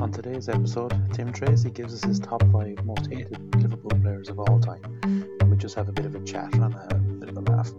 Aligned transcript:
On 0.00 0.10
today's 0.10 0.48
episode, 0.48 0.92
Tim 1.12 1.30
Treacy 1.30 1.72
gives 1.74 1.92
us 1.92 2.02
his 2.02 2.18
top 2.18 2.42
five 2.50 2.82
most 2.86 3.06
hated 3.06 3.54
Liverpool 3.56 3.90
players 4.00 4.30
of 4.30 4.38
all 4.38 4.58
time, 4.58 4.80
and 5.02 5.50
we 5.50 5.58
just 5.58 5.74
have 5.74 5.90
a 5.90 5.92
bit 5.92 6.06
of 6.06 6.14
a 6.14 6.24
chat 6.24 6.54
and 6.54 6.74
a 6.74 6.94
bit 7.20 7.28
of 7.28 7.36
a 7.36 7.40
laugh. 7.40 7.70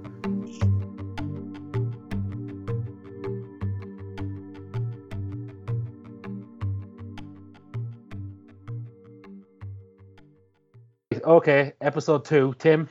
Okay, 11.24 11.74
episode 11.82 12.24
two. 12.24 12.54
Tim, 12.60 12.88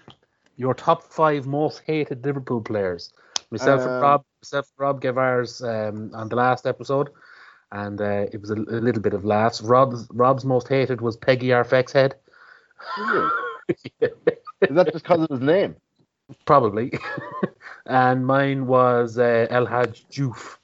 your 0.56 0.74
top 0.74 1.12
five 1.12 1.46
most 1.46 1.82
hated 1.86 2.24
Liverpool 2.24 2.62
players. 2.62 3.12
Myself 3.52 3.82
and 3.82 3.90
Uh, 3.90 4.00
Rob, 4.00 4.24
myself 4.42 4.66
and 4.66 4.80
Rob 4.80 5.00
gave 5.00 5.18
ours 5.18 5.62
um, 5.62 6.10
on 6.14 6.28
the 6.28 6.36
last 6.36 6.66
episode, 6.66 7.10
and 7.72 8.00
uh, 8.00 8.26
it 8.32 8.40
was 8.40 8.50
a, 8.50 8.54
a 8.54 8.80
little 8.80 9.02
bit 9.02 9.14
of 9.14 9.24
laughs. 9.24 9.60
Rob's 9.62 10.06
Rob's 10.12 10.44
most 10.44 10.68
hated 10.68 11.00
was 11.00 11.16
Peggy 11.16 11.48
Arfex 11.48 11.92
head. 11.92 12.14
Really? 12.98 13.30
Is 14.00 14.74
that 14.74 14.92
just 14.92 15.04
because 15.04 15.22
of 15.22 15.30
his 15.30 15.40
name? 15.40 15.76
Probably. 16.44 16.92
and 17.86 18.26
mine 18.26 18.66
was 18.66 19.18
uh, 19.18 19.46
El 19.50 19.66
Hadji 19.66 20.04
Diouf. 20.10 20.56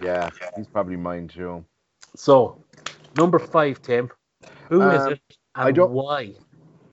Yeah, 0.00 0.30
he's 0.56 0.66
probably 0.68 0.96
mine 0.96 1.28
too. 1.28 1.64
So, 2.16 2.62
number 3.16 3.38
five, 3.38 3.82
Tim. 3.82 4.10
Who 4.68 4.82
is 4.88 5.02
Um, 5.02 5.12
it 5.12 5.20
and 5.56 5.68
I 5.68 5.72
don't- 5.72 5.90
why? 5.92 6.34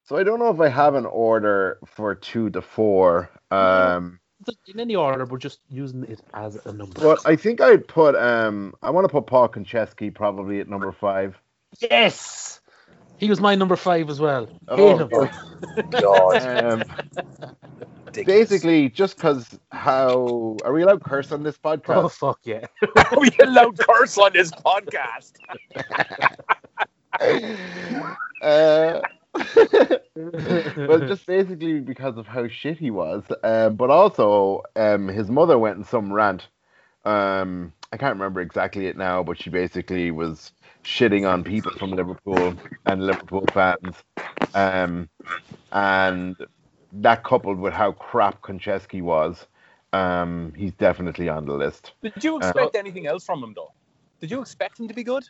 So 0.03 0.15
I 0.15 0.23
don't 0.23 0.39
know 0.39 0.49
if 0.49 0.59
I 0.61 0.69
have 0.69 0.95
an 0.95 1.05
order 1.05 1.79
for 1.85 2.15
two 2.15 2.49
to 2.51 2.61
four. 2.61 3.29
Um, 3.51 4.19
In 4.67 4.79
any 4.79 4.95
order, 4.95 5.25
we're 5.25 5.37
just 5.37 5.59
using 5.69 6.03
it 6.03 6.21
as 6.33 6.57
a 6.65 6.73
number. 6.73 6.99
but 7.01 7.19
I 7.25 7.35
think 7.35 7.61
I'd 7.61 7.87
put 7.87 8.15
um, 8.15 8.73
I 8.81 8.89
want 8.89 9.05
to 9.05 9.09
put 9.09 9.25
Paul 9.27 9.49
Konchesky 9.49 10.13
probably 10.13 10.59
at 10.59 10.67
number 10.69 10.91
five. 10.91 11.37
Yes! 11.79 12.61
He 13.17 13.29
was 13.29 13.39
my 13.41 13.55
number 13.55 13.75
five 13.75 14.09
as 14.09 14.19
well. 14.19 14.45
Hate 14.45 14.57
Oh, 14.69 14.97
him. 14.97 15.29
God. 15.89 16.45
Um, 16.45 16.83
basically, 18.13 18.89
just 18.89 19.15
because 19.17 19.57
how 19.71 20.55
are 20.63 20.71
we 20.71 20.83
allowed 20.83 21.03
curse 21.03 21.31
on 21.31 21.41
this 21.43 21.57
podcast? 21.57 22.03
Oh, 22.03 22.09
fuck 22.09 22.39
yeah. 22.43 22.65
Are 22.95 23.19
we 23.19 23.31
allowed 23.41 23.77
curse 23.79 24.17
on 24.19 24.33
this 24.33 24.51
podcast. 24.51 25.33
uh, 28.41 29.01
well, 30.87 30.99
just 31.07 31.25
basically 31.25 31.79
because 31.79 32.17
of 32.17 32.27
how 32.27 32.47
shit 32.47 32.77
he 32.77 32.91
was, 32.91 33.23
um, 33.43 33.75
but 33.75 33.89
also 33.89 34.63
um, 34.75 35.07
his 35.07 35.29
mother 35.29 35.57
went 35.57 35.77
in 35.77 35.83
some 35.83 36.11
rant. 36.11 36.47
Um, 37.05 37.73
I 37.91 37.97
can't 37.97 38.15
remember 38.15 38.41
exactly 38.41 38.87
it 38.87 38.97
now, 38.97 39.23
but 39.23 39.41
she 39.41 39.49
basically 39.49 40.11
was 40.11 40.51
shitting 40.83 41.29
on 41.29 41.43
people 41.43 41.71
from 41.71 41.91
Liverpool 41.91 42.55
and 42.85 43.05
Liverpool 43.05 43.45
fans, 43.53 43.95
um, 44.53 45.09
and 45.71 46.35
that 46.93 47.23
coupled 47.23 47.59
with 47.59 47.73
how 47.73 47.91
crap 47.93 48.41
Konchesky 48.41 49.01
was, 49.01 49.45
um, 49.93 50.53
he's 50.55 50.73
definitely 50.73 51.29
on 51.29 51.45
the 51.45 51.53
list. 51.53 51.93
Did 52.01 52.23
you 52.23 52.37
expect 52.37 52.75
anything 52.75 53.07
else 53.07 53.25
from 53.25 53.43
him, 53.43 53.53
though? 53.55 53.71
Did 54.19 54.31
you 54.31 54.41
expect 54.41 54.79
him 54.79 54.87
to 54.87 54.93
be 54.93 55.03
good? 55.03 55.23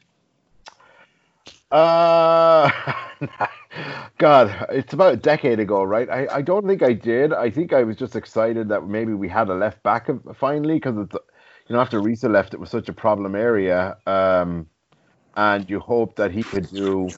Uh, 1.71 2.71
God, 4.17 4.67
it's 4.71 4.93
about 4.93 5.13
a 5.13 5.17
decade 5.17 5.59
ago, 5.59 5.83
right? 5.83 6.09
I, 6.09 6.27
I 6.37 6.41
don't 6.41 6.67
think 6.67 6.83
I 6.83 6.93
did. 6.93 7.33
I 7.33 7.49
think 7.49 7.73
I 7.73 7.83
was 7.83 7.97
just 7.97 8.15
excited 8.15 8.69
that 8.69 8.87
maybe 8.87 9.13
we 9.13 9.29
had 9.29 9.49
a 9.49 9.55
left 9.55 9.83
back 9.83 10.09
finally 10.35 10.75
because 10.75 10.97
it's, 10.97 11.15
you 11.67 11.75
know, 11.75 11.81
after 11.81 12.01
Riise 12.01 12.23
left, 12.31 12.53
it 12.53 12.59
was 12.59 12.71
such 12.71 12.89
a 12.89 12.93
problem 12.93 13.35
area. 13.35 13.97
Um, 14.07 14.67
and 15.35 15.69
you 15.69 15.79
hope 15.79 16.15
that 16.17 16.31
he 16.31 16.43
could 16.43 16.69
do 16.69 17.15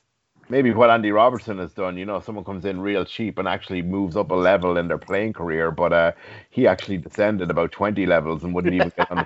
maybe 0.50 0.74
what 0.74 0.90
Andy 0.90 1.12
Robertson 1.12 1.60
has 1.60 1.74
done. 1.74 1.98
You 1.98 2.06
know, 2.06 2.20
someone 2.20 2.46
comes 2.46 2.66
in 2.66 2.82
real 2.82 3.06
cheap 3.06 3.38
and 3.40 3.48
actually 3.48 3.84
moves 3.84 4.18
up 4.18 4.32
a 4.32 4.36
level 4.36 4.78
in 4.78 4.88
their 4.90 4.98
playing 4.98 5.34
career, 5.34 5.72
but 5.72 5.94
uh, 5.94 6.12
he 6.50 6.68
actually 6.68 6.98
descended 6.98 7.52
about 7.52 7.72
20 7.72 8.06
levels 8.08 8.44
and 8.44 8.54
wouldn't 8.56 8.76
even 8.76 8.92
get 8.98 9.12
on 9.12 9.20
the 9.20 9.26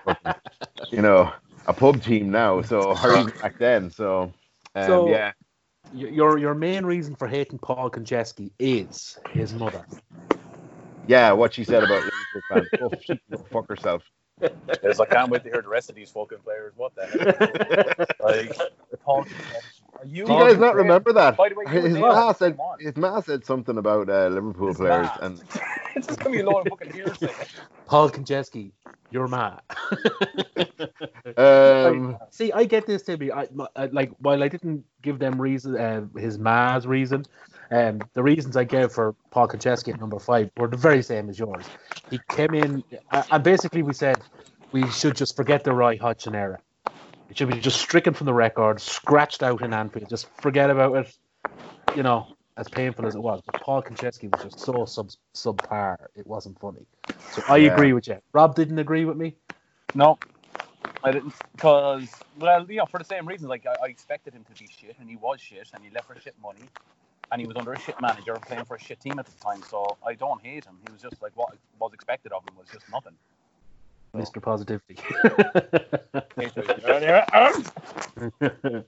you 0.92 1.02
know, 1.02 1.32
a 1.68 1.74
pub 1.74 2.04
team 2.04 2.32
now. 2.32 2.62
So, 2.62 2.96
back 3.42 3.58
then. 3.60 3.90
So, 3.92 4.34
um, 4.76 4.86
So- 4.88 5.10
yeah. 5.10 5.32
Your 5.94 6.40
your 6.40 6.56
main 6.56 6.86
reason 6.86 7.14
for 7.14 7.28
hating 7.28 7.60
Paul 7.60 7.92
Konchesky 7.92 8.52
is 8.58 9.20
his 9.32 9.54
mother. 9.54 9.86
Yeah, 11.08 11.34
what 11.34 11.54
she 11.54 11.64
said 11.66 11.84
about 11.84 12.04
Liverpool 12.04 12.42
fans. 12.50 12.68
Oh, 12.82 12.90
she 13.02 13.08
can 13.08 13.20
go 13.32 13.46
fuck 13.52 13.68
herself. 13.68 14.02
It's 14.42 14.98
like, 14.98 15.12
I 15.12 15.16
can't 15.18 15.30
wait 15.30 15.44
to 15.44 15.50
hear 15.52 15.62
the 15.62 15.68
rest 15.68 15.90
of 15.90 15.96
these 15.96 16.10
fucking 16.10 16.40
players. 16.40 16.74
What 16.76 16.96
the 16.96 17.06
heck? 17.06 18.20
like, 18.22 18.58
Paul, 19.04 19.20
are 19.22 19.26
you? 20.08 20.26
Do 20.26 20.34
you 20.34 20.40
guys 20.40 20.58
not 20.58 20.76
remember 20.76 21.14
that? 21.14 21.38
By 21.38 21.50
the 21.50 21.56
way, 21.56 21.66
his 21.68 21.94
were 21.94 22.00
ma 22.00 22.32
said 22.34 22.58
his 22.80 22.96
ma 22.96 23.22
said 23.22 23.46
something 23.46 23.78
about 23.78 24.10
uh, 24.10 24.28
Liverpool 24.28 24.68
His 24.68 24.78
players, 24.78 25.08
ma. 25.08 25.18
and 25.22 25.42
it's 25.96 26.08
just 26.08 26.20
gonna 26.20 26.32
be 26.32 26.42
a 26.42 26.50
load 26.50 26.62
of 26.62 26.68
fucking 26.70 26.94
hearsay. 26.94 27.30
Paul 27.86 28.10
Konchesky, 28.10 28.72
you're 29.12 29.28
mad. 29.28 29.62
um, 31.38 32.18
See, 32.30 32.52
I 32.52 32.64
get 32.64 32.86
this, 32.88 33.04
Timmy. 33.04 33.32
I, 33.32 33.48
I 33.76 33.86
like 33.88 34.12
while 34.20 34.44
I 34.44 34.48
didn't 34.48 34.84
give 35.02 35.20
them 35.20 35.40
reason, 35.40 35.78
uh, 35.78 36.06
his 36.18 36.40
ma's 36.40 36.88
reason, 36.88 37.26
um, 37.72 38.00
the 38.14 38.24
reasons 38.24 38.58
I 38.58 38.64
gave 38.64 38.92
for 38.92 39.16
Paul 39.32 39.48
Konchesky 39.48 39.94
at 39.94 40.00
number 40.00 40.20
five 40.20 40.50
were 40.58 40.68
the 40.68 40.78
very 40.78 41.04
same 41.04 41.30
as 41.30 41.40
yours. 41.40 41.66
He 42.10 42.20
came 42.30 42.54
in, 42.54 42.84
uh, 43.12 43.24
and 43.32 43.44
basically 43.44 43.84
we 43.84 43.94
said 43.94 44.18
we 44.72 44.90
should 44.90 45.16
just 45.16 45.36
forget 45.36 45.64
the 45.64 45.74
Roy 45.74 45.98
Hodgson 45.98 46.36
era. 46.36 46.60
It 47.34 47.38
should 47.40 47.50
be 47.50 47.60
just 47.60 47.82
stricken 47.82 48.14
from 48.14 48.26
the 48.26 48.34
record, 48.34 48.80
scratched 48.80 49.42
out 49.42 49.64
in 49.64 49.74
Anfield. 49.74 50.08
Just 50.08 50.30
forget 50.40 50.70
about 50.70 50.96
it. 50.98 51.18
You 51.98 52.04
know, 52.04 52.28
as 52.58 52.70
painful 52.70 53.08
as 53.08 53.16
it 53.16 53.24
was, 53.24 53.42
but 53.44 53.60
Paul 53.60 53.82
Konchesky 53.82 54.30
was 54.30 54.44
just 54.44 54.60
so 54.60 54.86
sub 54.86 55.10
subpar. 55.36 55.96
It 56.14 56.28
wasn't 56.28 56.60
funny. 56.60 56.86
So 57.32 57.42
I 57.50 57.58
Yeah. 57.58 57.74
agree 57.74 57.92
with 57.94 58.08
you. 58.08 58.20
Rob 58.34 58.54
didn't 58.54 58.78
agree 58.78 59.06
with 59.06 59.18
me. 59.18 59.36
No, 59.96 60.20
I 61.04 61.12
didn't. 61.12 61.34
Because, 61.54 62.08
well, 62.38 62.70
you 62.70 62.78
know, 62.78 62.86
for 62.86 63.00
the 63.00 63.04
same 63.04 63.28
reasons, 63.28 63.50
like, 63.50 63.66
I, 63.66 63.78
I 63.84 63.88
expected 63.88 64.36
him 64.36 64.44
to 64.44 64.52
be 64.52 64.68
shit, 64.68 64.96
and 65.00 65.10
he 65.10 65.16
was 65.16 65.42
shit, 65.42 65.72
and 65.74 65.84
he 65.84 65.90
left 65.90 66.10
for 66.10 66.20
shit 66.20 66.36
money, 66.40 66.70
and 67.32 67.42
he 67.42 67.48
was 67.48 67.58
under 67.58 67.74
a 67.74 67.80
shit 67.80 68.00
manager 68.00 68.36
playing 68.46 68.66
for 68.66 68.76
a 68.76 68.80
shit 68.80 69.00
team 69.00 69.18
at 69.18 69.26
the 69.26 69.44
time, 69.44 69.64
so 69.72 69.98
I 70.06 70.14
don't 70.14 70.40
hate 70.46 70.66
him. 70.66 70.78
He 70.86 70.92
was 70.92 71.02
just 71.02 71.20
like, 71.20 71.32
what 71.34 71.50
was 71.80 71.94
expected 71.96 72.32
of 72.32 72.44
him 72.44 72.56
was 72.60 72.68
just 72.72 72.88
nothing. 72.92 73.16
Mr. 74.16 74.40
Positivity. 74.40 74.98
uh, 77.14 78.82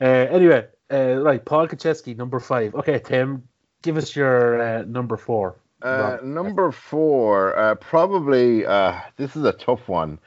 anyway, 0.00 0.66
uh, 0.92 1.14
right, 1.16 1.44
Paul 1.44 1.68
Konchesky, 1.68 2.16
number 2.16 2.40
five. 2.40 2.74
Okay, 2.74 2.98
Tim, 2.98 3.42
give 3.82 3.96
us 3.96 4.14
your 4.14 4.60
uh, 4.60 4.82
number 4.82 5.16
four. 5.16 5.56
uh, 5.82 6.18
number 6.22 6.70
four, 6.70 7.56
uh, 7.56 7.74
probably 7.76 8.66
uh, 8.66 9.00
this 9.16 9.36
is 9.36 9.44
a 9.44 9.52
tough 9.52 9.88
one 9.88 10.18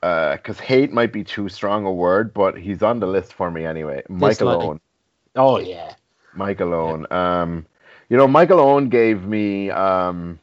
because 0.00 0.58
hate 0.58 0.92
might 0.92 1.12
be 1.12 1.24
too 1.24 1.48
strong 1.48 1.84
a 1.84 1.92
word, 1.92 2.32
but 2.32 2.56
he's 2.56 2.82
on 2.82 3.00
the 3.00 3.06
list 3.06 3.34
for 3.34 3.50
me 3.50 3.64
anyway. 3.66 4.02
Michael 4.08 4.48
Dislike. 4.48 4.66
Owen. 4.66 4.80
Oh 5.36 5.58
yeah, 5.58 5.94
Michael 6.34 6.74
Owen. 6.74 7.06
Um, 7.10 7.66
you 8.08 8.16
know, 8.16 8.26
Michael 8.26 8.60
Owen 8.60 8.88
gave 8.88 9.24
me 9.24 9.70
um, 9.70 10.38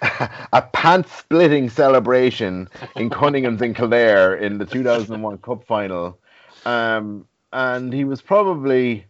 a 0.52 0.62
pants 0.72 1.12
splitting 1.12 1.68
celebration 1.68 2.68
in 2.96 3.10
Cunningham's 3.10 3.60
in 3.60 3.74
Kildare 3.74 4.34
in 4.34 4.58
the 4.58 4.64
2001 4.64 5.38
Cup 5.38 5.64
final. 5.66 6.18
Um, 6.64 7.26
and 7.52 7.92
he 7.92 8.04
was 8.04 8.22
probably, 8.22 9.04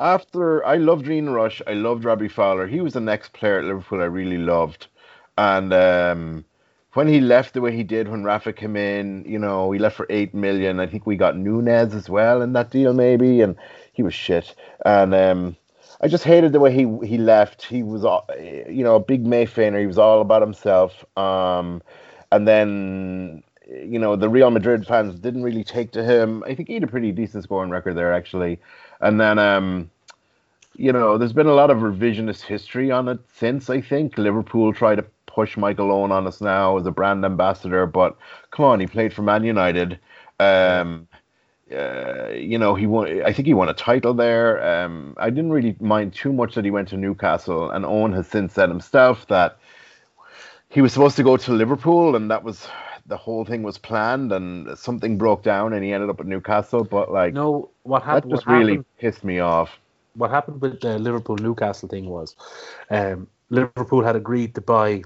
after 0.00 0.64
I 0.64 0.76
loved 0.76 1.08
Ian 1.08 1.30
Rush, 1.30 1.62
I 1.66 1.74
loved 1.74 2.04
Robbie 2.04 2.28
Fowler. 2.28 2.66
He 2.66 2.80
was 2.80 2.94
the 2.94 3.00
next 3.00 3.32
player 3.32 3.58
at 3.58 3.64
Liverpool 3.64 4.00
I 4.00 4.06
really 4.06 4.38
loved. 4.38 4.88
And 5.38 5.72
um, 5.72 6.44
when 6.94 7.06
he 7.06 7.20
left 7.20 7.54
the 7.54 7.60
way 7.60 7.74
he 7.74 7.84
did, 7.84 8.08
when 8.08 8.24
Rafa 8.24 8.52
came 8.52 8.76
in, 8.76 9.24
you 9.26 9.38
know, 9.38 9.70
he 9.70 9.78
left 9.78 9.96
for 9.96 10.06
8 10.10 10.34
million. 10.34 10.80
I 10.80 10.86
think 10.86 11.06
we 11.06 11.16
got 11.16 11.36
Nunez 11.36 11.94
as 11.94 12.08
well 12.08 12.42
in 12.42 12.52
that 12.54 12.70
deal, 12.70 12.92
maybe. 12.92 13.40
And 13.40 13.56
he 13.92 14.02
was 14.02 14.14
shit. 14.14 14.54
And 14.84 15.14
um, 15.14 15.56
I 16.02 16.08
just 16.08 16.24
hated 16.24 16.52
the 16.52 16.60
way 16.60 16.72
he 16.72 16.86
he 17.06 17.18
left. 17.18 17.62
He 17.64 17.82
was, 17.82 18.04
all- 18.04 18.28
you 18.38 18.82
know, 18.84 18.96
a 18.96 19.00
big 19.00 19.24
Mayfainer. 19.24 19.78
He 19.80 19.86
was 19.86 19.98
all 19.98 20.20
about 20.20 20.42
himself. 20.42 21.04
Um, 21.16 21.82
and 22.32 22.48
then, 22.48 23.42
you 23.68 23.98
know, 23.98 24.16
the 24.16 24.28
Real 24.28 24.50
Madrid 24.50 24.86
fans 24.86 25.18
didn't 25.20 25.42
really 25.44 25.64
take 25.64 25.92
to 25.92 26.02
him. 26.04 26.42
I 26.46 26.54
think 26.54 26.68
he 26.68 26.74
had 26.74 26.82
a 26.82 26.88
pretty 26.88 27.12
decent 27.12 27.44
scoring 27.44 27.70
record 27.70 27.96
there, 27.96 28.12
actually. 28.12 28.58
And 29.00 29.20
then, 29.20 29.38
um, 29.38 29.90
you 30.76 30.92
know, 30.92 31.18
there's 31.18 31.32
been 31.32 31.46
a 31.46 31.54
lot 31.54 31.70
of 31.70 31.78
revisionist 31.78 32.42
history 32.42 32.90
on 32.90 33.08
it 33.08 33.20
since. 33.34 33.70
I 33.70 33.80
think 33.80 34.16
Liverpool 34.18 34.72
tried 34.72 34.96
to 34.96 35.04
push 35.26 35.56
Michael 35.56 35.92
Owen 35.92 36.12
on 36.12 36.26
us 36.26 36.40
now 36.40 36.78
as 36.78 36.86
a 36.86 36.90
brand 36.90 37.24
ambassador, 37.24 37.86
but 37.86 38.16
come 38.50 38.64
on, 38.66 38.80
he 38.80 38.86
played 38.86 39.12
for 39.12 39.22
Man 39.22 39.44
United. 39.44 39.98
Um, 40.40 41.08
uh, 41.74 42.30
you 42.32 42.58
know, 42.58 42.74
he 42.74 42.86
won. 42.86 43.22
I 43.22 43.32
think 43.32 43.46
he 43.46 43.54
won 43.54 43.68
a 43.68 43.74
title 43.74 44.14
there. 44.14 44.62
Um, 44.62 45.14
I 45.18 45.30
didn't 45.30 45.52
really 45.52 45.76
mind 45.80 46.14
too 46.14 46.32
much 46.32 46.54
that 46.54 46.64
he 46.64 46.70
went 46.70 46.88
to 46.88 46.96
Newcastle, 46.96 47.70
and 47.70 47.84
Owen 47.84 48.12
has 48.12 48.26
since 48.28 48.52
said 48.54 48.68
himself 48.68 49.26
that 49.28 49.58
he 50.68 50.80
was 50.80 50.92
supposed 50.92 51.16
to 51.16 51.22
go 51.22 51.36
to 51.36 51.52
Liverpool, 51.52 52.16
and 52.16 52.30
that 52.30 52.44
was 52.44 52.68
the 53.06 53.16
whole 53.16 53.44
thing 53.44 53.62
was 53.62 53.78
planned, 53.78 54.32
and 54.32 54.76
something 54.78 55.18
broke 55.18 55.42
down, 55.42 55.72
and 55.72 55.84
he 55.84 55.92
ended 55.92 56.10
up 56.10 56.20
at 56.20 56.26
Newcastle. 56.26 56.84
But 56.84 57.10
like, 57.10 57.34
No, 57.34 57.70
what 57.82 58.02
happened? 58.02 58.32
that 58.32 58.36
just 58.36 58.46
really 58.46 58.78
happened, 58.78 58.84
pissed 58.98 59.24
me 59.24 59.38
off. 59.40 59.78
what 60.14 60.30
happened 60.30 60.60
with 60.60 60.80
the 60.80 60.98
Liverpool 60.98 61.36
Newcastle 61.36 61.88
thing 61.88 62.06
was, 62.06 62.36
um, 62.90 63.28
Liverpool 63.50 64.02
had 64.04 64.16
agreed 64.16 64.54
to 64.54 64.60
buy 64.60 65.02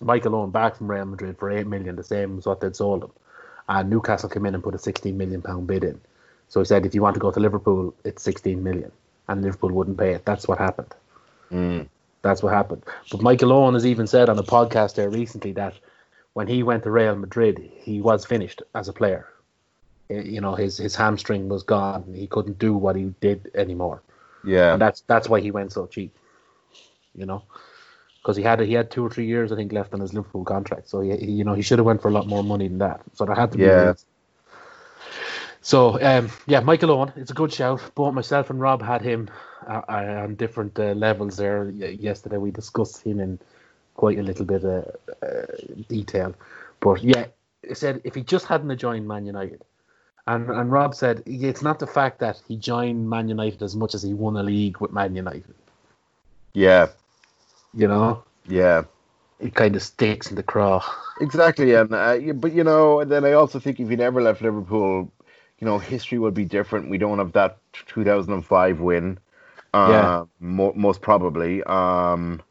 Michael 0.00 0.34
Owen 0.36 0.50
back 0.50 0.76
from 0.76 0.90
Real 0.90 1.04
Madrid 1.04 1.38
for 1.38 1.50
eight 1.50 1.66
million, 1.66 1.96
the 1.96 2.04
same 2.04 2.38
as 2.38 2.46
what 2.46 2.60
they'd 2.60 2.76
sold 2.76 3.04
him, 3.04 3.10
and 3.68 3.90
Newcastle 3.90 4.28
came 4.28 4.46
in 4.46 4.54
and 4.54 4.62
put 4.62 4.74
a 4.74 4.78
sixteen 4.78 5.16
million 5.18 5.42
pound 5.42 5.66
bid 5.66 5.84
in. 5.84 6.00
So 6.48 6.60
he 6.60 6.64
said, 6.66 6.86
if 6.86 6.94
you 6.94 7.02
want 7.02 7.14
to 7.14 7.20
go 7.20 7.30
to 7.30 7.40
Liverpool, 7.40 7.94
it's 8.04 8.22
sixteen 8.22 8.62
million, 8.62 8.90
and 9.28 9.42
Liverpool 9.42 9.70
wouldn't 9.72 9.98
pay 9.98 10.12
it. 10.14 10.24
That's 10.24 10.48
what 10.48 10.58
happened. 10.58 10.94
Mm. 11.52 11.88
That's 12.22 12.42
what 12.42 12.52
happened. 12.52 12.82
But 13.10 13.22
Michael 13.22 13.52
Owen 13.52 13.74
has 13.74 13.86
even 13.86 14.06
said 14.06 14.28
on 14.28 14.38
a 14.38 14.42
podcast 14.42 14.94
there 14.94 15.10
recently 15.10 15.52
that 15.52 15.74
when 16.34 16.46
he 16.48 16.62
went 16.62 16.82
to 16.84 16.90
Real 16.90 17.16
Madrid, 17.16 17.58
he 17.74 18.00
was 18.00 18.24
finished 18.24 18.62
as 18.74 18.88
a 18.88 18.92
player. 18.92 19.26
Eh, 20.10 20.22
You 20.22 20.40
know, 20.40 20.54
his 20.54 20.78
his 20.78 20.96
hamstring 20.96 21.48
was 21.48 21.62
gone. 21.64 22.04
He 22.14 22.26
couldn't 22.26 22.58
do 22.58 22.74
what 22.74 22.96
he 22.96 23.04
did 23.20 23.50
anymore, 23.54 24.02
Yeah, 24.44 24.72
and 24.72 24.80
that's 24.80 25.00
that's 25.02 25.28
why 25.28 25.40
he 25.40 25.50
went 25.50 25.72
so 25.72 25.86
cheap. 25.86 26.12
You 27.14 27.26
know, 27.26 27.42
because 28.22 28.36
he 28.36 28.42
had 28.42 28.60
he 28.60 28.74
had 28.74 28.90
two 28.90 29.04
or 29.04 29.10
three 29.10 29.26
years 29.26 29.52
I 29.52 29.56
think 29.56 29.72
left 29.72 29.94
on 29.94 30.00
his 30.00 30.12
Liverpool 30.12 30.44
contract. 30.44 30.88
So 30.88 31.00
he, 31.00 31.16
he 31.16 31.32
you 31.32 31.44
know 31.44 31.54
he 31.54 31.62
should 31.62 31.78
have 31.78 31.86
went 31.86 32.02
for 32.02 32.08
a 32.08 32.12
lot 32.12 32.26
more 32.26 32.44
money 32.44 32.68
than 32.68 32.78
that. 32.78 33.00
So 33.14 33.24
there 33.24 33.34
had 33.34 33.52
to 33.52 33.58
be. 33.58 33.64
Yeah. 33.64 33.94
So 35.60 36.00
um, 36.02 36.30
yeah, 36.46 36.60
Michael 36.60 36.90
Owen, 36.92 37.12
it's 37.16 37.30
a 37.30 37.34
good 37.34 37.52
shout. 37.52 37.80
Both 37.94 38.14
myself 38.14 38.50
and 38.50 38.60
Rob 38.60 38.82
had 38.82 39.02
him 39.02 39.28
uh, 39.66 39.82
uh, 39.88 40.22
on 40.24 40.34
different 40.36 40.78
uh, 40.78 40.92
levels 40.92 41.36
there 41.36 41.68
yesterday. 41.70 42.36
We 42.36 42.50
discussed 42.50 43.02
him 43.02 43.20
in 43.20 43.38
quite 43.94 44.18
a 44.18 44.22
little 44.22 44.44
bit 44.44 44.64
of 44.64 44.96
uh, 45.22 45.46
detail, 45.88 46.34
but 46.80 47.02
yeah, 47.02 47.26
he 47.66 47.74
said 47.74 48.00
if 48.04 48.14
he 48.14 48.22
just 48.22 48.46
hadn't 48.46 48.76
joined 48.78 49.08
Man 49.08 49.26
United, 49.26 49.62
and 50.26 50.48
and 50.48 50.70
Rob 50.70 50.94
said 50.94 51.22
it's 51.26 51.62
not 51.62 51.78
the 51.80 51.86
fact 51.86 52.20
that 52.20 52.40
he 52.46 52.56
joined 52.56 53.10
Man 53.10 53.28
United 53.28 53.62
as 53.62 53.74
much 53.74 53.94
as 53.94 54.02
he 54.02 54.14
won 54.14 54.36
a 54.36 54.42
league 54.42 54.78
with 54.78 54.92
Man 54.92 55.16
United. 55.16 55.54
yeah, 56.54 56.88
You 57.78 57.86
know, 57.86 58.24
yeah. 58.48 58.82
it 59.38 59.54
kind 59.54 59.76
of 59.76 59.82
sticks 59.82 60.30
in 60.30 60.34
the 60.36 60.42
craw. 60.42 60.84
Exactly, 61.20 61.74
and 61.74 61.92
uh, 61.94 62.18
but 62.34 62.52
you 62.52 62.64
know, 62.64 62.98
and 63.00 63.10
then 63.10 63.24
I 63.24 63.32
also 63.32 63.60
think 63.60 63.78
if 63.78 63.88
he 63.88 63.94
never 63.96 64.20
left 64.20 64.42
Liverpool, 64.42 65.12
you 65.60 65.64
know, 65.64 65.78
history 65.78 66.18
would 66.18 66.34
be 66.34 66.44
different. 66.44 66.90
We 66.90 66.98
don't 66.98 67.18
have 67.18 67.32
that 67.32 67.58
2005 67.86 68.80
win, 68.80 69.18
uh, 69.74 69.88
Yeah. 69.90 70.24
mo- 70.40 70.72
most 70.74 71.00
probably. 71.02 71.62
Um, 71.62 72.42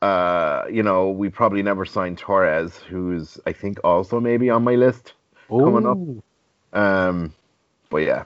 uh, 0.00 0.64
you 0.70 0.82
know, 0.82 1.10
we 1.10 1.28
probably 1.28 1.62
never 1.62 1.84
signed 1.84 2.16
Torres, 2.16 2.76
who's 2.76 3.38
I 3.46 3.52
think 3.52 3.80
also 3.84 4.18
maybe 4.18 4.48
on 4.48 4.64
my 4.64 4.76
list. 4.76 5.12
Coming 5.48 5.86
up. 5.86 5.98
Um, 6.78 7.34
but 7.90 7.98
yeah, 7.98 8.24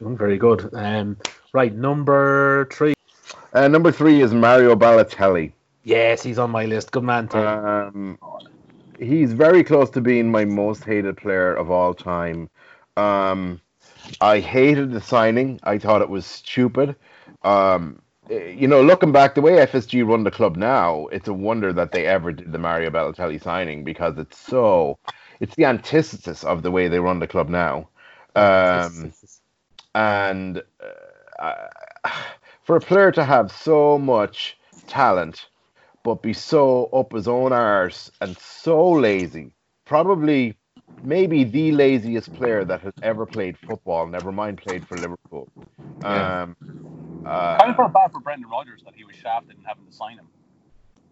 Very 0.00 0.38
good. 0.38 0.70
Um, 0.72 1.16
right, 1.52 1.74
number 1.74 2.68
three. 2.72 2.94
Uh, 3.52 3.68
number 3.68 3.92
three 3.92 4.22
is 4.22 4.32
Mario 4.32 4.74
Balotelli. 4.74 5.52
Yes, 5.84 6.22
he's 6.22 6.38
on 6.38 6.50
my 6.50 6.66
list. 6.66 6.92
Good 6.92 7.04
man, 7.04 7.28
Tim. 7.28 7.46
Um, 7.46 8.18
he's 8.98 9.32
very 9.32 9.64
close 9.64 9.90
to 9.90 10.00
being 10.00 10.30
my 10.30 10.44
most 10.44 10.84
hated 10.84 11.16
player 11.16 11.54
of 11.54 11.70
all 11.70 11.94
time. 11.94 12.50
Um, 12.96 13.60
I 14.20 14.40
hated 14.40 14.92
the 14.92 15.00
signing. 15.00 15.58
I 15.62 15.78
thought 15.78 16.02
it 16.02 16.08
was 16.08 16.26
stupid. 16.26 16.96
Um, 17.42 18.02
eh, 18.28 18.50
you 18.50 18.68
know, 18.68 18.82
looking 18.82 19.12
back, 19.12 19.34
the 19.34 19.40
way 19.40 19.52
FSG 19.52 20.06
run 20.06 20.24
the 20.24 20.30
club 20.30 20.56
now, 20.56 21.06
it's 21.06 21.28
a 21.28 21.32
wonder 21.34 21.72
that 21.72 21.92
they 21.92 22.06
ever 22.06 22.32
did 22.32 22.52
the 22.52 22.58
Mario 22.58 22.90
Balotelli 22.90 23.42
signing 23.42 23.84
because 23.84 24.18
it's 24.18 24.38
so, 24.38 24.98
it's 25.40 25.54
the 25.54 25.64
antithesis 25.64 26.44
of 26.44 26.62
the 26.62 26.70
way 26.70 26.88
they 26.88 27.00
run 27.00 27.20
the 27.20 27.26
club 27.26 27.48
now. 27.48 27.88
Um, 28.36 29.12
and 29.94 30.62
uh, 31.38 31.54
for 32.70 32.76
a 32.76 32.80
player 32.80 33.10
to 33.10 33.24
have 33.24 33.50
so 33.50 33.98
much 33.98 34.56
talent 34.86 35.48
but 36.04 36.22
be 36.22 36.32
so 36.32 36.84
up 36.92 37.12
his 37.12 37.26
own 37.26 37.52
arse 37.52 38.12
and 38.20 38.38
so 38.38 38.90
lazy, 38.90 39.52
probably 39.86 40.56
maybe 41.02 41.42
the 41.42 41.72
laziest 41.72 42.32
player 42.32 42.64
that 42.64 42.80
has 42.80 42.92
ever 43.02 43.26
played 43.26 43.58
football, 43.58 44.06
never 44.06 44.30
mind 44.30 44.58
played 44.58 44.84
for 44.84 45.00
Liverpool. 45.00 45.48
Yeah. 46.00 46.42
Um, 46.42 46.56
uh, 47.24 47.58
Kind 47.58 47.70
of 47.70 47.76
felt 47.76 47.92
bad 47.92 48.12
for 48.12 48.20
Brendan 48.20 48.48
Rodgers 48.48 48.82
that 48.84 48.94
he 48.94 49.04
was 49.04 49.16
shafted 49.16 49.56
and 49.56 49.66
having 49.66 49.86
to 49.86 49.92
sign 49.92 50.18
him. 50.18 50.28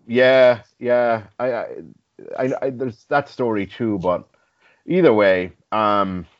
Yeah, 0.06 0.62
yeah. 0.78 1.24
I, 1.40 1.52
I, 1.52 1.66
I, 2.38 2.54
I, 2.62 2.70
there's 2.70 3.04
that 3.06 3.28
story 3.28 3.66
too, 3.66 3.98
but 3.98 4.28
either 4.86 5.12
way, 5.12 5.52
um, 5.72 6.24
y- 6.28 6.37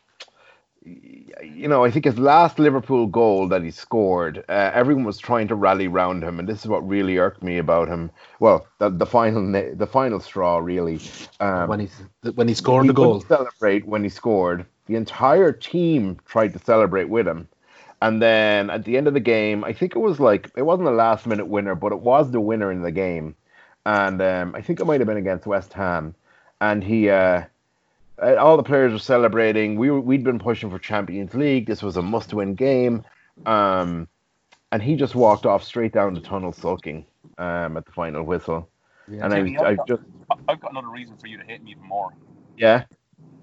you 1.43 1.69
know, 1.69 1.85
I 1.85 1.91
think 1.91 2.05
his 2.05 2.19
last 2.19 2.59
Liverpool 2.59 3.07
goal 3.07 3.49
that 3.49 3.63
he 3.63 3.71
scored, 3.71 4.45
uh, 4.49 4.71
everyone 4.75 5.05
was 5.05 5.19
trying 5.19 5.49
to 5.49 5.55
rally 5.55 5.89
round 5.89 6.23
him, 6.23 6.39
and 6.39 6.49
this 6.49 6.61
is 6.61 6.67
what 6.67 6.87
really 6.87 7.19
irked 7.19 7.43
me 7.43 7.59
about 7.59 7.89
him. 7.89 8.11
Well, 8.41 8.67
the, 8.79 8.91
the 8.91 9.07
final, 9.07 9.53
the 9.53 9.87
final 9.87 10.21
straw, 10.21 10.59
really. 10.59 11.01
Um, 11.41 11.69
when 11.69 11.81
he 11.81 11.89
when 12.35 12.49
he 12.49 12.55
scored 12.55 12.85
he 12.85 12.89
the 12.89 12.95
goal. 12.95 13.21
celebrate 13.21 13.87
when 13.87 14.03
he 14.03 14.09
scored. 14.09 14.67
The 14.87 14.97
entire 14.97 15.53
team 15.53 16.19
tried 16.27 16.53
to 16.55 16.59
celebrate 16.59 17.09
with 17.09 17.29
him. 17.29 17.49
And 18.01 18.23
then 18.23 18.71
at 18.71 18.85
the 18.85 18.97
end 18.97 19.09
of 19.09 19.15
the 19.15 19.21
game, 19.21 19.65
I 19.65 19.73
think 19.73 19.97
it 19.97 19.99
was 19.99 20.21
like 20.21 20.51
it 20.57 20.63
wasn't 20.63 20.89
a 20.89 20.93
last 20.93 21.27
minute 21.27 21.47
winner, 21.47 21.75
but 21.75 21.93
it 21.93 22.01
was 22.01 22.31
the 22.31 22.41
winner 22.41 22.71
in 22.71 22.83
the 22.83 22.93
game. 22.93 23.35
And 23.85 24.23
um, 24.23 24.55
I 24.55 24.63
think 24.63 24.81
it 24.81 24.87
might 24.87 25.01
have 25.01 25.09
been 25.09 25.17
against 25.17 25.47
West 25.47 25.73
Ham. 25.73 26.15
And 26.61 26.83
he, 26.83 27.09
uh, 27.11 27.45
all 28.23 28.57
the 28.57 28.63
players 28.63 28.93
were 28.93 28.99
celebrating. 28.99 29.77
We 29.77 29.91
were, 29.91 30.01
we'd 30.01 30.25
been 30.25 30.39
pushing 30.39 30.71
for 30.71 30.79
Champions 30.79 31.35
League. 31.35 31.67
This 31.67 31.83
was 31.83 31.97
a 31.97 32.03
must-win 32.03 32.55
game. 32.55 33.05
Um, 33.47 34.09
and 34.73 34.83
he 34.83 34.97
just 34.97 35.15
walked 35.15 35.47
off 35.47 35.63
straight 35.65 35.93
down 35.93 36.15
the 36.15 36.21
tunnel, 36.21 36.53
sulking 36.53 37.07
um, 37.39 37.77
at 37.77 37.85
the 37.87 37.93
final 37.93 38.23
whistle. 38.25 38.69
Yeah. 39.11 39.25
And 39.25 39.33
I, 39.35 39.37
Jimmy, 39.39 39.59
I 39.59 39.65
I've 39.71 39.77
got- 39.79 39.87
just, 39.89 40.03
I- 40.31 40.35
I've 40.49 40.61
got 40.61 40.71
another 40.73 40.89
reason 40.91 41.17
for 41.17 41.27
you 41.27 41.39
to 41.39 41.45
hate 41.45 41.63
me 41.63 41.71
even 41.73 41.85
more. 41.85 42.11
yeah. 42.57 42.85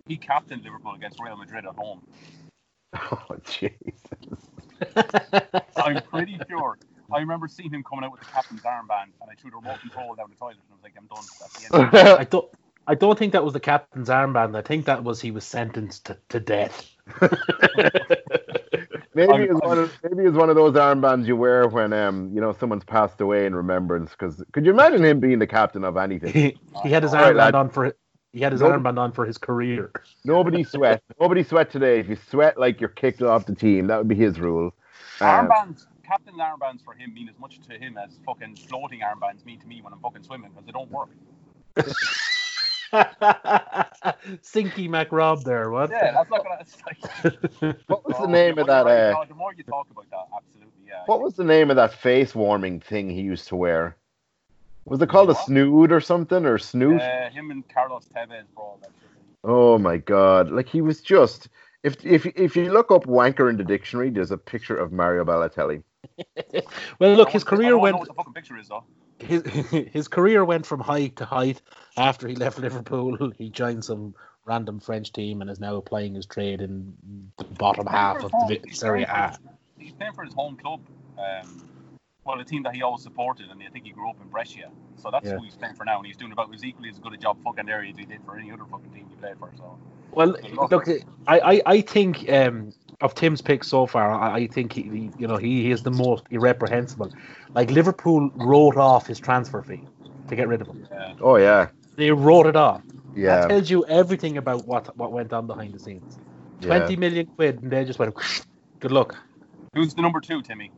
He 0.08 0.18
captained 0.18 0.64
Liverpool 0.64 0.94
against 0.94 1.20
Real 1.20 1.36
Madrid 1.36 1.66
at 1.66 1.76
home. 1.76 2.02
Oh, 3.12 3.36
Jesus! 3.44 3.82
I'm 5.78 6.02
pretty 6.04 6.40
sure. 6.50 6.78
I 7.12 7.20
remember 7.20 7.48
seeing 7.48 7.72
him 7.72 7.84
coming 7.84 8.06
out 8.06 8.12
with 8.12 8.22
the 8.22 8.28
captain's 8.28 8.62
armband, 8.62 9.12
and 9.22 9.30
I 9.30 9.36
threw 9.36 9.52
the 9.52 9.58
remote 9.58 9.80
control 9.82 10.16
down 10.16 10.28
the 10.30 10.36
toilet, 10.36 10.58
and 10.58 10.72
I 10.72 10.76
was 10.76 10.84
like, 10.84 10.94
I'm 10.98 11.08
done. 11.08 11.26
That's 11.40 11.70
the 11.70 11.76
end. 11.78 11.88
of 11.88 11.94
it. 11.94 12.20
I 12.20 12.24
don't. 12.24 12.50
I 12.88 12.96
don't 12.96 13.18
think 13.18 13.34
that 13.34 13.44
was 13.44 13.54
the 13.54 13.60
captain's 13.60 14.10
armband. 14.10 14.56
I 14.56 14.62
think 14.62 14.86
that 14.86 15.04
was 15.04 15.20
he 15.22 15.32
was 15.32 15.44
sentenced 15.46 16.06
to, 16.06 16.18
to 16.30 16.40
death. 16.40 16.88
Maybe 19.16 19.32
I'm- 19.32 19.42
it's 19.44 19.62
one 19.62 19.80
of 19.80 19.92
maybe 20.04 20.28
it's 20.28 20.36
one 20.38 20.50
of 20.50 20.56
those 20.56 20.74
armbands 20.74 21.26
you 21.26 21.38
wear 21.38 21.68
when 21.70 21.94
um 21.94 22.32
you 22.34 22.42
know 22.42 22.52
someone's 22.52 22.84
passed 22.84 23.22
away 23.22 23.46
in 23.46 23.56
remembrance. 23.56 24.12
Because 24.12 24.44
could 24.52 24.66
you 24.66 24.72
imagine 24.72 25.04
him 25.06 25.20
being 25.22 25.40
the 25.40 25.48
captain 25.48 25.84
of 25.84 25.98
anything? 25.98 26.34
He, 26.34 26.58
he 26.84 26.90
had 26.92 27.04
his 27.04 27.14
All 27.14 27.22
right, 27.22 27.36
armband 27.36 27.38
lad. 27.38 27.56
on 27.56 27.70
for 27.70 27.96
he 28.34 28.42
had 28.42 28.52
his 28.52 28.62
Nope. 28.62 28.72
armband 28.74 29.00
on 29.00 29.14
for 29.14 29.26
his 29.26 29.38
career. 29.38 29.92
Nobody 30.26 30.64
sweat. 30.76 31.02
Nobody 31.20 31.44
sweat 31.44 31.72
today. 31.72 32.00
If 32.00 32.10
you 32.10 32.18
sweat 32.30 32.60
like 32.60 32.82
you're 32.82 32.90
kicked 32.90 33.22
off 33.22 33.46
the 33.46 33.56
team, 33.56 33.88
that 33.88 33.98
would 33.98 34.10
be 34.10 34.16
his 34.16 34.38
rule. 34.40 34.74
Um, 35.22 35.48
Armbands, 35.48 35.86
captain's 36.06 36.38
armbands 36.40 36.84
for 36.84 36.94
him 36.94 37.14
mean 37.14 37.30
as 37.30 37.40
much 37.40 37.62
to 37.70 37.74
him 37.78 37.98
as 37.98 38.20
fucking 38.26 38.58
floating 38.68 39.00
armbands 39.00 39.46
mean 39.46 39.60
to 39.62 39.68
me 39.68 39.82
when 39.82 39.94
I'm 39.94 40.00
fucking 40.00 40.24
swimming 40.24 40.50
because 40.52 40.66
they 40.66 40.74
don't 40.74 40.92
work. 40.92 41.10
Sinky 44.42 44.88
MacRob 44.90 45.44
there, 45.44 45.70
what? 45.70 45.90
Yeah, 45.92 46.12
that's 46.12 46.30
not 46.30 46.44
gonna. 46.44 46.66
Like, 46.86 47.78
what 47.88 48.06
was 48.06 48.18
the 48.18 48.24
Oh, 48.24 48.32
name 48.32 48.56
the 48.56 48.62
of 48.62 48.68
that? 48.68 48.86
you 48.86 48.92
Uh, 48.92 49.12
no, 49.12 49.26
the 49.28 49.34
more 49.36 49.54
you 49.54 49.64
talk 49.64 49.88
about 49.92 50.10
that, 50.12 50.28
absolutely, 50.36 50.72
yeah. 50.88 51.02
what 51.06 51.22
was 51.22 51.36
the 51.36 51.44
name 51.44 51.70
of 51.70 51.76
that 51.76 51.94
face 51.94 52.34
warming 52.36 52.80
thing 52.80 53.10
he 53.10 53.22
used 53.22 53.48
to 53.50 53.56
wear? 53.56 53.98
Was 54.86 55.02
it 55.02 55.10
called 55.10 55.30
a 55.32 55.36
snood 55.36 55.92
or 55.92 56.00
something 56.00 56.46
or 56.46 56.58
snoot? 56.58 57.02
Uh, 57.02 57.30
him 57.32 57.50
and 57.52 57.68
Carlos 57.70 58.08
Tevez 58.16 58.44
brawl 58.54 58.78
that. 58.82 58.92
Oh 59.44 59.78
my 59.78 59.98
god! 59.98 60.52
Like 60.52 60.70
he 60.70 60.82
was 60.82 61.02
just. 61.02 61.50
If 61.84 62.04
if 62.06 62.26
if 62.26 62.56
you 62.56 62.72
look 62.72 62.90
up 62.92 63.06
wanker 63.06 63.50
in 63.50 63.58
the 63.58 63.64
dictionary, 63.64 64.10
there's 64.10 64.32
a 64.32 64.38
picture 64.38 64.76
of 64.76 64.92
Mario 64.92 65.24
Balotelli. 65.26 65.84
Well, 67.00 67.14
look, 67.16 67.30
I 67.30 67.32
his 67.32 67.44
don't- 67.44 67.54
I 67.54 67.58
career 67.58 67.70
don't 67.72 67.82
went 67.82 67.94
know 67.96 68.00
what 68.00 68.08
the 68.08 68.14
fucking 68.14 68.34
picture 68.34 68.58
is 68.58 68.68
though. 68.70 68.84
His 69.20 69.44
his 69.92 70.08
career 70.08 70.44
went 70.44 70.66
from 70.66 70.80
height 70.80 71.18
to 71.18 71.26
height 71.26 71.62
after 71.98 72.28
he 72.28 72.36
left 72.36 72.60
Liverpool. 72.60 73.32
He 73.38 73.50
joined 73.50 73.84
some 73.84 74.16
random 74.46 74.80
French 74.80 75.12
team 75.12 75.42
and 75.42 75.50
is 75.50 75.60
now 75.60 75.80
playing 75.82 76.16
his 76.16 76.26
trade 76.26 76.62
in 76.62 76.94
the 77.38 77.44
bottom 77.44 77.88
half 77.88 78.24
of 78.24 78.32
the 78.32 78.62
Serie 78.72 79.04
A. 79.04 79.36
He's 79.78 79.94
playing 79.94 80.14
for 80.14 80.24
his 80.24 80.34
home 80.34 80.58
club. 80.58 80.82
Um, 81.18 81.68
well, 82.24 82.40
a 82.40 82.44
team 82.46 82.64
that 82.64 82.74
he 82.74 82.82
always 82.82 83.04
supported, 83.04 83.50
and 83.50 83.62
I 83.62 83.70
think 83.70 83.86
he 83.86 83.92
grew 83.92 84.10
up 84.10 84.20
in 84.22 84.28
Brescia. 84.30 84.72
So 84.98 85.12
that's 85.12 85.30
Yeah. 85.30 85.38
who 85.38 85.44
he's 85.44 85.56
playing 85.56 85.76
for 85.76 85.86
now, 85.86 85.98
and 85.98 86.08
he's 86.08 86.18
doing 86.18 86.32
about 86.32 86.54
as 86.54 86.64
equally 86.64 86.90
as 86.90 86.98
good 87.00 87.14
a 87.14 87.18
job 87.18 87.38
fucking 87.44 87.66
there 87.66 87.84
as 87.84 87.98
he 87.98 88.06
did 88.06 88.24
for 88.26 88.38
any 88.38 88.52
other 88.52 88.66
fucking 88.66 88.92
team 88.92 89.08
he 89.10 89.16
played 89.16 89.38
for. 89.38 89.52
So 89.58 89.78
Well, 90.12 90.36
look, 90.72 90.88
I, 91.28 91.40
I, 91.40 91.62
I 91.66 91.82
think 91.82 92.30
um, 92.32 92.74
of 93.02 93.16
Tim's 93.16 93.42
picks 93.42 93.68
so 93.68 93.88
far, 93.88 94.12
I, 94.12 94.36
I 94.42 94.48
think 94.48 94.74
he, 94.74 94.84
he- 94.84 95.14
you 95.18 95.28
know 95.28 95.38
he 95.38 95.64
he 95.64 95.72
is 95.72 95.84
the 95.84 95.92
most 95.92 96.26
irreprehensible. 96.32 97.12
Like 97.56 97.72
Liverpool 97.72 98.32
wrote 98.36 98.78
off 98.78 99.08
his 99.08 99.20
transfer 99.20 99.64
fee. 99.64 99.88
to 100.30 100.36
get 100.36 100.48
rid 100.48 100.62
of 100.62 100.70
him. 100.70 100.82
Yeah. 100.92 101.14
Oh 101.22 101.38
yeah, 101.38 101.70
They 101.98 102.12
wrote 102.12 102.48
it 102.48 102.56
off. 102.56 102.84
That 103.26 103.42
yeah, 103.42 103.48
tells 103.48 103.70
you 103.70 103.86
everything 103.88 104.38
about 104.38 104.68
what 104.68 104.96
what 104.98 105.12
went 105.12 105.34
on 105.34 105.48
behind 105.48 105.74
the 105.74 105.80
scenes. 105.80 106.20
Twenty 106.62 106.96
yeah. 106.96 107.00
million 107.00 107.28
quid, 107.38 107.62
and 107.64 107.72
they 107.72 107.86
just 107.86 108.00
went. 108.00 108.16
Good 108.82 108.92
luck. 108.92 109.16
Who's 109.76 109.94
the 109.96 110.02
number 110.02 110.22
two, 110.22 110.42
Timmy? 110.42 110.72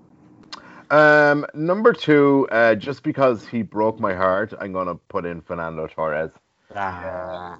Um, 0.89 1.45
number 1.53 1.93
two, 1.93 2.47
uh, 2.51 2.75
just 2.75 3.03
because 3.03 3.45
he 3.47 3.61
broke 3.61 3.99
my 3.99 4.13
heart, 4.13 4.53
I'm 4.59 4.73
gonna 4.73 4.95
put 4.95 5.25
in 5.25 5.41
Fernando 5.41 5.87
Torres. 5.87 6.31
Ah, 6.77 7.57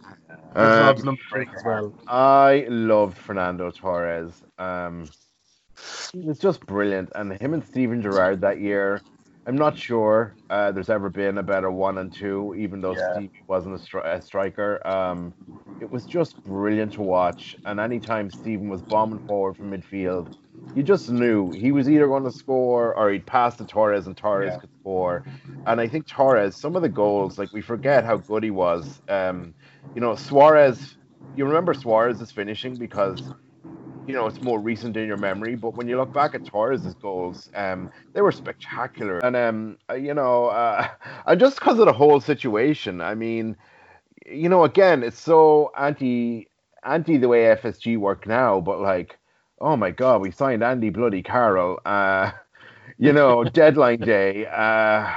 Um, 0.56 0.96
number 1.04 1.22
three 1.32 1.48
as 1.56 1.64
well. 1.66 1.94
I 2.08 2.66
loved 2.70 3.18
Fernando 3.18 3.72
Torres. 3.72 4.44
Um, 4.58 5.06
he 6.14 6.20
was 6.22 6.40
just 6.40 6.66
brilliant, 6.66 7.12
and 7.16 7.34
him 7.34 7.54
and 7.54 7.64
Steven 7.66 8.02
Gerrard 8.02 8.42
that 8.42 8.60
year. 8.60 9.02
I'm 9.48 9.58
not 9.58 9.78
sure 9.78 10.38
uh, 10.50 10.72
there's 10.74 10.90
ever 10.90 11.10
been 11.10 11.40
a 11.40 11.44
better 11.44 11.72
one 11.72 12.00
and 12.00 12.14
two, 12.14 12.56
even 12.58 12.82
though 12.82 12.96
Yeah. 12.96 13.14
Steve 13.14 13.32
wasn't 13.48 13.76
a, 13.76 13.80
stri- 13.80 14.06
a 14.06 14.22
striker. 14.22 14.86
Um, 14.88 15.36
it 15.80 15.92
was 15.92 16.06
just 16.06 16.44
brilliant 16.44 16.94
to 16.94 17.04
watch, 17.04 17.56
and 17.66 17.80
anytime 17.80 18.32
Steven 18.32 18.70
was 18.70 18.84
bombing 18.84 19.22
forward 19.22 19.58
from 19.58 19.72
midfield, 19.72 20.30
you 20.76 20.84
just 20.84 21.10
knew 21.10 21.52
he 21.52 21.72
was 21.74 21.90
either 21.90 22.08
going 22.08 22.26
to 22.26 22.32
score 22.32 22.96
or 22.96 23.12
he'd 23.12 23.28
pass 23.28 23.58
to 23.58 23.66
Torres, 23.66 24.08
and 24.08 24.18
Torres 24.18 24.54
Yeah. 24.54 24.58
could 24.58 24.72
score. 24.82 25.26
And 25.66 25.82
I 25.82 25.88
think 25.90 26.08
Torres, 26.08 26.58
some 26.60 26.76
of 26.76 26.84
the 26.84 26.90
goals, 26.90 27.38
like 27.38 27.54
we 27.54 27.62
forget 27.62 28.06
how 28.06 28.18
good 28.18 28.44
he 28.44 28.52
was. 28.52 29.02
Um, 29.10 29.56
you 29.96 30.02
know, 30.02 30.16
Suarez, 30.16 30.98
you 31.34 31.46
remember 31.46 31.74
Suarez's 31.74 32.32
finishing 32.32 32.78
because 32.78 33.32
you 34.08 34.14
know 34.14 34.26
it's 34.28 34.42
more 34.42 34.60
recent 34.60 34.96
in 34.98 35.08
your 35.08 35.18
memory. 35.18 35.56
But 35.56 35.76
when 35.76 35.88
you 35.88 35.98
look 35.98 36.14
back 36.14 36.34
at 36.34 36.46
Torres's 36.46 36.94
goals, 36.96 37.50
um, 37.56 37.92
they 38.14 38.22
were 38.22 38.32
spectacular. 38.32 39.20
And 39.20 39.36
um, 39.36 39.78
uh, 39.90 39.96
you 39.96 40.14
know, 40.14 40.48
uh, 40.48 40.88
and 41.26 41.40
just 41.40 41.60
because 41.60 41.80
of 41.80 41.86
the 41.86 41.94
whole 41.94 42.20
situation, 42.22 43.02
I 43.02 43.16
mean, 43.16 43.56
you 44.26 44.50
know, 44.50 44.64
again, 44.64 45.04
it's 45.04 45.20
so 45.20 45.72
anti 45.78 46.48
anti 46.84 47.18
the 47.18 47.28
way 47.28 47.44
FSG 47.44 47.98
work 47.98 48.26
now. 48.26 48.62
But 48.62 48.80
like, 48.80 49.18
oh 49.60 49.76
my 49.76 49.92
God, 49.92 50.22
we 50.22 50.32
signed 50.32 50.64
Andy 50.64 50.90
Bloody 50.90 51.22
Carroll. 51.22 51.80
Uh, 51.86 52.32
you 52.98 53.14
know, 53.14 53.44
deadline 53.62 54.00
day. 54.00 54.46
Uh, 54.48 55.12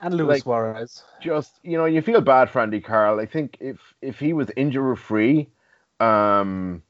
And 0.00 0.14
Luis 0.14 0.28
like- 0.28 0.42
Suarez. 0.42 1.04
just 1.20 1.60
you 1.62 1.78
know 1.78 1.84
you 1.84 2.02
feel 2.02 2.20
bad 2.20 2.50
for 2.50 2.60
Andy 2.60 2.80
Carroll. 2.80 3.20
I 3.20 3.26
think 3.26 3.56
if 3.60 3.78
if 4.02 4.18
he 4.18 4.32
was 4.32 4.50
injury 4.56 4.96
free, 4.96 5.48
um, 6.00 6.82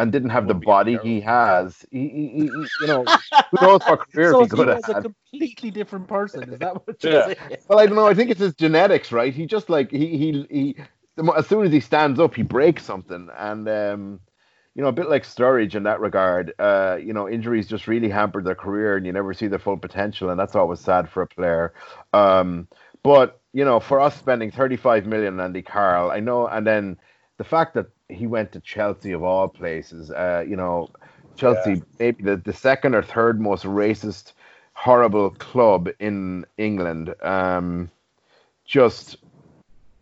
and 0.00 0.12
didn't 0.12 0.30
have 0.30 0.48
the 0.48 0.54
body 0.54 0.98
he 0.98 1.22
has, 1.22 1.86
he, 1.92 2.08
he, 2.10 2.28
he 2.28 2.48
he- 2.52 2.72
you 2.78 2.88
know 2.88 3.12
who 3.52 3.58
knows 3.62 3.82
what 3.86 4.00
career 4.14 4.34
so 4.34 4.38
he 4.38 4.48
could 4.48 4.58
he 4.58 4.68
have 4.68 4.70
was 4.70 4.88
a 4.88 4.96
completely 4.96 5.70
different 5.70 6.08
person. 6.08 6.52
Is 6.52 6.60
that 6.60 6.86
what 6.86 7.04
you're 7.04 7.12
Yeah. 7.12 7.30
saying? 7.38 7.58
Well, 7.68 7.78
I 7.80 7.86
don't 7.86 7.96
know. 7.96 8.06
I 8.06 8.14
think 8.14 8.30
it's 8.30 8.40
his 8.40 8.54
genetics, 8.54 9.12
right? 9.12 9.34
He 9.34 9.46
just 9.46 9.70
like 9.70 9.90
he 9.90 10.16
he 10.18 10.46
he. 10.50 10.76
the 11.16 11.32
As 11.36 11.46
soon 11.46 11.64
as 11.66 11.72
he 11.72 11.80
stands 11.80 12.20
up, 12.20 12.34
he 12.34 12.42
breaks 12.42 12.84
something, 12.84 13.28
and 13.36 13.68
um, 13.68 14.20
you 14.74 14.82
know, 14.82 14.88
a 14.88 14.92
bit 14.92 15.08
like 15.10 15.24
Sturridge 15.24 15.74
in 15.76 15.84
that 15.84 16.00
regard. 16.00 16.54
Uh, 16.58 16.98
you 17.02 17.12
know, 17.12 17.28
injuries 17.28 17.68
just 17.68 17.88
really 17.88 18.10
hampered 18.10 18.44
their 18.44 18.54
career, 18.56 18.96
and 18.96 19.06
you 19.06 19.12
never 19.12 19.34
see 19.34 19.46
their 19.48 19.58
full 19.60 19.76
potential, 19.78 20.30
and 20.30 20.40
that's 20.40 20.56
always 20.56 20.80
sad 20.80 21.08
for 21.10 21.22
a 21.22 21.26
player. 21.28 21.74
Um, 22.12 22.68
but 23.02 23.40
you 23.52 23.64
know, 23.64 23.80
for 23.80 24.00
us 24.00 24.16
spending 24.18 24.50
35 24.50 25.06
million 25.06 25.40
on 25.40 25.46
Andy 25.46 25.62
Carroll, 25.62 26.10
I 26.10 26.20
know, 26.20 26.48
and 26.48 26.66
then 26.66 26.98
the 27.38 27.44
fact 27.44 27.74
that 27.74 27.86
he 28.10 28.26
went 28.26 28.52
to 28.52 28.60
Chelsea 28.60 29.12
of 29.12 29.22
all 29.22 29.48
places, 29.48 30.10
uh, 30.10 30.44
you 30.46 30.56
know, 30.56 30.90
Chelsea 31.36 31.82
maybe 31.98 32.22
the, 32.22 32.36
the 32.36 32.52
second 32.52 32.94
or 32.94 33.02
third 33.02 33.40
most 33.40 33.64
racist, 33.64 34.32
horrible 34.74 35.30
club 35.30 35.88
in 35.98 36.44
England. 36.58 37.14
Um, 37.22 37.90
just 38.64 39.16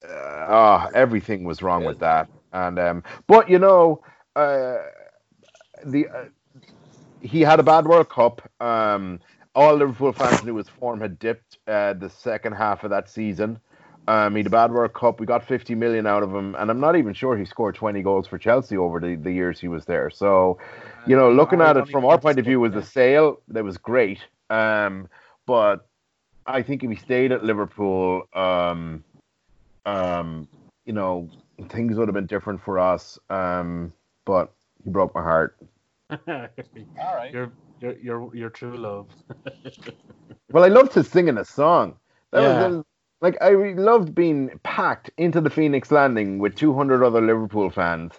uh, 0.05 0.47
ah, 0.49 0.91
everything 0.95 1.45
was 1.45 1.63
wrong 1.63 1.85
with 1.85 1.99
that, 2.01 2.29
and 2.53 2.79
um, 2.79 3.03
but 3.27 3.49
you 3.49 3.59
know, 3.59 4.03
uh, 4.37 4.79
the 5.85 6.09
uh, 6.09 6.25
he 7.21 7.41
had 7.41 7.61
a 7.61 7.63
bad 7.63 7.87
World 7.87 8.09
Cup. 8.09 8.43
Um, 8.61 9.21
all 9.55 9.75
Liverpool 9.75 10.13
fans 10.13 10.45
knew 10.45 10.57
his 10.57 10.69
form 10.69 11.01
had 11.01 11.19
dipped 11.19 11.59
uh, 11.67 11.93
the 11.95 12.09
second 12.09 12.53
half 12.53 12.85
of 12.85 12.91
that 12.91 13.09
season. 13.09 13.59
Um, 14.09 14.35
he 14.35 14.39
had 14.39 14.47
a 14.47 14.51
bad 14.51 14.73
World 14.73 14.95
Cup. 14.95 15.21
We 15.21 15.27
got 15.27 15.47
50 15.47 15.75
million 15.75 16.07
out 16.07 16.23
of 16.23 16.35
him, 16.35 16.55
and 16.55 16.71
I'm 16.71 16.81
not 16.81 16.97
even 16.97 17.13
sure 17.13 17.37
he 17.37 17.45
scored 17.45 17.75
20 17.75 18.01
goals 18.03 18.27
for 18.27 18.39
Chelsea 18.39 18.75
over 18.79 19.01
the, 19.01 19.17
the 19.17 19.31
years 19.31 19.61
he 19.61 19.69
was 19.69 19.85
there. 19.85 20.09
So, 20.09 20.59
you 21.07 21.15
know, 21.15 21.31
looking 21.31 21.61
at 21.61 21.77
it 21.77 21.87
from 21.91 22.07
our 22.07 22.19
point 22.19 22.39
of 22.39 22.47
view, 22.47 22.59
was 22.59 22.75
a 22.75 22.83
sale 22.83 23.43
that 23.49 23.63
was 23.63 23.77
great. 23.77 24.21
Um, 24.49 25.09
but 25.47 25.87
I 26.47 26.63
think 26.63 26.83
if 26.83 26.91
he 26.91 26.97
stayed 26.97 27.33
at 27.33 27.45
Liverpool, 27.45 28.23
um, 28.33 29.05
um, 29.85 30.49
you 30.87 30.95
know, 30.95 31.29
things 31.69 31.99
would 31.99 32.09
have 32.09 32.15
been 32.15 32.27
different 32.27 32.63
for 32.63 32.79
us. 32.79 33.19
Um, 33.29 33.93
but 34.25 34.55
he 34.85 34.91
broke 34.91 35.15
my 35.15 35.23
heart. 35.23 35.59
that. 36.27 36.53
All 36.99 37.15
right. 37.15 37.31
your, 37.31 37.53
your, 37.81 37.99
your, 37.99 38.37
your 38.37 38.51
true 38.51 38.77
love. 38.79 39.07
Well, 40.51 40.65
I 40.65 40.69
loved 40.69 40.95
his 40.95 41.11
singing 41.11 41.37
a 41.37 41.45
song. 41.45 41.97
That 42.33 42.43
Yeah. 42.43 42.69
was 42.69 42.85
like 43.21 43.37
I 43.41 43.51
loved 43.51 44.15
being 44.15 44.59
packed 44.63 45.11
into 45.17 45.41
the 45.41 45.51
Phoenix 45.51 45.91
Landing 45.91 46.39
with 46.39 46.55
200 46.55 47.05
other 47.05 47.21
Liverpool 47.21 47.71
fans 47.71 48.13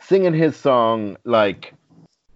singing 0.00 0.34
his 0.34 0.56
song 0.56 1.16
like 1.24 1.72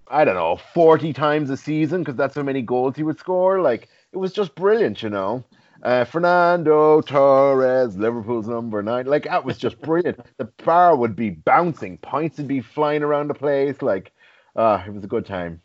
I 0.08 0.24
don't 0.24 0.34
know 0.34 0.56
40 0.74 1.12
times 1.12 1.50
a 1.50 1.56
season 1.56 2.00
because 2.02 2.16
that's 2.16 2.34
how 2.34 2.42
many 2.42 2.62
goals 2.62 2.96
he 2.96 3.02
would 3.02 3.18
score. 3.18 3.60
Like 3.60 3.88
it 4.12 4.18
was 4.18 4.32
just 4.32 4.54
brilliant, 4.54 5.02
you 5.02 5.10
know. 5.10 5.44
Uh, 5.82 6.04
Fernando 6.04 7.00
Torres, 7.00 7.96
Liverpool's 7.96 8.46
number 8.48 8.82
nine. 8.82 9.06
Like 9.06 9.24
that 9.24 9.44
was 9.44 9.56
just 9.56 9.80
brilliant. 9.80 10.20
the 10.36 10.44
bar 10.64 10.94
would 10.96 11.16
be 11.16 11.30
bouncing, 11.30 11.96
points 11.98 12.36
would 12.38 12.48
be 12.48 12.60
flying 12.60 13.02
around 13.02 13.28
the 13.28 13.34
place. 13.34 13.80
Like, 13.80 14.12
uh, 14.56 14.82
it 14.86 14.92
was 14.92 15.04
a 15.04 15.06
good 15.06 15.24
time. 15.24 15.62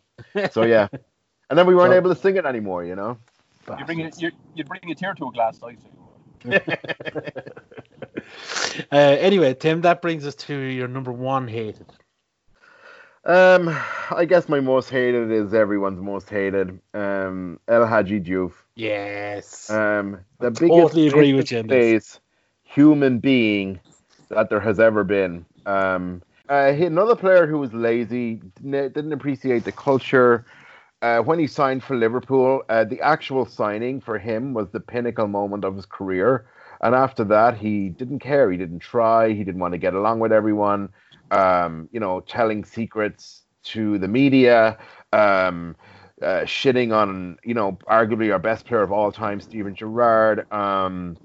So 0.51 0.61
yeah, 0.63 0.87
and 1.49 1.59
then 1.59 1.65
we 1.65 1.75
weren't 1.75 1.91
So- 1.91 1.97
able 1.97 2.13
to 2.13 2.21
sing 2.21 2.37
it 2.37 2.45
anymore, 2.45 2.85
you 2.85 2.95
know. 2.95 3.17
You 3.79 3.83
bring 3.83 3.99
it. 3.99 4.15
You 4.21 4.63
bring 4.63 4.91
a 4.91 4.95
tear 4.95 5.15
to 5.15 5.27
a 5.27 5.31
glass 5.31 5.59
eye. 5.63 5.75
so- 5.81 6.04
Uh, 8.91 8.95
anyway, 9.19 9.53
Tim, 9.53 9.81
that 9.81 10.01
brings 10.01 10.25
us 10.25 10.35
to 10.35 10.53
your 10.53 10.87
number 10.87 11.11
one 11.11 11.47
hated. 11.47 11.85
Um, 13.23 13.75
I 14.11 14.25
guess 14.25 14.49
my 14.49 14.59
most 14.59 14.89
hated 14.89 15.31
is 15.31 15.53
everyone's 15.53 16.01
most 16.01 16.29
hated. 16.29 16.79
Um, 16.93 17.59
El 17.67 17.85
Hadji 17.85 18.19
Diouf. 18.19 18.51
Yes. 18.75 19.69
Um, 19.69 20.19
the 20.39 20.51
biggest 20.51 20.69
totally 20.69 21.07
agree 21.07 21.33
with 21.33 21.51
you 21.51 21.63
face 21.63 22.19
human 22.63 23.19
being 23.19 23.79
that 24.29 24.49
there 24.49 24.59
has 24.59 24.79
ever 24.79 25.03
been. 25.03 25.45
Um, 25.65 26.21
uh, 26.49 26.73
another 26.77 27.15
player 27.15 27.47
who 27.47 27.57
was 27.57 27.73
lazy, 27.73 28.41
didn't 28.63 29.13
appreciate 29.13 29.63
the 29.63 29.71
culture. 29.71 30.45
Uh, 31.05 31.21
when 31.21 31.37
he 31.37 31.45
signed 31.45 31.83
for 31.83 31.95
Liverpool, 31.95 32.63
uh, 32.67 32.83
the 32.83 32.99
actual 32.99 33.45
signing 33.45 34.01
for 34.01 34.17
him 34.17 34.55
was 34.55 34.67
the 34.71 34.79
pinnacle 34.79 35.27
moment 35.27 35.63
of 35.63 35.75
his 35.75 35.85
career. 35.85 36.47
And 36.81 36.95
after 36.95 37.23
that, 37.25 37.55
he 37.55 37.89
didn't 37.89 38.21
care. 38.21 38.49
He 38.49 38.57
didn't 38.57 38.79
try. 38.79 39.29
He 39.31 39.43
didn't 39.43 39.61
want 39.61 39.73
to 39.73 39.77
get 39.77 39.93
along 39.93 40.19
with 40.19 40.31
everyone. 40.31 40.89
Um, 41.29 41.89
you 41.91 41.99
know, 41.99 42.21
telling 42.21 42.65
secrets 42.65 43.43
to 43.65 43.99
the 43.99 44.07
media, 44.07 44.79
um, 45.13 45.75
uh, 46.23 46.41
shitting 46.45 46.91
on, 46.91 47.37
you 47.43 47.53
know, 47.53 47.77
arguably 47.87 48.33
our 48.33 48.39
best 48.39 48.65
player 48.65 48.81
of 48.81 48.91
all 48.91 49.11
time, 49.11 49.39
Steven 49.39 49.75
Gerrard. 49.75 50.51
Um, 50.51 51.17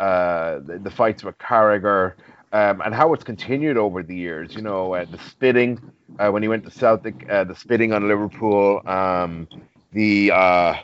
uh, 0.00 0.60
the, 0.60 0.80
the 0.82 0.90
fights 0.90 1.22
with 1.22 1.36
Carragher, 1.36 2.14
um, 2.52 2.80
and 2.80 2.94
how 2.94 3.12
it's 3.14 3.24
continued 3.24 3.76
over 3.76 4.02
the 4.02 4.16
years. 4.16 4.54
You 4.54 4.62
know, 4.62 4.94
uh, 4.94 5.04
the 5.04 5.18
spitting 5.18 5.80
uh, 6.18 6.30
when 6.30 6.42
he 6.42 6.48
went 6.48 6.64
to 6.64 6.70
Celtic, 6.70 7.28
uh, 7.30 7.44
the 7.44 7.54
spitting 7.54 7.92
on 7.92 8.08
Liverpool, 8.08 8.82
um, 8.86 9.48
the 9.92 10.30
uh, 10.32 10.74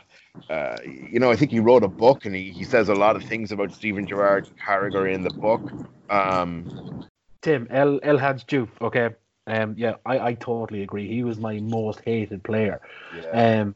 uh, 0.49 0.77
you 0.83 1.19
know, 1.19 1.31
I 1.31 1.35
think 1.35 1.51
he 1.51 1.59
wrote 1.59 1.83
a 1.83 1.87
book 1.87 2.25
and 2.25 2.35
he, 2.35 2.51
he 2.51 2.63
says 2.63 2.89
a 2.89 2.95
lot 2.95 3.15
of 3.15 3.23
things 3.23 3.51
about 3.51 3.73
Steven 3.73 4.05
Gerrard, 4.05 4.47
Carragher 4.63 5.11
in 5.11 5.23
the 5.23 5.29
book. 5.31 5.61
Um, 6.09 7.07
Tim, 7.41 7.67
El 7.69 7.99
El 8.03 8.17
Hadj 8.17 8.67
okay. 8.81 9.09
Um, 9.47 9.75
yeah, 9.77 9.95
I, 10.05 10.19
I 10.19 10.33
totally 10.33 10.81
agree. 10.81 11.07
He 11.07 11.23
was 11.23 11.37
my 11.37 11.59
most 11.59 12.01
hated 12.03 12.43
player. 12.43 12.81
Um, 13.31 13.75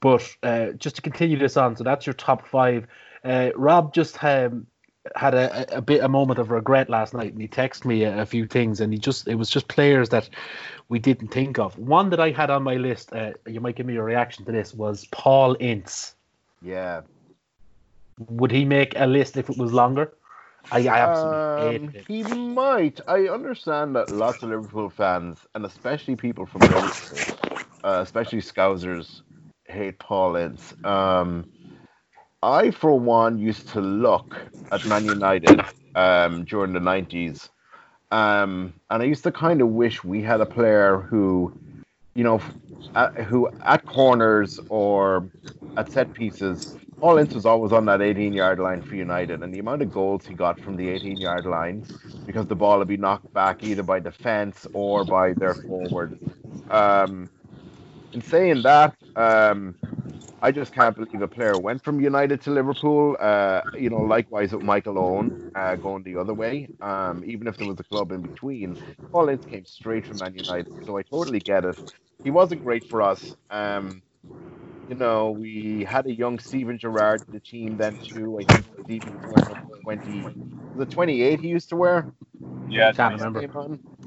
but 0.00 0.28
uh, 0.42 0.72
just 0.72 0.96
to 0.96 1.02
continue 1.02 1.38
this 1.38 1.56
on, 1.56 1.76
so 1.76 1.84
that's 1.84 2.04
your 2.04 2.14
top 2.14 2.48
five. 2.48 2.86
Uh, 3.24 3.50
Rob 3.54 3.94
just 3.94 4.22
um, 4.22 4.66
had 5.16 5.34
a, 5.34 5.76
a 5.78 5.80
bit 5.82 6.02
a 6.02 6.08
moment 6.08 6.38
of 6.38 6.50
regret 6.50 6.88
last 6.88 7.14
night, 7.14 7.32
and 7.32 7.40
he 7.40 7.48
texted 7.48 7.84
me 7.84 8.04
a, 8.04 8.22
a 8.22 8.26
few 8.26 8.46
things, 8.46 8.80
and 8.80 8.92
he 8.92 8.98
just 8.98 9.28
it 9.28 9.34
was 9.36 9.50
just 9.50 9.68
players 9.68 10.08
that 10.10 10.28
we 10.88 10.98
didn't 10.98 11.28
think 11.28 11.58
of. 11.58 11.78
One 11.78 12.10
that 12.10 12.20
I 12.20 12.30
had 12.30 12.50
on 12.50 12.62
my 12.62 12.76
list, 12.76 13.12
uh, 13.12 13.32
you 13.46 13.60
might 13.60 13.76
give 13.76 13.86
me 13.86 13.94
your 13.94 14.04
reaction 14.04 14.44
to 14.46 14.52
this, 14.52 14.74
was 14.74 15.06
Paul 15.10 15.56
Ince. 15.60 16.14
yeah. 16.62 17.02
Would 18.28 18.52
he 18.52 18.64
make 18.64 18.94
a 18.96 19.06
list 19.06 19.36
if 19.36 19.50
it 19.50 19.58
was 19.58 19.72
longer? 19.72 20.12
I, 20.70 20.86
I 20.86 20.98
absolutely 21.00 21.76
Um, 21.76 21.88
hated 21.88 22.06
he 22.06 22.22
might. 22.22 23.00
I 23.08 23.28
understand 23.28 23.96
that 23.96 24.10
lots 24.10 24.42
of 24.42 24.50
Liverpool 24.50 24.88
fans, 24.88 25.38
and 25.54 25.66
especially 25.66 26.16
people 26.16 26.46
from 26.46 26.60
Liverpool, 26.62 27.36
uh, 27.82 28.00
especially 28.02 28.40
Scousers, 28.40 29.22
hate 29.66 29.98
Paul 29.98 30.36
Ince. 30.36 30.74
Um, 30.84 31.44
I, 32.44 32.70
for 32.70 32.98
one, 32.98 33.38
used 33.38 33.68
to 33.68 33.80
look 33.80 34.36
at 34.70 34.86
Man 34.86 35.06
United 35.06 35.64
um, 35.94 36.44
during 36.44 36.74
the 36.74 36.78
90s. 36.78 37.48
Um, 38.10 38.74
and 38.90 39.02
I 39.02 39.06
used 39.06 39.24
to 39.24 39.32
kind 39.32 39.62
of 39.62 39.68
wish 39.68 40.04
we 40.04 40.22
had 40.22 40.40
a 40.42 40.46
player 40.46 40.98
who, 40.98 41.52
you 42.14 42.22
know, 42.22 42.40
at, 42.94 43.14
who 43.14 43.48
at 43.64 43.86
corners 43.86 44.60
or 44.68 45.26
at 45.78 45.90
set 45.90 46.12
pieces, 46.12 46.76
Paul 47.00 47.18
Ince 47.18 47.34
was 47.34 47.46
always 47.46 47.72
on 47.72 47.86
that 47.86 48.02
18 48.02 48.34
yard 48.34 48.58
line 48.58 48.82
for 48.82 48.94
United. 48.94 49.42
And 49.42 49.52
the 49.52 49.58
amount 49.58 49.82
of 49.82 49.90
goals 49.90 50.26
he 50.26 50.34
got 50.34 50.60
from 50.60 50.76
the 50.76 50.88
18 50.88 51.16
yard 51.16 51.46
line 51.46 51.86
because 52.26 52.46
the 52.46 52.54
ball 52.54 52.78
would 52.78 52.88
be 52.88 52.96
knocked 52.96 53.32
back 53.32 53.62
either 53.62 53.82
by 53.82 54.00
defense 54.00 54.66
or 54.74 55.04
by 55.04 55.32
their 55.32 55.54
forward. 55.54 56.18
Um, 56.70 57.30
in 58.12 58.20
saying 58.20 58.62
that, 58.62 58.94
um, 59.16 59.74
I 60.44 60.52
just 60.52 60.74
can't 60.74 60.96
believe 60.96 61.22
a 61.22 61.28
player 61.28 61.58
went 61.58 61.82
from 61.84 62.00
United 62.02 62.42
to 62.42 62.50
Liverpool. 62.52 63.16
Uh, 63.18 63.62
you 63.78 63.90
know, 63.90 64.02
likewise 64.02 64.52
with 64.52 64.62
Michael 64.62 64.98
Owen 64.98 65.38
uh, 65.54 65.76
going 65.76 66.04
the 66.04 66.18
other 66.18 66.34
way. 66.34 66.68
Um, 66.82 67.24
even 67.26 67.48
if 67.48 67.58
there 67.58 67.66
was 67.66 67.80
a 67.80 67.84
club 67.84 68.12
in 68.12 68.22
between, 68.22 68.76
Paul 69.10 69.30
Ince 69.30 69.46
came 69.46 69.64
straight 69.64 70.06
from 70.06 70.18
Man 70.18 70.34
United, 70.34 70.74
so 70.84 70.98
I 70.98 71.02
totally 71.02 71.40
get 71.40 71.64
it. 71.64 71.76
He 72.24 72.30
wasn't 72.30 72.62
great 72.62 72.84
for 72.84 73.02
us. 73.02 73.36
Um, 73.50 74.02
you 74.86 74.96
know, 74.96 75.32
we 75.32 75.84
had 75.88 76.06
a 76.06 76.14
young 76.14 76.38
Steven 76.38 76.78
Gerrard 76.78 77.24
in 77.26 77.32
the 77.34 77.40
team 77.40 77.78
then 77.78 77.98
too. 78.12 78.38
I 78.38 78.44
think 78.44 78.66
Steven 78.84 79.20
was 79.24 79.48
twenty. 79.82 80.38
Was 80.74 80.84
it 80.84 80.90
twenty 80.90 81.22
eight 81.22 81.40
he 81.40 81.48
used 81.48 81.70
to 81.70 81.76
wear? 81.76 82.10
Yeah, 82.68 82.90
I 82.90 82.92
Can't 82.92 83.14
remember. 83.14 83.46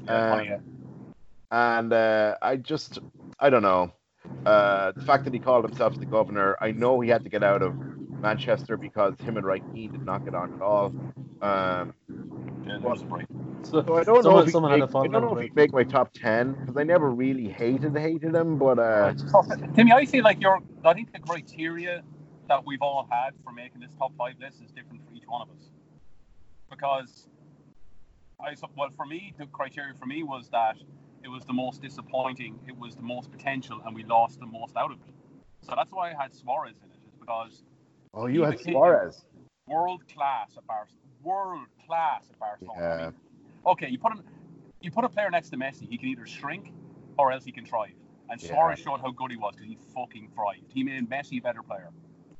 Um, 0.08 0.40
yeah. 0.46 0.58
and 1.50 1.92
uh, 1.92 2.36
I 2.42 2.56
just, 2.56 2.98
I 3.40 3.50
don't 3.50 3.62
know. 3.62 3.92
Uh, 4.46 4.92
the 4.92 5.02
fact 5.02 5.24
that 5.24 5.34
he 5.34 5.38
called 5.40 5.64
himself 5.64 5.98
the 5.98 6.06
governor, 6.06 6.56
I 6.60 6.72
know 6.72 7.00
he 7.00 7.10
had 7.10 7.22
to 7.24 7.30
get 7.30 7.42
out 7.42 7.62
of 7.62 7.74
Manchester 8.22 8.76
because 8.76 9.14
him 9.20 9.36
and 9.36 9.44
Roy 9.46 9.60
Keane 9.74 9.92
did 9.92 10.04
not 10.06 10.24
get 10.24 10.34
on 10.34 10.52
at 10.54 10.62
all. 10.62 10.86
Um, 11.42 11.92
Yeah, 12.66 12.78
there 12.78 12.80
was 12.80 13.02
a 13.02 13.04
break. 13.06 13.26
So, 13.62 13.82
so 13.84 13.96
I 13.96 14.04
don't 14.04 14.24
know 14.24 14.38
if 14.38 14.46
he'd 14.46 14.52
someone 14.52 14.72
make, 14.72 14.82
I 14.84 15.06
don't 15.08 15.12
know 15.12 15.36
if 15.36 15.42
he'd 15.42 15.56
make 15.56 15.72
my 15.72 15.84
top 15.84 16.12
ten 16.14 16.52
because 16.52 16.76
I 16.76 16.84
never 16.84 17.10
really 17.10 17.48
hated 17.48 17.96
hated 17.96 18.34
him, 18.34 18.56
but 18.58 18.78
uh, 18.78 19.12
Timmy, 19.74 19.92
I 19.92 20.06
feel 20.06 20.24
like 20.24 20.40
you're. 20.40 20.58
I 20.84 20.94
think 20.94 21.12
the 21.12 21.18
criteria 21.18 22.02
that 22.48 22.64
we've 22.64 22.80
all 22.80 23.06
had 23.10 23.30
for 23.44 23.52
making 23.52 23.80
this 23.80 23.92
top 23.98 24.12
five 24.16 24.34
list 24.40 24.62
is 24.64 24.70
different 24.70 25.02
for 25.06 25.12
each 25.14 25.24
one 25.26 25.42
of 25.42 25.48
us. 25.50 25.70
Because 26.70 27.28
I 28.40 28.54
so- 28.54 28.70
well, 28.76 28.88
for 28.96 29.04
me, 29.04 29.34
the 29.38 29.46
criteria 29.46 29.92
for 29.98 30.06
me 30.06 30.22
was 30.22 30.48
that 30.50 30.76
it 31.22 31.28
was 31.28 31.44
the 31.44 31.52
most 31.52 31.82
disappointing, 31.82 32.58
it 32.66 32.76
was 32.78 32.94
the 32.94 33.02
most 33.02 33.30
potential, 33.30 33.80
and 33.84 33.94
we 33.94 34.04
lost 34.04 34.40
the 34.40 34.46
most 34.46 34.76
out 34.76 34.90
of 34.90 34.98
it. 34.98 35.14
So 35.62 35.74
that's 35.76 35.92
why 35.92 36.10
I 36.10 36.22
had 36.22 36.34
Suarez 36.34 36.76
in 36.82 36.90
it, 36.90 36.96
is 37.08 37.14
because 37.18 37.62
oh, 38.14 38.26
you 38.26 38.44
had 38.44 38.58
Suarez. 38.60 39.24
world 39.66 40.02
class 40.08 40.56
at 40.56 40.66
Barcelona, 40.66 41.04
world 41.22 41.66
class 41.86 42.30
at 42.30 42.38
Barcelona. 42.38 42.80
I 42.80 42.88
Yeah. 42.88 43.04
mean, 43.04 43.14
okay, 43.66 43.88
you 43.88 43.98
put 43.98 44.12
him, 44.12 44.24
you 44.80 44.90
put 44.90 45.04
a 45.04 45.08
player 45.08 45.30
next 45.30 45.50
to 45.50 45.56
Messi, 45.56 45.88
he 45.88 45.98
can 45.98 46.08
either 46.08 46.26
shrink 46.26 46.72
or 47.18 47.32
else 47.32 47.44
he 47.44 47.52
can 47.52 47.66
thrive. 47.66 47.94
And 48.30 48.40
Yeah. 48.40 48.48
Suarez 48.50 48.78
showed 48.78 49.00
how 49.00 49.10
good 49.10 49.30
he 49.30 49.36
was 49.36 49.54
because 49.56 49.68
he 49.68 49.78
fucking 49.94 50.30
thrived. 50.34 50.72
He 50.72 50.84
made 50.84 51.08
Messi 51.08 51.38
a 51.38 51.42
better 51.42 51.62
player. 51.62 51.90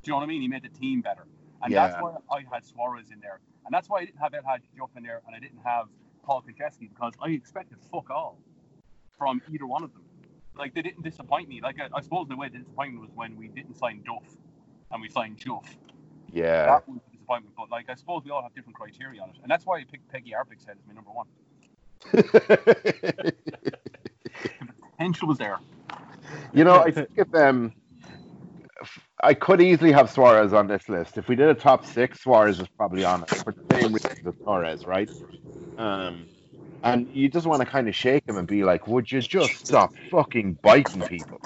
Do 0.01 0.09
you 0.09 0.13
know 0.13 0.17
what 0.17 0.23
I 0.23 0.27
mean? 0.27 0.41
He 0.41 0.47
made 0.47 0.63
the 0.63 0.69
team 0.69 1.01
better. 1.01 1.27
And 1.61 1.73
that's 1.73 1.95
why 1.95 2.15
I 2.31 2.45
had 2.51 2.63
Suarez 2.63 3.11
in 3.11 3.19
there. 3.19 3.41
And 3.65 3.73
that's 3.73 3.89
why 3.89 3.99
I 3.99 4.05
didn't 4.05 4.19
have 4.19 4.33
El 4.33 4.43
Hadji 4.43 4.69
Diop 4.75 4.95
in 4.95 5.03
there 5.03 5.21
and 5.27 5.35
I 5.35 5.39
didn't 5.39 5.59
have 5.63 5.87
Paul 6.23 6.41
Konchesky 6.41 6.87
because 6.89 7.13
I 7.21 7.29
expected 7.29 7.79
fuck 7.91 8.09
all 8.09 8.37
from 9.19 9.39
either 9.53 9.67
one 9.67 9.83
of 9.83 9.93
them. 9.93 10.01
Like, 10.57 10.73
they 10.73 10.81
didn't 10.81 11.03
disappoint 11.03 11.47
me. 11.47 11.61
Like, 11.61 11.75
I, 11.79 11.89
I 11.95 12.01
suppose 12.01 12.27
the 12.27 12.35
way 12.35 12.49
they 12.49 12.57
disappointed 12.57 12.93
me 12.93 12.99
was 13.01 13.11
when 13.13 13.37
we 13.37 13.47
didn't 13.49 13.75
sign 13.75 14.01
Duff 14.03 14.23
and 14.91 15.01
we 15.01 15.09
signed 15.09 15.37
Juff. 15.37 15.65
Yeah, 16.31 16.65
That 16.65 16.89
was 16.89 16.99
a 17.07 17.11
disappointment. 17.11 17.55
But, 17.55 17.69
like, 17.69 17.87
I 17.89 17.95
suppose 17.95 18.23
we 18.25 18.31
all 18.31 18.41
have 18.41 18.55
different 18.55 18.75
criteria 18.75 19.21
on 19.21 19.29
it. 19.29 19.35
And 19.43 19.51
that's 19.51 19.65
why 19.65 19.77
I 19.77 19.83
picked 19.83 20.09
Peggy 20.11 20.31
Arpig's 20.31 20.65
head 20.65 20.77
as 20.79 20.87
my 20.87 20.93
number 20.93 21.11
one. 21.11 21.27
Potential 24.97 25.27
was 25.27 25.37
there. 25.37 25.59
you 26.53 26.63
know, 26.63 26.79
I 26.79 26.91
think 26.91 27.09
if 27.15 27.33
um, 27.35 27.73
I 29.21 29.33
could 29.33 29.61
easily 29.61 29.91
have 29.91 30.09
Suarez 30.09 30.53
on 30.53 30.67
this 30.67 30.87
list. 30.87 31.17
If 31.17 31.27
we 31.27 31.35
did 31.35 31.49
a 31.49 31.53
top 31.53 31.85
six, 31.85 32.21
Suarez 32.21 32.59
is 32.59 32.67
probably 32.77 33.03
on 33.03 33.23
it 33.23 33.29
for 33.29 33.53
the 33.53 33.75
same 33.75 33.93
reason 33.93 34.11
as 34.25 34.33
Suarez, 34.43 34.85
right? 34.85 35.09
Um, 35.77 36.27
and 36.83 37.07
you 37.13 37.29
just 37.29 37.45
want 37.45 37.61
to 37.61 37.65
kind 37.65 37.87
of 37.87 37.95
shake 37.95 38.27
him 38.27 38.37
and 38.37 38.47
be 38.47 38.63
like, 38.63 38.87
"Would 38.87 39.11
you 39.11 39.21
just 39.21 39.65
stop 39.65 39.93
fucking 40.11 40.53
biting 40.61 41.01
people?" 41.03 41.39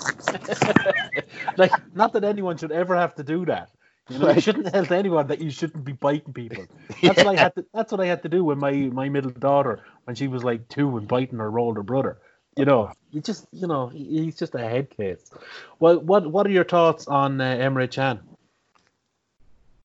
like, 1.57 1.71
not 1.95 2.13
that 2.13 2.23
anyone 2.23 2.57
should 2.57 2.71
ever 2.71 2.95
have 2.95 3.15
to 3.15 3.23
do 3.23 3.45
that. 3.45 3.69
You 4.09 4.19
know, 4.19 4.31
you 4.31 4.41
shouldn't 4.41 4.71
tell 4.71 4.91
anyone 4.93 5.27
that 5.27 5.39
you 5.39 5.49
shouldn't 5.49 5.85
be 5.85 5.93
biting 5.93 6.33
people. 6.33 6.65
That's 7.01 7.23
what 7.23 7.37
I 7.37 7.39
had 7.39 7.55
to. 7.55 7.65
That's 7.73 7.91
what 7.91 8.01
I 8.01 8.05
had 8.05 8.21
to 8.23 8.29
do 8.29 8.43
with 8.43 8.57
my 8.57 8.71
my 8.71 9.09
middle 9.09 9.31
daughter 9.31 9.79
when 10.03 10.15
she 10.15 10.27
was 10.27 10.43
like 10.43 10.67
two 10.67 10.97
and 10.97 11.07
biting 11.07 11.39
her 11.39 11.57
older 11.57 11.83
brother. 11.83 12.17
You 12.57 12.65
know, 12.65 12.91
you 13.11 13.21
just 13.21 13.47
you 13.51 13.67
know 13.67 13.87
he's 13.87 14.35
just 14.35 14.55
a 14.55 14.59
head 14.59 14.89
case. 14.89 15.31
Well, 15.79 15.99
what 15.99 16.29
what 16.29 16.45
are 16.45 16.51
your 16.51 16.65
thoughts 16.65 17.07
on 17.07 17.39
uh, 17.39 17.55
Emre 17.55 17.89
Can? 17.89 18.19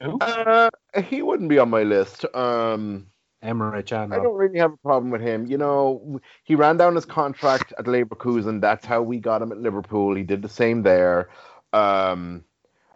Uh, 0.01 0.71
he 1.05 1.23
wouldn't 1.23 1.49
be 1.49 1.59
on 1.59 1.71
my 1.71 1.83
list. 1.83 2.25
Um, 2.35 3.07
Emre 3.42 3.85
Can. 3.87 4.12
I 4.12 4.16
don't 4.16 4.37
really 4.37 4.59
have 4.59 4.72
a 4.72 4.77
problem 4.79 5.11
with 5.11 5.20
him. 5.20 5.46
You 5.46 5.59
know, 5.59 6.20
he 6.44 6.55
ran 6.55 6.77
down 6.77 6.94
his 6.94 7.05
contract 7.05 7.72
at 7.79 7.87
Leverkusen. 7.87 8.61
That's 8.61 8.85
how 8.85 9.03
we 9.03 9.18
got 9.18 9.42
him 9.42 9.53
at 9.53 9.59
Liverpool. 9.59 10.14
He 10.14 10.22
did 10.24 10.42
the 10.42 10.48
same 10.48 10.83
there. 10.83 11.31
Um, 11.72 12.44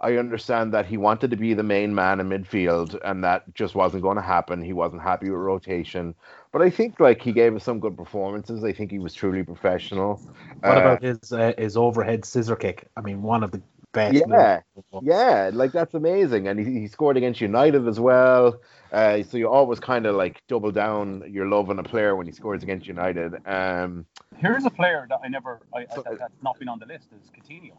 I 0.00 0.16
understand 0.16 0.74
that 0.74 0.86
he 0.86 0.96
wanted 0.96 1.30
to 1.30 1.36
be 1.36 1.54
the 1.54 1.62
main 1.62 1.94
man 1.94 2.18
in 2.18 2.28
midfield, 2.28 2.98
and 3.04 3.22
that 3.22 3.54
just 3.54 3.76
wasn't 3.76 4.02
going 4.02 4.16
to 4.16 4.22
happen. 4.22 4.60
He 4.60 4.72
wasn't 4.72 5.02
happy 5.02 5.30
with 5.30 5.38
rotation, 5.38 6.16
but 6.52 6.60
I 6.60 6.70
think 6.70 6.98
like 6.98 7.22
he 7.22 7.32
gave 7.32 7.54
us 7.54 7.62
some 7.62 7.78
good 7.78 7.96
performances. 7.96 8.64
I 8.64 8.72
think 8.72 8.90
he 8.90 8.98
was 8.98 9.14
truly 9.14 9.44
professional. 9.44 10.20
What 10.60 10.76
Uh, 10.76 10.80
about 10.80 11.02
his 11.02 11.32
uh, 11.32 11.52
his 11.56 11.76
overhead 11.76 12.24
scissor 12.24 12.56
kick? 12.56 12.88
I 12.96 13.00
mean, 13.00 13.22
one 13.22 13.44
of 13.44 13.52
the 13.52 13.62
best. 13.92 14.24
Yeah. 14.26 14.60
Yeah, 15.02 15.50
like 15.52 15.70
that's 15.70 15.94
amazing, 15.94 16.48
and 16.48 16.58
he, 16.58 16.80
he 16.80 16.88
scored 16.88 17.16
against 17.16 17.40
United 17.40 17.86
as 17.86 18.00
well. 18.00 18.60
Uh, 18.92 19.22
so 19.22 19.38
you 19.38 19.48
always 19.48 19.80
kind 19.80 20.04
of 20.04 20.14
like 20.14 20.42
double 20.48 20.70
down 20.70 21.24
your 21.26 21.46
love 21.48 21.70
on 21.70 21.78
a 21.78 21.82
player 21.82 22.14
when 22.14 22.26
he 22.26 22.32
scores 22.32 22.62
against 22.62 22.86
United. 22.86 23.34
Um, 23.46 24.04
Here's 24.36 24.66
a 24.66 24.70
player 24.70 25.06
that 25.08 25.18
I 25.24 25.28
never, 25.28 25.60
I, 25.74 25.80
I, 25.80 25.86
So- 25.94 26.02
that, 26.02 26.18
that's 26.18 26.42
not 26.42 26.58
been 26.58 26.68
on 26.68 26.78
the 26.78 26.86
list 26.86 27.08
is 27.12 27.30
Coutinho. 27.30 27.72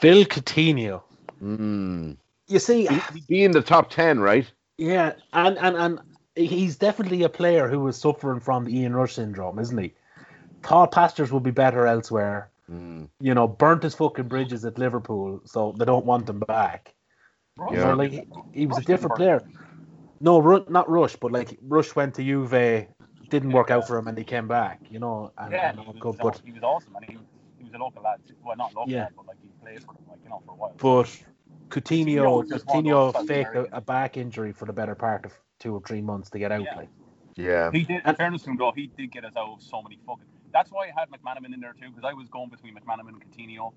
Phil 0.00 0.24
Coutinho. 0.24 1.02
mm, 1.42 2.16
You 2.48 2.58
see, 2.58 2.86
he- 2.86 2.94
he'd 3.14 3.26
be 3.26 3.44
in 3.44 3.50
the 3.50 3.62
top 3.62 3.90
ten, 3.90 4.20
right? 4.20 4.50
Yeah, 4.78 5.14
and, 5.32 5.58
and 5.58 5.76
and 5.76 6.00
he's 6.36 6.76
definitely 6.76 7.22
a 7.22 7.28
player 7.30 7.66
who 7.68 7.86
is 7.88 7.96
suffering 7.96 8.40
from 8.40 8.64
the 8.64 8.76
Ian 8.78 8.94
Rush 8.94 9.14
syndrome, 9.14 9.58
isn't 9.58 9.78
he? 9.78 9.94
Thought 10.62 10.92
pastures 10.92 11.32
would 11.32 11.42
be 11.42 11.50
better 11.50 11.86
elsewhere. 11.86 12.50
Mm, 12.70 13.08
You 13.20 13.34
know, 13.34 13.48
burnt 13.48 13.84
his 13.84 13.94
fucking 13.94 14.28
bridges 14.28 14.64
at 14.64 14.78
Liverpool, 14.78 15.40
so 15.44 15.74
they 15.78 15.84
don't 15.86 16.04
want 16.04 16.28
him 16.28 16.40
back. 16.40 16.92
Rush. 17.56 17.72
Yeah. 17.74 17.94
like 17.94 18.10
he, 18.12 18.22
he 18.52 18.66
was 18.66 18.76
a 18.76 18.80
Rush 18.80 18.84
didn't 18.86 18.86
different 18.86 19.16
player. 19.16 19.42
No, 20.20 20.38
Ru- 20.38 20.64
not 20.68 20.88
Rush, 20.88 21.16
but 21.16 21.32
like 21.32 21.58
Rush 21.62 21.94
went 21.94 22.14
to 22.14 22.22
Juve, 22.22 22.86
didn't 23.30 23.52
work 23.52 23.70
out 23.70 23.86
for 23.86 23.98
him, 23.98 24.08
and 24.08 24.16
he 24.16 24.24
came 24.24 24.46
back. 24.48 24.80
You 24.90 24.98
know, 24.98 25.32
and, 25.38 25.52
Yeah, 25.52 25.70
and 25.70 25.80
he 25.80 25.86
was, 25.86 25.96
good, 25.98 26.16
but 26.18 26.40
he 26.44 26.52
was 26.52 26.62
awesome, 26.62 26.96
and 26.96 27.04
he, 27.06 27.18
he 27.58 27.64
was 27.64 27.74
a 27.74 27.78
local 27.78 28.02
lad. 28.02 28.20
too. 28.26 28.34
Well, 28.44 28.56
not 28.56 28.74
local, 28.74 28.92
Yeah. 28.92 29.04
lad, 29.04 29.12
but 29.16 29.26
like 29.26 29.36
he 29.42 29.48
played 29.62 29.80
for 29.80 29.94
them, 29.94 30.02
like 30.08 30.18
you 30.22 30.30
know, 30.30 30.42
for 30.44 30.52
a 30.52 30.56
while. 30.56 30.74
but 30.78 31.06
Coutinho 31.68 32.06
Coutinho, 32.06 32.38
was 32.40 32.48
just 32.48 32.66
one 32.66 32.78
of 32.78 32.84
those 32.84 33.14
Coutinho 33.14 33.26
faked 33.26 33.54
a, 33.56 33.76
a 33.76 33.80
back 33.80 34.16
injury 34.16 34.52
for 34.52 34.66
the 34.66 34.72
better 34.72 34.94
part 34.94 35.24
of 35.24 35.32
two 35.58 35.74
or 35.74 35.82
three 35.86 36.00
months 36.02 36.30
to 36.30 36.38
get 36.38 36.52
out. 36.52 36.62
Yeah. 36.62 36.76
Like, 36.76 36.88
yeah, 37.36 37.70
He 37.72 37.80
did. 37.80 37.96
In 37.96 38.02
And- 38.04 38.16
fairness 38.16 38.42
to 38.44 38.50
him, 38.50 38.56
though, 38.56 38.72
he 38.74 38.86
did 38.96 39.10
get 39.12 39.24
us 39.24 39.32
out 39.36 39.48
of 39.54 39.62
so 39.62 39.82
many 39.82 39.98
fucking. 40.06 40.24
That's 40.52 40.70
why 40.70 40.86
I 40.86 40.92
had 40.98 41.10
McManaman 41.10 41.52
in 41.52 41.60
there 41.60 41.74
too, 41.74 41.90
because 41.90 42.04
I 42.04 42.14
was 42.14 42.28
going 42.28 42.48
between 42.48 42.74
McManaman 42.74 43.08
and 43.10 43.22
Coutinho. 43.30 43.72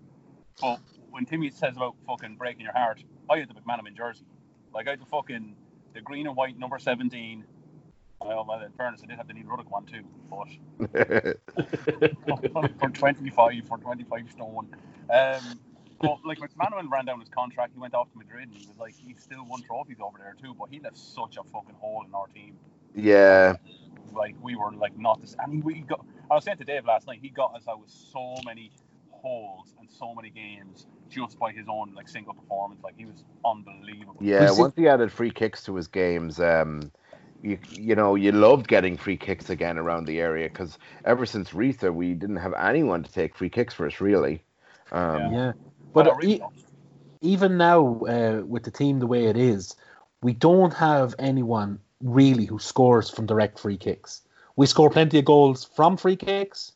But 0.62 0.80
when 1.12 1.26
Timmy 1.26 1.50
says 1.50 1.76
about 1.76 1.96
fucking 2.08 2.36
breaking 2.38 2.62
your 2.62 2.74
heart, 2.74 3.04
I 3.30 3.39
had 3.39 3.50
the 3.50 3.56
McManaman 3.56 3.96
jersey. 3.96 4.26
Like 4.74 4.88
I 4.88 4.92
had 4.92 5.02
the 5.02 5.06
fucking 5.06 5.56
the 5.94 6.02
green 6.02 6.28
and 6.28 6.36
white 6.36 6.58
number 6.60 6.80
seventeen. 6.80 7.46
Well, 8.22 8.46
well, 8.48 8.62
in 8.62 8.72
fairness, 8.74 9.02
I 9.04 9.08
did 9.08 9.18
have 9.18 9.28
the 9.28 9.34
Neil 9.34 9.48
Ruddock 9.48 9.72
one 9.72 9.86
too, 9.86 10.04
but 10.30 10.48
for 12.80 12.89
25 12.89 13.54
for 13.68 13.78
25 13.78 14.32
stone. 14.32 14.76
Um, 15.10 15.60
but 16.02 16.18
like 16.26 16.39
McManaman 16.39 16.92
ran 16.92 17.06
down 17.06 17.20
his 17.20 17.30
contract, 17.30 17.74
he 17.74 17.80
went 17.80 17.94
off 17.96 18.12
to 18.12 18.18
Madrid, 18.18 18.50
and 18.50 18.58
he 18.58 18.65
was 18.68 18.78
like, 18.78 18.96
he 18.96 19.15
still 19.20 19.46
won 19.46 19.62
trophies 19.63 19.98
over 20.02 20.18
there 20.20 20.36
too. 20.42 20.56
But 20.58 20.70
he 20.72 20.80
left 20.80 20.98
such 20.98 21.38
a 21.38 21.44
fucking 21.44 21.76
hole 21.80 22.04
in 22.08 22.13
our 22.15 22.28
team. 22.28 22.58
yeah, 22.96 23.56
Like 24.13 24.36
we 24.42 24.56
were 24.56 24.72
like 24.74 24.98
not 24.98 25.22
this, 25.22 25.36
and 25.39 25.54
he, 25.54 25.62
we 25.62 25.82
got. 25.82 26.06
I 26.32 26.36
was 26.36 26.46
saying 26.46 26.58
to 26.60 26.65
Dave 26.65 26.86
last 26.86 27.08
night, 27.08 27.20
he 27.22 27.30
got 27.30 27.56
us 27.56 27.68
out 27.68 27.82
with 27.82 27.89
so 27.92 28.36
many 28.46 28.72
holes 29.21 29.73
and 29.79 29.89
so 29.91 30.13
many 30.15 30.29
games 30.29 30.88
just 31.10 31.39
by 31.39 31.51
his 31.51 31.67
own 31.69 31.93
like 31.95 32.08
single 32.08 32.34
performance. 32.34 32.82
Like 32.84 32.95
he 32.97 33.05
was 33.05 33.23
unbelievable. 33.45 34.15
yeah. 34.21 34.47
See- 34.51 34.62
Once 34.62 34.73
he 34.75 34.88
added 34.88 35.12
free 35.12 35.32
kicks 35.32 35.63
to 35.65 35.75
his 35.75 35.88
games, 35.88 36.39
um, 36.39 36.91
you 37.41 37.58
you 37.71 37.95
know 37.95 38.15
you 38.15 38.32
loved 38.32 38.67
getting 38.67 38.97
free 38.97 39.17
kicks 39.17 39.49
again 39.49 39.77
around 39.77 40.05
the 40.05 40.19
area 40.19 40.47
because 40.47 40.77
ever 41.05 41.25
since 41.25 41.53
Rita, 41.53 41.91
we 41.91 42.13
didn't 42.13 42.38
have 42.38 42.53
anyone 42.53 43.03
to 43.03 43.12
take 43.12 43.36
free 43.36 43.49
kicks 43.49 43.73
for 43.73 43.86
us 43.88 44.01
really. 44.01 44.43
Um, 44.91 45.34
yeah. 45.34 45.51
But 45.93 46.05
But 46.05 46.08
uh, 46.08 46.15
he, 46.21 46.34
Rizzo, 46.34 46.53
even 47.21 47.58
now 47.58 48.01
uh, 48.05 48.41
with 48.45 48.63
the 48.63 48.71
team 48.71 48.99
the 48.99 49.08
way 49.08 49.25
it 49.25 49.38
is, 49.38 49.75
we 50.21 50.34
don't 50.34 50.73
have 50.73 51.15
anyone 51.19 51.79
really 52.01 52.45
who 52.45 52.60
scores 52.60 53.10
from 53.10 53.25
direct 53.25 53.60
free 53.60 53.77
kicks. 53.77 54.21
We 54.55 54.65
score 54.65 54.89
plenty 54.89 55.19
of 55.19 55.25
goals 55.25 55.63
from 55.65 55.97
free 55.97 56.15
kicks, 56.17 56.73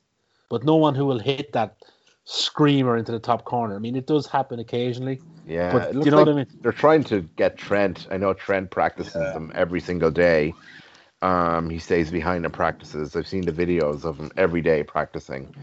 but 0.49 0.63
no 0.63 0.75
one 0.75 0.95
who 0.95 1.05
will 1.05 1.19
hit 1.19 1.53
that 1.53 1.77
screamer 2.25 2.97
into 2.97 3.11
the 3.11 3.19
top 3.19 3.43
corner. 3.45 3.75
I 3.75 3.79
mean, 3.79 3.95
it 3.95 4.07
does 4.07 4.25
happen 4.27 4.59
occasionally. 4.59 5.21
Yeah, 5.45 5.71
But 5.73 5.89
it 5.95 6.05
you 6.05 6.11
know 6.11 6.17
like 6.17 6.27
what 6.27 6.33
I 6.33 6.37
mean? 6.37 6.47
They're 6.61 6.71
trying 6.71 7.03
to 7.05 7.21
get 7.35 7.57
Trent. 7.57 8.07
I 8.09 8.17
know 8.17 8.33
Trent 8.33 8.71
practices 8.71 9.15
Yeah. 9.15 9.33
them 9.33 9.51
every 9.55 9.81
single 9.81 10.11
day. 10.11 10.53
Um, 11.21 11.69
he 11.69 11.79
stays 11.79 12.11
behind 12.11 12.45
in 12.45 12.51
practices. 12.51 13.15
I've 13.15 13.27
seen 13.27 13.45
the 13.45 13.51
videos 13.51 14.03
of 14.03 14.17
him 14.19 14.31
every 14.37 14.61
day 14.61 14.83
practicing. 14.83 15.53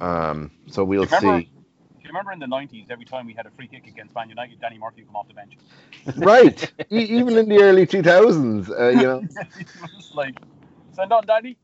Um, 0.00 0.50
so 0.68 0.84
we'll 0.84 1.04
Remember- 1.04 1.40
see. 1.40 1.44
Do 1.46 2.12
you 2.12 2.18
remember 2.18 2.32
in 2.32 2.38
the 2.38 2.46
90s, 2.46 2.86
every 2.90 3.04
time 3.04 3.26
we 3.26 3.32
had 3.34 3.46
a 3.46 3.50
free 3.50 3.66
kick 3.66 3.86
against 3.88 4.14
Man 4.14 4.28
United, 4.28 4.60
Danny 4.60 4.78
Murphy 4.78 5.02
would 5.02 5.08
come 5.08 5.16
off 5.16 5.26
the 5.28 5.34
bench? 5.34 5.56
right, 6.18 6.72
e- 6.92 6.98
even 7.00 7.36
in 7.36 7.48
the 7.48 7.60
early 7.60 7.84
2000s, 7.86 8.70
uh, 8.70 8.88
you 8.90 9.02
know. 9.02 9.22
like, 10.14 10.36
send 10.92 11.12
on 11.12 11.26
Danny. 11.26 11.56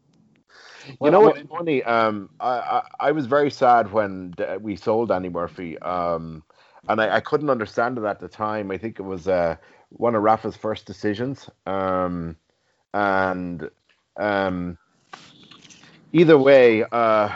You 1.01 1.11
know 1.11 1.21
what's 1.21 1.43
funny? 1.49 1.83
Um, 1.85 2.31
I, 2.41 2.49
I, 2.49 2.83
I 3.01 3.13
was 3.13 3.27
very 3.27 3.51
sad 3.51 3.93
when 3.93 4.35
we 4.61 4.77
sold 4.77 5.09
Danny 5.09 5.29
Murphy. 5.29 5.79
Um, 5.79 6.43
and 6.89 7.01
I, 7.01 7.17
I 7.17 7.21
couldn't 7.21 7.51
understand 7.51 7.99
it 7.99 8.05
at 8.05 8.21
the 8.21 8.29
time. 8.29 8.71
I 8.71 8.79
think 8.79 8.99
it 8.99 9.03
was 9.03 9.29
uh, 9.29 9.57
one 9.91 10.15
of 10.15 10.23
Rafa's 10.23 10.57
first 10.57 10.87
decisions. 10.87 11.49
Um, 11.67 12.37
and 12.95 13.71
um, 14.17 14.79
either 16.13 16.39
way, 16.39 16.85
uh, 16.91 17.31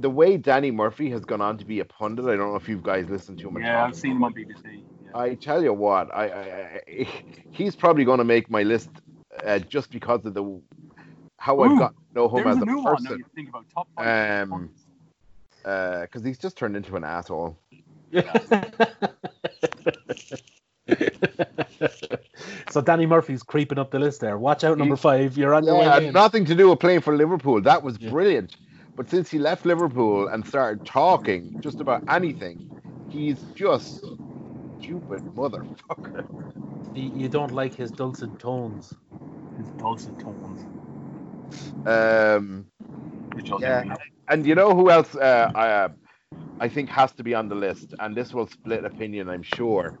the 0.00 0.10
way 0.10 0.36
Danny 0.36 0.70
Murphy 0.70 1.10
has 1.10 1.24
gone 1.24 1.40
on 1.40 1.58
to 1.58 1.64
be 1.64 1.80
a 1.80 1.84
pundit, 1.84 2.24
I 2.24 2.36
don't 2.36 2.50
know 2.50 2.56
if 2.56 2.68
you 2.68 2.78
guys 2.78 3.08
listened 3.08 3.38
to 3.40 3.48
him. 3.48 3.58
Yeah. 3.58 3.84
I've 3.84 3.96
seen 3.96 4.12
him 4.12 4.24
on 4.24 4.32
BBC. 4.34 4.82
Yeah. 5.04 5.18
I 5.18 5.34
tell 5.34 5.62
you 5.62 5.74
what, 5.74 6.12
I, 6.14 6.28
I, 6.28 6.82
I 6.86 7.08
he's 7.50 7.76
probably 7.76 8.04
going 8.04 8.18
to 8.18 8.24
make 8.24 8.50
my 8.50 8.62
list 8.62 8.90
uh, 9.44 9.58
just 9.58 9.90
because 9.90 10.24
of 10.24 10.34
the 10.34 10.60
how 11.40 11.60
I've 11.62 11.78
got 11.78 11.94
to 11.94 11.94
know 12.14 12.28
him 12.28 12.46
as 12.46 12.58
a 12.58 12.62
a 12.62 12.66
new 12.66 12.78
one. 12.78 12.96
Person. 12.96 13.18
you 13.18 13.24
think 13.34 13.48
about 13.48 13.64
top. 13.74 13.88
Um, 13.96 14.70
because 15.62 16.22
he's 16.24 16.38
just 16.38 16.56
turned 16.56 16.76
into 16.76 16.96
an 16.96 17.04
asshole. 17.04 17.58
so 22.68 22.80
Danny 22.82 23.06
Murphy's 23.06 23.42
creeping 23.42 23.78
up 23.78 23.90
the 23.90 23.98
list 23.98 24.20
there. 24.20 24.38
Watch 24.38 24.64
out, 24.64 24.78
number 24.78 24.96
five. 24.96 25.36
You're 25.38 25.54
on 25.54 25.64
your 25.66 25.76
Yeah, 25.76 25.80
way 25.80 25.86
had 25.94 26.02
in. 26.04 26.14
nothing 26.14 26.44
to 26.46 26.54
do 26.54 26.68
with 26.70 26.80
playing 26.80 27.00
for 27.00 27.16
Liverpool. 27.16 27.60
That 27.62 27.82
was 27.82 27.98
Yeah. 27.98 28.10
brilliant. 28.10 28.56
But 28.96 29.08
since 29.08 29.30
he 29.30 29.38
left 29.38 29.64
Liverpool 29.64 30.28
and 30.28 30.46
started 30.46 30.84
talking 30.84 31.56
just 31.62 31.80
about 31.80 32.02
anything, 32.08 32.70
he's 33.08 33.42
just 33.56 34.04
stupid 34.80 35.22
motherfucker. 35.36 36.24
You 36.94 37.10
you 37.14 37.28
don't 37.28 37.52
like 37.52 37.74
his 37.74 37.92
dulcet 37.92 38.38
tones. 38.38 38.92
His 39.56 39.70
dulcet 39.78 40.18
tones. 40.18 40.66
Um, 41.86 42.66
Yeah. 43.58 43.84
and 44.28 44.46
you 44.46 44.54
know 44.54 44.74
who 44.74 44.90
else 44.90 45.14
uh, 45.14 45.50
I, 45.54 45.68
uh, 45.68 45.88
I 46.60 46.68
think 46.68 46.88
has 46.90 47.12
to 47.12 47.22
be 47.22 47.34
on 47.34 47.48
the 47.48 47.54
list, 47.54 47.94
and 47.98 48.16
this 48.16 48.34
will 48.34 48.46
split 48.46 48.84
opinion, 48.84 49.28
I'm 49.28 49.42
sure. 49.42 49.98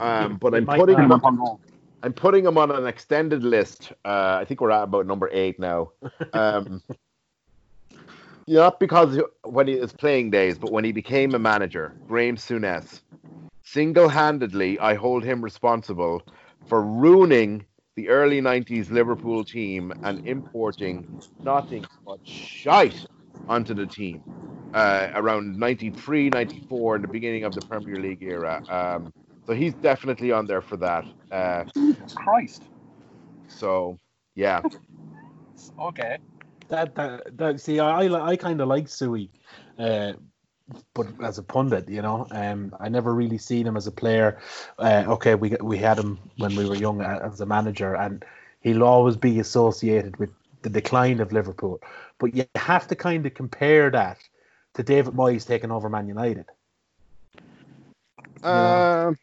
Um, 0.00 0.36
but 0.40 0.54
I'm 0.54 0.66
putting 0.66 0.98
him 0.98 1.12
on, 1.12 1.60
I'm. 2.02 2.12
Putting 2.12 2.44
him 2.44 2.58
on 2.58 2.70
an 2.70 2.86
extended 2.86 3.44
list. 3.44 3.92
Uh, 4.04 4.38
I 4.40 4.44
think 4.44 4.60
we're 4.60 4.70
at 4.72 4.82
about 4.82 5.06
number 5.06 5.28
eight 5.32 5.58
now. 5.58 5.92
Um, 6.34 6.82
not 8.48 8.80
because 8.80 9.20
when 9.44 9.68
he 9.68 9.76
was 9.76 9.92
playing 9.92 10.30
days, 10.30 10.58
but 10.58 10.72
when 10.72 10.84
he 10.84 10.92
became 10.92 11.34
a 11.34 11.38
manager, 11.38 11.94
Graeme 12.08 12.36
Souness. 12.36 13.02
Single-handedly, 13.64 14.80
I 14.80 14.94
hold 14.94 15.22
him 15.22 15.42
responsible 15.42 16.22
for 16.66 16.82
ruining 16.82 17.64
the 17.96 18.08
early 18.08 18.40
90s 18.40 18.90
Liverpool 18.90 19.44
team 19.44 19.92
and 20.02 20.20
importing 20.24 21.06
nothing 21.40 21.84
but 22.06 22.18
shite 22.24 23.04
onto 23.48 23.74
the 23.74 23.86
team 23.86 24.22
uh, 24.74 25.08
around 25.14 25.56
93, 25.58 26.30
94, 26.30 26.96
in 26.96 27.02
the 27.02 27.08
beginning 27.08 27.44
of 27.44 27.54
the 27.54 27.62
Premier 27.62 28.00
League 28.00 28.22
era. 28.22 28.62
Um, 28.68 29.12
so 29.46 29.54
he's 29.54 29.74
definitely 29.74 30.32
on 30.32 30.46
there 30.46 30.62
for 30.62 30.76
that. 30.78 31.04
Uh, 31.30 31.64
Christ. 32.14 32.62
so, 33.48 33.98
yeah. 34.34 34.62
Okay. 35.78 36.18
That 36.68 36.94
that, 36.94 37.36
that 37.36 37.60
see, 37.60 37.78
I 37.78 38.04
I, 38.06 38.30
I 38.30 38.36
kind 38.36 38.60
of 38.60 38.68
like 38.68 38.88
Suey, 38.88 39.30
uh, 39.78 40.14
but 40.94 41.06
as 41.22 41.38
a 41.38 41.42
pundit, 41.42 41.88
you 41.88 42.02
know, 42.02 42.26
um, 42.30 42.74
I 42.80 42.88
never 42.88 43.14
really 43.14 43.38
seen 43.38 43.66
him 43.66 43.76
as 43.76 43.86
a 43.86 43.92
player. 43.92 44.38
Uh, 44.78 45.04
okay, 45.08 45.34
we 45.34 45.56
we 45.60 45.78
had 45.78 45.98
him 45.98 46.18
when 46.36 46.54
we 46.56 46.68
were 46.68 46.76
young 46.76 47.00
as 47.00 47.40
a 47.40 47.46
manager, 47.46 47.94
and 47.94 48.24
he'll 48.60 48.84
always 48.84 49.16
be 49.16 49.40
associated 49.40 50.16
with 50.18 50.30
the 50.62 50.70
decline 50.70 51.20
of 51.20 51.32
Liverpool. 51.32 51.80
But 52.18 52.34
you 52.34 52.44
have 52.54 52.86
to 52.88 52.94
kind 52.94 53.26
of 53.26 53.34
compare 53.34 53.90
that 53.90 54.18
to 54.74 54.82
David 54.82 55.14
Moyes 55.14 55.46
taking 55.46 55.70
over 55.70 55.88
Man 55.88 56.08
United. 56.08 56.46
Um, 58.42 59.18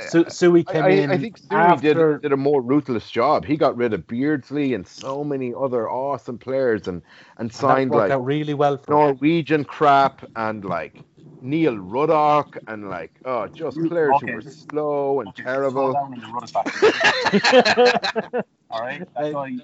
Su- 0.00 0.24
Suey 0.28 0.64
came 0.64 0.84
I, 0.84 0.88
in. 0.90 1.10
I 1.10 1.18
think 1.18 1.38
Stewie 1.38 1.52
after, 1.52 2.12
did, 2.14 2.22
did 2.22 2.32
a 2.32 2.36
more 2.36 2.62
ruthless 2.62 3.10
job. 3.10 3.44
He 3.44 3.56
got 3.56 3.76
rid 3.76 3.92
of 3.92 4.06
Beardsley 4.06 4.74
and 4.74 4.86
so 4.86 5.24
many 5.24 5.52
other 5.54 5.88
awesome 5.90 6.38
players 6.38 6.88
and, 6.88 7.02
and 7.38 7.44
and 7.44 7.52
signed 7.52 7.90
worked 7.90 8.10
like 8.10 8.12
out 8.12 8.24
really 8.24 8.54
well 8.54 8.76
for 8.76 8.92
him. 8.94 9.18
Norwegian 9.18 9.64
crap 9.64 10.24
and 10.36 10.64
like 10.64 11.02
Neil 11.42 11.76
Ruddock 11.76 12.56
and 12.68 12.88
like 12.88 13.12
oh 13.24 13.48
just 13.48 13.76
players 13.84 14.14
Okay. 14.16 14.26
who 14.26 14.36
were 14.36 14.42
slow 14.42 15.20
and 15.20 15.28
Okay, 15.30 15.42
terrible. 15.42 15.92
Slow 15.92 16.00
down 16.00 16.14
and 16.14 16.34
run 16.34 16.44
us 16.44 16.52
back. 16.52 18.44
All 18.70 18.80
right. 18.80 19.00
That's 19.14 19.26
Hey, 19.26 19.32
why. 19.32 19.58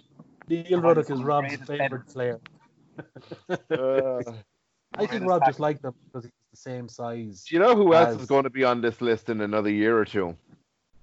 Neil 0.48 0.80
Ruddock 0.80 1.10
is 1.10 1.22
Rob's 1.22 1.56
favorite 1.66 2.06
player. 2.08 2.40
Uh, 3.50 4.22
I 4.98 5.06
think 5.06 5.24
Rob 5.24 5.44
just 5.44 5.60
liked 5.60 5.82
them 5.82 5.94
because 6.12 6.24
he's 6.24 6.32
the 6.50 6.56
same 6.56 6.88
size. 6.88 7.44
do 7.44 7.54
you 7.54 7.60
know 7.60 7.74
who 7.76 7.94
else 7.94 8.14
As- 8.14 8.22
is 8.22 8.26
going 8.26 8.44
to 8.44 8.50
be 8.50 8.64
on 8.64 8.80
this 8.80 9.00
list 9.00 9.28
in 9.28 9.40
another 9.40 9.70
year 9.70 9.98
or 9.98 10.04
two? 10.04 10.36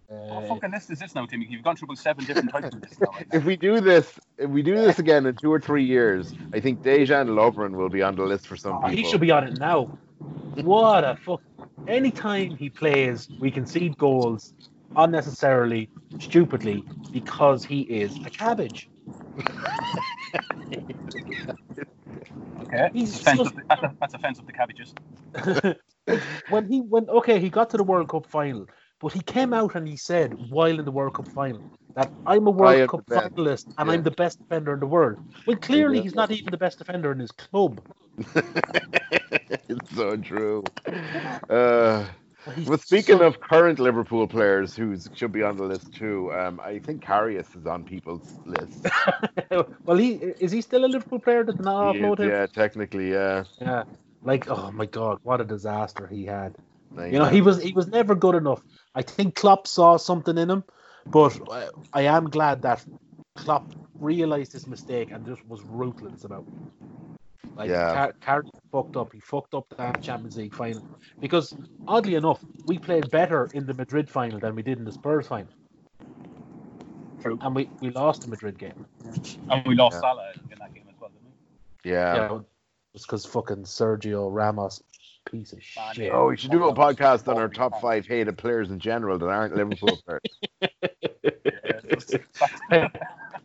What 0.07 0.43
Uh, 0.43 0.47
fucking 0.47 0.71
list 0.71 0.91
is 0.91 0.99
this 0.99 1.15
now, 1.15 1.25
Timmy? 1.25 1.47
You've 1.49 1.63
gone 1.63 1.75
through 1.75 1.87
about 1.87 1.97
seven 1.97 2.25
different 2.25 2.51
types 2.51 2.75
of 2.75 2.81
lists 2.81 2.99
now. 2.99 3.07
Right? 3.11 3.27
If 3.33 3.43
we 3.43 3.55
do 3.55 3.81
this, 3.81 4.19
if 4.37 4.49
we 4.49 4.61
do 4.61 4.75
this 4.75 4.99
again 4.99 5.25
in 5.25 5.35
two 5.35 5.51
or 5.51 5.59
three 5.59 5.83
years, 5.83 6.33
I 6.53 6.59
think 6.59 6.83
Dejan 6.83 7.29
Lovren 7.29 7.71
will 7.71 7.89
be 7.89 8.03
on 8.03 8.15
the 8.15 8.23
list 8.23 8.45
for 8.47 8.55
some 8.55 8.73
oh, 8.73 8.81
people. 8.81 8.95
he 8.97 9.03
should 9.03 9.21
be 9.21 9.31
on 9.31 9.45
it 9.47 9.57
now. 9.59 9.97
What 10.61 11.03
a 11.03 11.15
fuck! 11.17 11.41
Anytime 11.87 12.55
he 12.55 12.69
plays, 12.69 13.27
we 13.39 13.49
concede 13.49 13.97
goals 13.97 14.53
unnecessarily, 14.95 15.89
stupidly, 16.19 16.83
because 17.11 17.65
he 17.65 17.81
is 17.81 18.15
a 18.25 18.29
cabbage. 18.29 18.89
Okay. 22.61 22.89
He's 22.93 23.21
Offensive, 23.21 23.47
so- 23.47 23.61
that's, 23.69 23.83
a, 23.83 23.95
that's 23.99 24.13
offensive 24.15 24.47
to 24.47 24.51
cabbages. 24.53 24.93
when 26.49 26.67
he 26.69 26.81
went, 26.81 27.09
okay, 27.09 27.39
he 27.39 27.49
got 27.49 27.69
to 27.71 27.77
the 27.77 27.83
World 27.83 28.09
Cup 28.09 28.25
final, 28.27 28.65
but 28.99 29.13
he 29.13 29.21
came 29.21 29.53
out 29.53 29.75
and 29.75 29.87
he 29.87 29.97
said 29.97 30.33
while 30.49 30.79
in 30.79 30.85
the 30.85 30.91
World 30.91 31.13
Cup 31.15 31.27
final 31.27 31.61
that 31.95 32.11
I'm 32.25 32.47
a 32.47 32.51
World 32.51 32.89
Cup 32.89 33.05
finalist 33.07 33.65
and 33.77 33.87
Yeah. 33.87 33.93
I'm 33.93 34.03
the 34.03 34.11
best 34.11 34.39
defender 34.39 34.73
in 34.73 34.79
the 34.79 34.85
world. 34.87 35.17
Well, 35.47 35.57
clearly 35.57 36.01
he's 36.01 36.15
not 36.15 36.31
even 36.31 36.51
the 36.51 36.57
best 36.57 36.77
defender 36.79 37.11
in 37.11 37.19
his 37.19 37.31
club. 37.31 37.81
it's 39.69 39.89
so 39.95 40.17
true. 40.17 40.63
Uh, 41.49 42.05
well, 42.67 42.77
speaking 42.77 43.17
so- 43.19 43.25
of 43.25 43.39
current 43.39 43.79
Liverpool 43.79 44.27
players 44.27 44.75
who 44.75 44.95
should 45.13 45.31
be 45.31 45.41
on 45.43 45.57
the 45.57 45.63
list 45.63 45.91
too, 45.93 46.31
um, 46.33 46.59
I 46.63 46.79
think 46.79 47.03
Karius 47.03 47.55
is 47.55 47.65
on 47.65 47.83
people's 47.83 48.39
list. 48.45 48.85
well, 49.85 49.97
he 49.97 50.13
is 50.39 50.51
he 50.51 50.61
still 50.61 50.85
a 50.85 50.87
Liverpool 50.87 51.19
player? 51.19 51.43
Did 51.43 51.59
not 51.59 51.95
He 51.95 52.01
offload 52.01 52.19
is, 52.19 52.25
him? 52.25 52.29
yeah, 52.29 52.45
technically, 52.47 53.11
yeah. 53.11 53.43
Yeah. 53.59 53.83
Like, 54.25 54.49
oh 54.49 54.71
my 54.71 54.87
god, 54.87 55.19
what 55.23 55.39
a 55.39 55.45
disaster 55.45 56.07
he 56.07 56.25
had. 56.25 56.55
I 56.97 57.07
You 57.07 57.19
know, 57.19 57.25
he 57.25 57.41
was 57.41 57.61
he 57.61 57.73
was 57.73 57.87
never 57.87 58.15
good 58.15 58.35
enough. 58.35 58.63
I 58.95 59.03
think 59.03 59.35
Klopp 59.35 59.67
saw 59.67 59.97
something 59.97 60.37
in 60.37 60.49
him, 60.49 60.63
but 61.11 61.39
uh, 61.49 61.67
I 61.93 62.03
am 62.03 62.29
glad 62.29 62.63
that 62.63 62.83
Klopp 63.35 63.73
realized 63.99 64.51
his 64.51 64.65
mistake 64.67 65.11
and 65.11 65.25
just 65.25 65.47
was 65.47 65.61
ruthless 65.63 66.23
about 66.23 66.39
it. 66.39 67.57
Like, 67.57 67.69
Yeah. 67.69 67.93
Car- 67.93 68.15
Karius 68.41 68.59
fucked 68.71 68.97
up. 68.97 69.13
He 69.13 69.19
fucked 69.19 69.53
up 69.53 69.67
that 69.77 70.01
Champions 70.01 70.37
League 70.37 70.53
final 70.53 70.81
because, 71.21 71.55
oddly 71.87 72.15
enough, 72.15 72.43
we 72.65 72.79
played 72.79 73.11
better 73.11 73.49
in 73.53 73.65
the 73.65 73.73
Madrid 73.73 74.09
final 74.09 74.39
than 74.39 74.55
we 74.55 74.63
did 74.63 74.79
in 74.79 74.85
the 74.85 74.91
Spurs 74.91 75.27
final, 75.27 75.51
True. 77.21 77.37
and 77.41 77.55
we, 77.55 77.69
we 77.81 77.91
lost 77.91 78.23
the 78.23 78.29
Madrid 78.29 78.57
game. 78.57 78.73
And 79.49 79.67
we 79.67 79.75
lost 79.75 79.95
Yeah. 79.95 80.01
Salah 80.01 80.31
in 80.51 80.57
that 80.59 80.73
game 80.73 80.83
as 80.89 80.95
well, 80.99 81.11
didn't 81.11 81.27
we? 81.83 81.91
yeah. 81.91 82.15
Yeah, 82.15 82.39
just 82.95 83.07
because 83.07 83.25
fucking 83.25 83.63
Sergio 83.63 84.29
Ramos, 84.31 84.81
piece 85.29 85.51
of 85.51 85.61
shit. 85.61 86.11
Oh, 86.13 86.27
we 86.27 86.37
should 86.37 86.51
do 86.51 86.63
a 86.65 86.73
podcast 86.73 87.27
on 87.27 87.37
our 87.37 87.49
top 87.49 87.81
five 87.81 88.07
hated 88.07 88.37
players 88.37 88.71
in 88.71 88.79
general 88.79 89.17
that 89.19 89.27
aren't 89.27 89.55
Liverpool 89.55 89.99
players. 90.05 90.21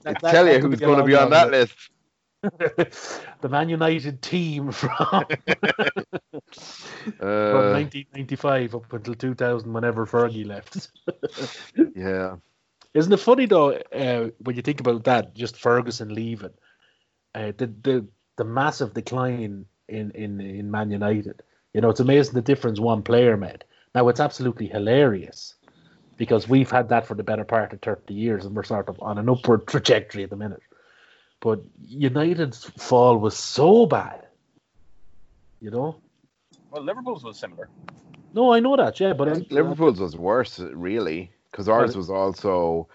I 0.06 0.12
tell 0.30 0.48
you 0.48 0.60
who's 0.60 0.78
going 0.78 0.98
to 0.98 1.04
be 1.04 1.16
on 1.16 1.30
that 1.30 1.50
list. 1.50 1.74
list. 2.78 3.20
the 3.40 3.48
Man 3.48 3.68
United 3.68 4.22
team 4.22 4.70
from 4.70 4.90
From 4.96 5.26
Uh, 7.20 7.72
1995 7.72 8.74
up 8.76 8.92
until 8.92 9.14
2000, 9.14 9.72
whenever 9.72 10.06
Fergie 10.06 10.46
left. 10.46 10.90
yeah. 11.96 12.36
Isn't 12.94 13.12
it 13.12 13.18
funny 13.18 13.46
though 13.46 13.72
uh, 13.72 14.30
when 14.38 14.56
you 14.56 14.62
think 14.62 14.80
about 14.80 15.04
that? 15.04 15.34
Just 15.34 15.56
Ferguson 15.56 16.14
leaving, 16.14 16.54
uh, 17.34 17.52
the 17.56 17.66
the 17.66 18.06
the 18.40 18.44
massive 18.44 18.94
decline 18.94 19.66
in 19.86 20.10
in 20.14 20.40
in 20.40 20.70
Man 20.70 20.90
United. 20.90 21.42
You 21.74 21.82
know, 21.82 21.90
it's 21.90 22.00
amazing 22.00 22.32
the 22.32 22.40
difference 22.40 22.80
one 22.80 23.02
player 23.02 23.36
made. 23.36 23.64
Now 23.94 24.08
it's 24.08 24.18
absolutely 24.18 24.66
hilarious 24.66 25.54
because 26.16 26.48
we've 26.48 26.70
had 26.70 26.88
that 26.88 27.06
for 27.06 27.14
the 27.14 27.22
better 27.22 27.44
part 27.44 27.74
of 27.74 27.82
thirty 27.82 28.14
years, 28.14 28.46
and 28.46 28.56
we're 28.56 28.62
sort 28.62 28.88
of 28.88 28.98
on 29.02 29.18
an 29.18 29.28
upward 29.28 29.66
trajectory 29.72 30.22
at 30.24 30.30
the 30.30 30.36
minute. 30.36 30.62
But 31.40 31.60
United's 31.84 32.64
fall 32.64 33.18
was 33.18 33.36
so 33.36 33.84
bad. 33.84 34.26
You 35.60 35.70
know. 35.70 35.96
Well, 36.70 36.82
Liverpool's 36.82 37.22
was 37.22 37.38
similar. 37.38 37.68
No, 38.32 38.54
I 38.54 38.60
know 38.60 38.74
that. 38.76 38.98
Yeah, 39.00 39.12
but 39.12 39.28
I 39.28 39.34
think 39.34 39.52
Liverpool's 39.52 40.00
was 40.00 40.16
worse, 40.16 40.58
really, 40.60 41.30
because 41.50 41.68
ours 41.68 41.94
was 41.94 42.08
also, 42.08 42.88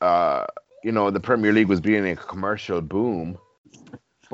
uh, 0.00 0.46
you 0.82 0.92
know, 0.92 1.10
the 1.10 1.20
Premier 1.20 1.52
League 1.52 1.68
was 1.68 1.82
being 1.82 2.08
a 2.08 2.16
commercial 2.16 2.80
boom. 2.80 3.36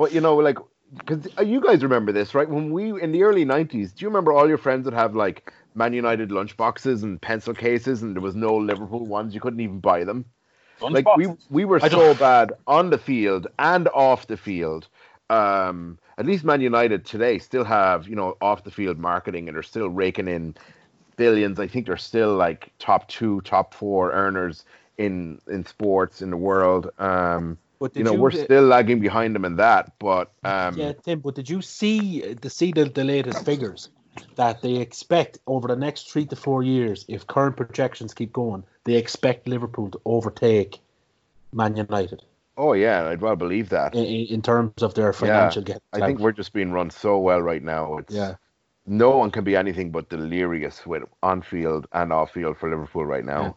But 0.01 0.13
you 0.13 0.19
know, 0.19 0.35
like, 0.37 0.57
because 0.97 1.27
you 1.45 1.61
guys 1.61 1.83
remember 1.83 2.11
this, 2.11 2.33
right? 2.33 2.49
When 2.49 2.73
we 2.73 2.99
in 2.99 3.11
the 3.11 3.21
early 3.21 3.45
'90s, 3.45 3.93
do 3.93 4.03
you 4.03 4.07
remember 4.07 4.33
all 4.33 4.49
your 4.49 4.57
friends 4.57 4.85
would 4.85 4.95
have 4.95 5.15
like 5.15 5.53
Man 5.75 5.93
United 5.93 6.31
lunch 6.31 6.57
boxes 6.57 7.03
and 7.03 7.21
pencil 7.21 7.53
cases, 7.53 8.01
and 8.01 8.15
there 8.15 8.21
was 8.23 8.35
no 8.35 8.55
Liverpool 8.55 9.05
ones. 9.05 9.35
You 9.35 9.41
couldn't 9.41 9.59
even 9.59 9.79
buy 9.79 10.03
them. 10.03 10.25
Like 10.81 11.05
we 11.17 11.27
we 11.51 11.65
were 11.65 11.79
so 11.79 12.15
bad 12.15 12.51
on 12.65 12.89
the 12.89 12.97
field 12.97 13.45
and 13.59 13.87
off 13.89 14.25
the 14.25 14.37
field. 14.37 14.87
Um, 15.29 15.99
at 16.17 16.25
least 16.25 16.43
Man 16.45 16.61
United 16.61 17.05
today 17.05 17.37
still 17.37 17.63
have 17.63 18.07
you 18.07 18.15
know 18.15 18.35
off 18.41 18.63
the 18.63 18.71
field 18.71 18.97
marketing, 18.97 19.49
and 19.49 19.55
they're 19.55 19.61
still 19.61 19.87
raking 19.87 20.27
in 20.27 20.55
billions. 21.15 21.59
I 21.59 21.67
think 21.67 21.85
they're 21.85 21.95
still 21.97 22.33
like 22.33 22.71
top 22.79 23.07
two, 23.07 23.39
top 23.41 23.75
four 23.75 24.13
earners 24.13 24.65
in 24.97 25.39
in 25.47 25.63
sports 25.63 26.23
in 26.23 26.31
the 26.31 26.37
world. 26.37 26.89
Um, 26.97 27.59
but 27.81 27.95
you 27.95 28.03
know 28.03 28.13
we're 28.13 28.31
uh, 28.31 28.43
still 28.43 28.63
lagging 28.63 28.99
behind 29.01 29.35
them 29.35 29.43
in 29.43 29.57
that, 29.57 29.91
but 29.99 30.31
um, 30.43 30.77
Yeah, 30.77 30.93
Tim, 30.93 31.19
but 31.19 31.35
did 31.35 31.49
you 31.49 31.61
see 31.61 32.33
the 32.33 32.49
see 32.49 32.71
the, 32.71 32.85
the 32.85 33.03
latest 33.03 33.43
figures 33.43 33.89
that 34.35 34.61
they 34.61 34.75
expect 34.75 35.39
over 35.47 35.67
the 35.67 35.75
next 35.75 36.11
three 36.11 36.25
to 36.27 36.35
four 36.35 36.63
years, 36.63 37.05
if 37.09 37.27
current 37.27 37.57
projections 37.57 38.13
keep 38.13 38.31
going, 38.31 38.63
they 38.85 38.95
expect 38.95 39.47
Liverpool 39.47 39.89
to 39.89 40.01
overtake 40.05 40.79
Man 41.51 41.75
United 41.75 42.23
oh 42.57 42.73
yeah, 42.73 43.07
I'd 43.07 43.21
well 43.21 43.35
believe 43.35 43.69
that. 43.69 43.95
in, 43.95 44.05
in 44.05 44.41
terms 44.41 44.81
of 44.81 44.93
their 44.93 45.13
financial 45.13 45.63
get. 45.63 45.81
I 45.93 45.99
think 45.99 46.19
we're 46.19 46.31
just 46.31 46.53
being 46.53 46.71
run 46.71 46.89
so 46.89 47.17
well 47.17 47.41
right 47.41 47.63
now. 47.63 47.97
It's, 47.97 48.13
yeah, 48.13 48.35
no 48.85 49.17
one 49.17 49.31
can 49.31 49.43
be 49.43 49.55
anything 49.55 49.91
but 49.91 50.09
delirious 50.09 50.85
with 50.85 51.03
on 51.23 51.41
field 51.41 51.87
and 51.93 52.13
off 52.13 52.31
field 52.33 52.57
for 52.57 52.69
Liverpool 52.69 53.05
right 53.05 53.25
now. 53.25 53.41
Yeah. 53.41 53.53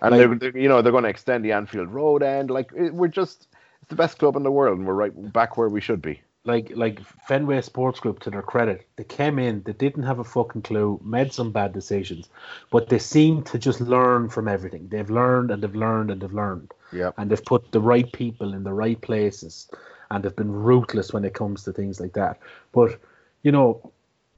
And 0.00 0.10
Like- 0.12 0.40
they're, 0.40 0.50
they're 0.52 0.60
you 0.60 0.68
know 0.68 0.80
they're 0.82 0.92
going 0.92 1.04
to 1.04 1.10
extend 1.10 1.44
the 1.44 1.52
Anfield 1.52 1.88
Road 1.88 2.22
end. 2.22 2.50
Like 2.50 2.70
it, 2.74 2.94
we're 2.94 3.08
just 3.08 3.48
it's 3.84 3.90
the 3.90 3.96
best 3.96 4.18
club 4.18 4.34
in 4.36 4.42
the 4.42 4.50
world, 4.50 4.78
and 4.78 4.86
we're 4.86 4.94
right 4.94 5.32
back 5.32 5.58
where 5.58 5.68
we 5.68 5.80
should 5.80 6.00
be. 6.00 6.20
like 6.44 6.72
like 6.74 7.00
Fenway 7.28 7.60
Sports 7.62 8.00
Group 8.00 8.20
to 8.20 8.30
their 8.30 8.42
credit, 8.42 8.86
they 8.96 9.04
came 9.04 9.38
in, 9.38 9.62
they 9.64 9.72
didn't 9.74 10.04
have 10.04 10.18
a 10.18 10.24
fucking 10.24 10.62
clue, 10.62 11.00
made 11.04 11.32
some 11.32 11.52
bad 11.52 11.72
decisions, 11.72 12.28
but 12.70 12.88
they 12.88 12.98
seem 12.98 13.42
to 13.44 13.58
just 13.58 13.80
learn 13.80 14.28
from 14.30 14.48
everything. 14.48 14.88
They've 14.88 15.10
learned 15.10 15.50
and 15.50 15.62
they've 15.62 15.74
learned 15.74 16.10
and 16.10 16.20
they've 16.20 16.32
learned. 16.32 16.72
Yep. 16.92 17.14
and 17.18 17.30
they've 17.30 17.44
put 17.44 17.72
the 17.72 17.80
right 17.80 18.10
people 18.12 18.54
in 18.54 18.62
the 18.62 18.72
right 18.72 19.00
places 19.00 19.68
and 20.10 20.24
they've 20.24 20.36
been 20.36 20.52
ruthless 20.52 21.12
when 21.12 21.24
it 21.24 21.34
comes 21.34 21.64
to 21.64 21.72
things 21.72 21.98
like 22.00 22.12
that 22.12 22.38
but 22.72 23.00
you 23.42 23.50
know 23.50 23.92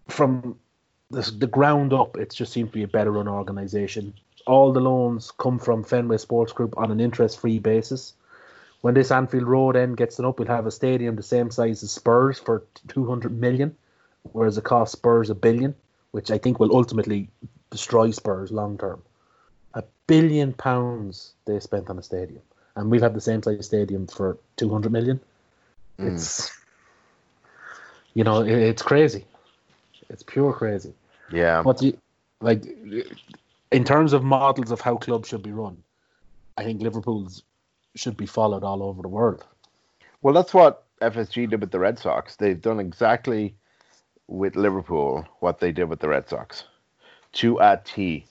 from 0.09 0.59
the, 1.11 1.23
the 1.39 1.47
ground 1.47 1.93
up 1.93 2.17
it 2.17 2.33
just 2.33 2.53
seems 2.55 2.71
to 2.71 2.75
be 2.75 2.83
a 2.83 2.89
better 2.89 3.13
run 3.13 3.29
organization 3.29 4.15
all 4.47 4.73
the 4.73 4.81
loans 4.81 5.33
come 5.39 5.59
from 5.59 5.85
fenway 5.85 6.17
sports 6.17 6.53
group 6.53 6.73
on 6.79 6.91
an 6.91 6.99
interest 7.01 7.39
free 7.41 7.59
basis 7.59 8.15
when 8.87 8.95
this 8.95 9.11
anfield 9.11 9.49
road 9.53 9.77
end 9.77 9.97
gets 9.97 10.19
it 10.19 10.25
up 10.25 10.39
we'll 10.39 10.49
have 10.49 10.67
a 10.67 10.71
stadium 10.71 11.17
the 11.17 11.23
same 11.23 11.51
size 11.51 11.83
as 11.83 11.91
spurs 11.91 12.39
for 12.39 12.63
200 12.89 13.37
million 13.47 13.75
whereas 14.33 14.59
it 14.59 14.65
costs 14.65 14.93
spurs 14.93 15.31
a 15.31 15.35
billion 15.35 15.75
which 16.13 16.31
i 16.31 16.39
think 16.39 16.61
will 16.61 16.75
ultimately 16.81 17.29
destroy 17.71 18.11
spurs 18.11 18.53
long 18.53 18.79
term 18.79 19.03
a 19.77 19.85
billion 20.07 20.55
pounds 20.55 21.35
they 21.45 21.61
spent 21.61 21.91
on 21.91 21.99
a 21.99 22.03
stadium, 22.03 22.41
and 22.75 22.91
we'll 22.91 23.03
have 23.03 23.13
had 23.13 23.17
the 23.17 23.21
same 23.21 23.43
size 23.43 23.67
stadium 23.67 24.07
for 24.07 24.39
two 24.57 24.71
hundred 24.71 24.91
million. 24.91 25.21
Mm. 25.99 26.15
It's 26.15 26.51
you 28.15 28.25
know 28.25 28.41
it, 28.41 28.51
it's 28.51 28.83
crazy, 28.83 29.25
it's 30.09 30.23
pure 30.23 30.53
crazy. 30.53 30.95
Yeah. 31.31 31.63
But 31.63 31.83
you 31.83 31.99
like 32.41 32.65
in 33.71 33.85
terms 33.85 34.15
of 34.15 34.25
models 34.25 34.71
of 34.71 34.81
how 34.81 34.97
clubs 34.97 35.29
should 35.29 35.43
be 35.43 35.53
run, 35.53 35.83
I 36.57 36.65
think 36.65 36.81
Liverpool's 36.81 37.43
should 37.99 38.17
be 38.17 38.27
followed 38.27 38.65
all 38.65 38.83
over 38.83 39.03
the 39.03 39.09
world. 39.09 39.45
Well, 40.23 40.35
that's 40.35 40.55
what 40.55 40.85
FSG 41.01 41.51
did 41.51 41.61
with 41.61 41.71
the 41.71 41.79
Red 41.79 41.99
Sox. 41.99 42.37
They've 42.37 42.61
done 42.61 42.81
exactly 42.81 43.55
with 44.29 44.57
Liverpool 44.57 45.25
what 45.41 45.61
they 45.61 45.73
did 45.73 45.89
with 45.89 46.01
the 46.01 46.09
Red 46.09 46.29
Sox, 46.29 46.65
to 47.33 47.59
a 47.59 47.81
T. 47.85 48.27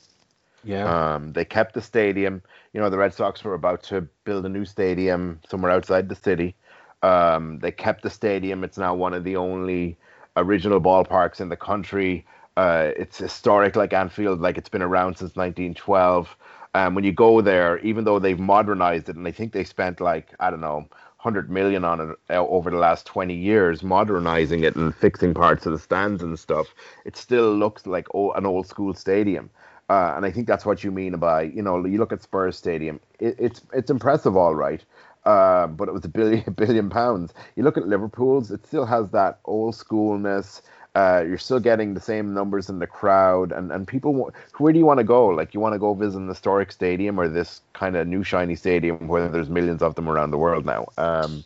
Yeah, 0.63 1.15
Um, 1.15 1.33
they 1.33 1.45
kept 1.45 1.73
the 1.75 1.81
stadium. 1.81 2.41
You 2.73 2.81
know, 2.81 2.89
the 2.89 2.97
Red 2.97 3.13
Sox 3.13 3.43
were 3.43 3.53
about 3.53 3.83
to 3.83 4.01
build 4.23 4.45
a 4.45 4.49
new 4.49 4.65
stadium 4.65 5.39
somewhere 5.47 5.71
outside 5.71 6.09
the 6.09 6.15
city. 6.15 6.55
Um, 7.03 7.59
they 7.59 7.71
kept 7.71 8.01
the 8.01 8.09
stadium. 8.09 8.63
It's 8.63 8.77
now 8.77 8.95
one 8.95 9.13
of 9.13 9.23
the 9.23 9.35
only 9.35 9.97
original 10.35 10.81
ballparks 10.81 11.39
in 11.39 11.49
the 11.49 11.55
country. 11.55 12.25
Uh, 12.57 12.91
it's 12.97 13.17
historic, 13.19 13.75
like 13.75 13.93
Anfield, 13.93 14.41
like 14.41 14.57
it's 14.57 14.69
been 14.69 14.81
around 14.81 15.17
since 15.17 15.35
1912. 15.35 16.35
Um, 16.75 16.95
when 16.95 17.05
you 17.05 17.13
go 17.13 17.41
there, 17.41 17.79
even 17.79 18.03
though 18.05 18.19
they've 18.19 18.39
modernized 18.39 19.09
it, 19.09 19.17
and 19.17 19.27
I 19.27 19.31
think 19.31 19.53
they 19.53 19.63
spent 19.63 20.01
like 20.01 20.35
I 20.41 20.51
don't 20.51 20.61
know, 20.61 20.87
100 21.23 21.49
million 21.49 21.85
on 21.85 22.01
it 22.01 22.17
uh, 22.29 22.45
over 22.47 22.69
the 22.69 22.77
last 22.77 23.07
20 23.07 23.33
years, 23.35 23.83
modernizing 23.83 24.63
it 24.65 24.75
and 24.75 24.95
fixing 24.95 25.33
parts 25.33 25.65
of 25.65 25.73
the 25.73 25.79
stands 25.79 26.23
and 26.23 26.37
stuff, 26.39 26.67
it 27.05 27.17
still 27.17 27.55
looks 27.55 27.87
like 27.87 28.07
an 28.13 28.45
old 28.45 28.67
school 28.67 28.93
stadium. 28.93 29.49
Uh, 29.89 30.13
and 30.17 30.25
I 30.25 30.31
think 30.31 30.47
that's 30.47 30.65
what 30.65 30.83
you 30.83 30.91
mean 30.91 31.17
by 31.17 31.43
you 31.43 31.63
know 31.63 31.85
you 31.85 31.99
look 31.99 32.13
at 32.13 32.23
Spurs 32.23 32.57
Stadium. 32.57 32.99
It, 33.19 33.37
it's 33.39 33.61
it's 33.73 33.91
impressive, 33.91 34.37
all 34.37 34.55
right, 34.55 34.83
uh, 35.25 35.67
but 35.67 35.89
it 35.89 35.93
was 35.93 36.05
a 36.05 36.09
billion 36.09 36.89
pounds. 36.91 37.33
You 37.55 37.63
look 37.63 37.77
at 37.77 37.87
Liverpool's, 37.87 38.51
it 38.51 38.65
still 38.67 38.85
has 38.85 39.11
that 39.11 39.39
old 39.45 39.75
schoolness. 39.75 40.61
Uh, 40.95 41.23
you're 41.27 41.37
still 41.37 41.59
getting 41.59 41.93
the 41.93 41.99
same 41.99 42.33
numbers 42.33 42.69
in 42.69 42.79
the 42.79 42.87
crowd, 42.87 43.51
and 43.51 43.71
and 43.71 43.87
people. 43.87 44.31
Where 44.57 44.73
do 44.73 44.79
you 44.79 44.85
want 44.85 44.99
to 44.99 45.03
go? 45.03 45.27
Like 45.27 45.53
you 45.53 45.59
want 45.59 45.73
to 45.73 45.79
go 45.79 45.93
visit 45.93 46.17
an 46.17 46.27
historic 46.27 46.71
stadium 46.71 47.19
or 47.19 47.27
this 47.27 47.61
kind 47.73 47.95
of 47.97 48.07
new 48.07 48.23
shiny 48.23 48.55
stadium 48.55 49.07
where 49.07 49.27
there's 49.27 49.49
millions 49.49 49.81
of 49.81 49.95
them 49.95 50.07
around 50.07 50.31
the 50.31 50.37
world 50.37 50.65
now. 50.65 50.87
Um, 50.97 51.43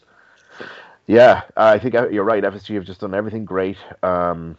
yeah, 1.07 1.41
I 1.57 1.79
think 1.79 1.95
uh, 1.95 2.07
you're 2.09 2.23
right. 2.23 2.43
FSG 2.43 2.75
have 2.75 2.85
just 2.85 3.01
done 3.01 3.15
everything 3.15 3.43
great. 3.43 3.77
Um, 4.03 4.55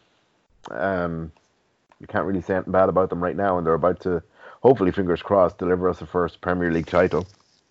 um, 0.73 1.31
you 2.01 2.09
can't 2.09 2.27
really 2.27 2.43
say 2.43 2.55
anything 2.55 2.73
bad 2.73 2.89
about 2.89 3.11
them 3.11 3.23
right 3.23 3.37
now, 3.37 3.57
and 3.57 3.65
they're 3.65 3.75
about 3.75 4.01
to, 4.01 4.21
hopefully, 4.61 4.91
fingers 4.91 5.23
crossed, 5.23 5.59
deliver 5.59 5.89
us 5.89 6.01
the 6.01 6.07
first 6.07 6.41
Premier 6.41 6.73
League 6.73 6.87
title. 6.87 7.25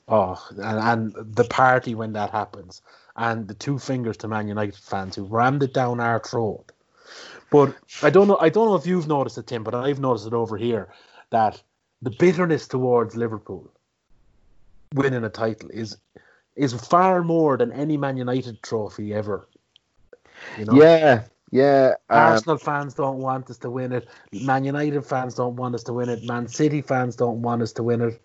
Oh, 0.07 0.41
and, 0.57 1.13
and 1.13 1.35
the 1.35 1.43
party 1.43 1.93
when 1.93 2.13
that 2.13 2.31
happens, 2.31 2.81
and 3.17 3.49
the 3.49 3.53
two 3.53 3.79
fingers 3.79 4.15
to 4.17 4.29
Man 4.29 4.47
United 4.47 4.75
fans 4.75 5.15
who 5.15 5.25
rammed 5.25 5.61
it 5.61 5.73
down 5.73 5.99
our 5.99 6.19
throat. 6.19 6.71
But 7.51 7.75
I 8.03 8.09
don't 8.09 8.27
know. 8.27 8.37
I 8.39 8.49
don't 8.49 8.67
know 8.67 8.75
if 8.75 8.85
you've 8.85 9.07
noticed 9.07 9.37
it, 9.37 9.47
Tim, 9.47 9.63
but 9.63 9.73
I've 9.73 9.99
noticed 9.99 10.27
it 10.27 10.33
over 10.33 10.57
here 10.57 10.89
that 11.31 11.61
the 12.01 12.11
bitterness 12.11 12.67
towards 12.67 13.15
Liverpool 13.15 13.71
winning 14.93 15.23
a 15.23 15.29
title 15.29 15.69
is 15.69 15.97
is 16.55 16.73
far 16.73 17.23
more 17.23 17.57
than 17.57 17.71
any 17.71 17.97
Man 17.97 18.17
United 18.17 18.61
trophy 18.61 19.13
ever. 19.13 19.47
You 20.57 20.65
know? 20.65 20.73
Yeah, 20.73 21.23
yeah. 21.51 21.93
Um, 22.09 22.19
Arsenal 22.19 22.57
fans 22.57 22.93
don't 22.93 23.19
want 23.19 23.49
us 23.49 23.57
to 23.59 23.69
win 23.69 23.93
it. 23.93 24.07
Man 24.31 24.63
United 24.63 25.05
fans 25.05 25.35
don't 25.35 25.55
want 25.55 25.75
us 25.75 25.83
to 25.83 25.93
win 25.93 26.09
it. 26.09 26.23
Man 26.23 26.47
City 26.47 26.81
fans 26.81 27.15
don't 27.15 27.41
want 27.41 27.61
us 27.61 27.73
to 27.73 27.83
win 27.83 28.01
it. 28.01 28.21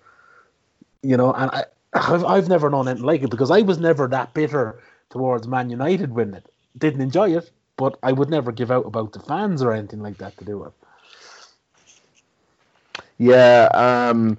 You 1.03 1.17
know, 1.17 1.33
and 1.33 1.51
I, 1.51 1.65
I've, 1.93 2.25
I've 2.25 2.49
never 2.49 2.71
known 2.71 2.89
anything 2.89 3.07
like 3.07 3.23
it 3.23 3.31
because 3.31 3.51
I 3.51 3.61
was 3.61 3.79
never 3.79 4.09
that 4.09 4.35
bitter 4.35 4.81
towards 5.11 5.47
Man 5.47 5.71
United 5.71 6.13
winning 6.13 6.35
it. 6.35 6.51
Didn't 6.77 7.03
enjoy 7.03 7.37
it, 7.37 7.51
but 7.77 7.99
I 8.03 8.13
would 8.13 8.31
never 8.31 8.53
give 8.53 8.71
out 8.71 8.87
about 8.87 9.13
the 9.13 9.21
fans 9.21 9.63
or 9.63 9.73
anything 9.73 10.01
like 10.01 10.19
that 10.19 10.37
to 10.39 10.45
do 10.45 10.65
it. 10.65 10.73
Yeah, 13.19 13.69
um, 13.75 14.39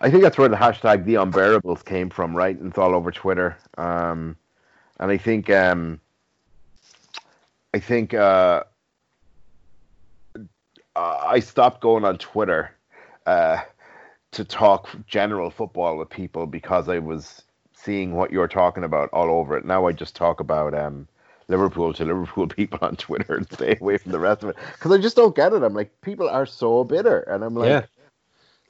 I 0.00 0.10
think 0.10 0.22
that's 0.22 0.38
where 0.38 0.48
the 0.48 0.56
hashtag 0.56 1.04
the 1.04 1.14
unbearables 1.14 1.84
came 1.84 2.08
from, 2.08 2.34
right? 2.34 2.58
And 2.58 2.68
it's 2.70 2.78
all 2.78 2.94
over 2.94 3.10
Twitter. 3.10 3.56
Um, 3.76 4.36
and 4.98 5.10
I 5.10 5.18
think, 5.18 5.50
um, 5.50 6.00
I 7.74 7.78
think 7.78 8.14
uh, 8.14 8.64
I 10.96 11.40
stopped 11.40 11.80
going 11.80 12.04
on 12.04 12.18
Twitter 12.18 12.70
uh, 13.26 13.58
to 14.32 14.44
talk 14.44 14.88
general 15.06 15.50
football 15.50 15.96
with 15.96 16.08
people 16.10 16.46
because 16.46 16.88
I 16.88 16.98
was 16.98 17.42
seeing 17.74 18.14
what 18.14 18.30
you're 18.30 18.48
talking 18.48 18.84
about 18.84 19.08
all 19.12 19.30
over 19.30 19.56
it. 19.56 19.64
Now 19.64 19.86
I 19.86 19.92
just 19.92 20.16
talk 20.16 20.40
about 20.40 20.74
um, 20.74 21.08
Liverpool 21.50 21.92
to 21.92 22.04
Liverpool 22.04 22.46
people 22.60 22.78
on 22.80 22.96
Twitter 22.96 23.36
and 23.36 23.52
stay 23.52 23.76
away 23.80 23.98
from 23.98 24.12
the 24.12 24.20
rest 24.20 24.42
of 24.42 24.50
it 24.50 24.56
because 24.72 24.92
I 24.92 24.98
just 24.98 25.16
don't 25.16 25.34
get 25.36 25.52
it. 25.52 25.62
I'm 25.62 25.74
like, 25.74 26.00
people 26.00 26.28
are 26.28 26.46
so 26.46 26.84
bitter, 26.84 27.20
and 27.20 27.44
I'm 27.44 27.54
like, 27.54 27.68
yeah. 27.68 27.86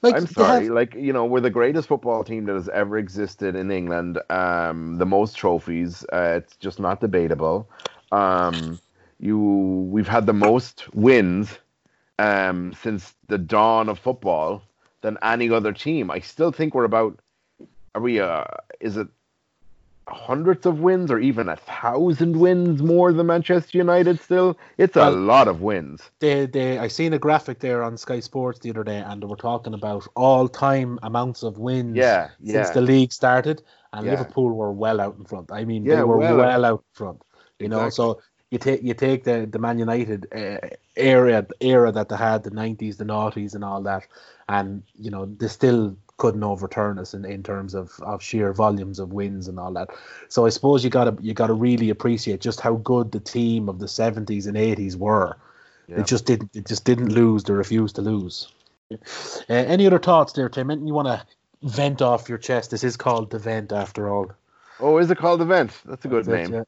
Like, 0.02 0.16
I'm 0.16 0.26
sorry, 0.26 0.64
have- 0.64 0.72
like 0.72 0.94
you 0.94 1.12
know, 1.12 1.26
we're 1.26 1.40
the 1.40 1.50
greatest 1.50 1.88
football 1.88 2.24
team 2.24 2.46
that 2.46 2.54
has 2.54 2.70
ever 2.70 2.96
existed 2.96 3.54
in 3.54 3.70
England. 3.70 4.18
Um, 4.30 4.96
the 4.96 5.04
most 5.04 5.36
trophies. 5.36 6.04
Uh, 6.10 6.38
it's 6.38 6.56
just 6.56 6.80
not 6.80 7.00
debatable. 7.02 7.68
Um, 8.10 8.80
you, 9.18 9.38
we've 9.92 10.08
had 10.08 10.24
the 10.24 10.32
most 10.32 10.92
wins 10.94 11.58
um, 12.18 12.72
since 12.82 13.14
the 13.28 13.36
dawn 13.36 13.90
of 13.90 13.98
football 13.98 14.62
than 15.02 15.18
any 15.22 15.50
other 15.50 15.72
team. 15.74 16.10
I 16.10 16.20
still 16.20 16.50
think 16.50 16.74
we're 16.74 16.84
about. 16.84 17.20
Are 17.94 18.00
we? 18.00 18.20
Uh, 18.20 18.44
is 18.80 18.96
it 18.96 19.08
hundreds 20.08 20.66
of 20.66 20.80
wins 20.80 21.10
or 21.10 21.18
even 21.18 21.48
a 21.48 21.56
thousand 21.56 22.38
wins 22.38 22.82
more 22.82 23.12
than 23.12 23.26
Manchester 23.26 23.78
United? 23.78 24.20
Still, 24.20 24.58
it's 24.78 24.96
a 24.96 25.00
Well- 25.00 25.12
lot 25.16 25.48
of 25.48 25.60
wins. 25.62 26.10
they, 26.20 26.46
they, 26.46 26.78
I 26.78 26.88
seen 26.88 27.12
a 27.12 27.18
graphic 27.18 27.60
there 27.60 27.82
on 27.82 27.96
Sky 27.96 28.20
Sports 28.20 28.58
the 28.60 28.70
other 28.70 28.84
day, 28.84 28.98
and 28.98 29.22
they 29.22 29.26
were 29.26 29.36
talking 29.36 29.74
about 29.74 30.06
all-time 30.16 30.98
amounts 31.02 31.42
of 31.42 31.58
wins 31.58 31.96
Yeah, 31.96 32.28
since 32.44 32.68
yeah. 32.68 32.72
the 32.72 32.80
league 32.80 33.12
started, 33.12 33.62
and 33.92 34.04
Yeah. 34.04 34.12
Liverpool 34.12 34.50
were 34.52 34.72
well 34.72 35.00
out 35.00 35.16
in 35.18 35.24
front. 35.24 35.50
I 35.52 35.64
mean, 35.64 35.84
Yeah, 35.84 35.96
they 35.96 36.04
were 36.04 36.16
well 36.18 36.36
well, 36.38 36.64
out. 36.64 36.72
out 36.72 36.84
in 36.90 36.94
front. 36.94 37.22
You 37.58 37.68
know, 37.68 37.86
Exactly. 37.86 38.16
so 38.16 38.20
you 38.50 38.58
take 38.58 38.82
you 38.82 38.94
take 38.94 39.22
the 39.24 39.46
the 39.50 39.58
Man 39.60 39.78
United 39.78 40.26
uh, 40.34 40.58
era 40.96 41.46
era 41.60 41.92
that 41.92 42.08
they 42.08 42.16
had, 42.16 42.42
the 42.42 42.50
nineties, 42.50 42.96
the 42.96 43.04
noughties, 43.04 43.54
and 43.54 43.62
all 43.62 43.82
that, 43.82 44.06
and 44.48 44.82
you 44.96 45.10
know 45.10 45.26
they 45.26 45.46
still 45.48 45.94
couldn't 46.20 46.44
overturn 46.44 46.98
us 46.98 47.14
in, 47.14 47.24
in 47.24 47.42
terms 47.42 47.74
of, 47.74 47.98
of 48.02 48.22
sheer 48.22 48.52
volumes 48.52 49.00
of 49.00 49.12
wins 49.12 49.48
and 49.48 49.59
all 49.59 49.72
that. 49.72 49.88
So 50.28 50.46
I 50.46 50.50
suppose 50.50 50.85
you 50.85 50.90
gotta 50.90 51.16
you 51.20 51.35
gotta 51.35 51.54
really 51.54 51.90
appreciate 51.90 52.40
just 52.40 52.61
how 52.61 52.74
good 52.76 53.11
the 53.11 53.20
team 53.20 53.68
of 53.68 53.80
the 53.80 53.88
seventies 53.88 54.46
and 54.46 54.56
eighties 54.56 54.96
were. 54.96 55.37
Yeah. 55.88 56.00
It 56.00 56.06
just 56.06 56.26
didn't 56.26 56.54
it 56.54 56.66
just 56.66 56.85
didn't 56.85 57.09
lose. 57.09 57.42
They 57.44 57.54
refused 57.54 57.96
to 57.96 58.02
lose. 58.02 58.52
Uh, 58.92 58.96
any 59.48 59.87
other 59.87 59.98
thoughts 59.98 60.33
there, 60.35 60.48
Tim? 60.48 60.70
Anything 60.70 60.88
you 60.88 60.94
want 60.94 61.09
to 61.09 61.24
vent 61.62 62.02
off 62.02 62.28
your 62.28 62.38
chest? 62.38 62.70
This 62.70 62.85
is 62.85 62.96
called 62.96 63.30
the 63.30 63.38
vent 63.38 63.72
after 63.72 64.09
all. 64.09 64.33
Oh, 64.78 64.98
is 64.98 65.11
it 65.11 65.18
called 65.18 65.40
the 65.40 65.44
vent? 65.46 65.72
That's 65.85 66.04
a 66.04 66.09
good 66.09 66.26
That's 66.26 66.48
it, 66.48 66.52
name. 66.52 66.64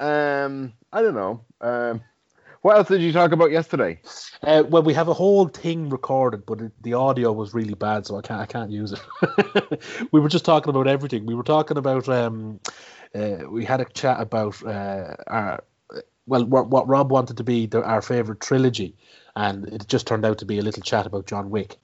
yeah. 0.00 0.44
Um, 0.44 0.72
I 0.92 1.02
don't 1.02 1.14
know. 1.14 1.44
Um, 1.60 2.02
what 2.62 2.76
else 2.76 2.88
did 2.88 3.00
you 3.00 3.12
talk 3.12 3.32
about 3.32 3.50
yesterday? 3.50 4.00
Uh, 4.42 4.64
well, 4.68 4.82
we 4.82 4.94
have 4.94 5.08
a 5.08 5.14
whole 5.14 5.48
thing 5.48 5.88
recorded, 5.88 6.44
but 6.44 6.60
it, 6.60 6.72
the 6.82 6.94
audio 6.94 7.32
was 7.32 7.54
really 7.54 7.74
bad, 7.74 8.06
so 8.06 8.16
I 8.18 8.22
can't 8.22 8.40
I 8.40 8.46
can't 8.46 8.70
use 8.70 8.92
it. 8.92 10.08
we 10.12 10.20
were 10.20 10.28
just 10.28 10.44
talking 10.44 10.70
about 10.70 10.86
everything. 10.86 11.26
We 11.26 11.34
were 11.34 11.42
talking 11.42 11.78
about 11.78 12.08
um, 12.08 12.60
uh, 13.14 13.38
we 13.48 13.64
had 13.64 13.80
a 13.80 13.86
chat 13.86 14.20
about 14.20 14.62
uh, 14.64 15.14
our 15.26 15.64
well, 16.26 16.44
what, 16.44 16.68
what 16.68 16.86
Rob 16.86 17.10
wanted 17.10 17.38
to 17.38 17.44
be 17.44 17.66
the, 17.66 17.82
our 17.82 18.02
favorite 18.02 18.40
trilogy, 18.40 18.94
and 19.34 19.66
it 19.66 19.88
just 19.88 20.06
turned 20.06 20.24
out 20.24 20.38
to 20.38 20.44
be 20.44 20.58
a 20.58 20.62
little 20.62 20.82
chat 20.82 21.06
about 21.06 21.26
John 21.26 21.50
Wick. 21.50 21.76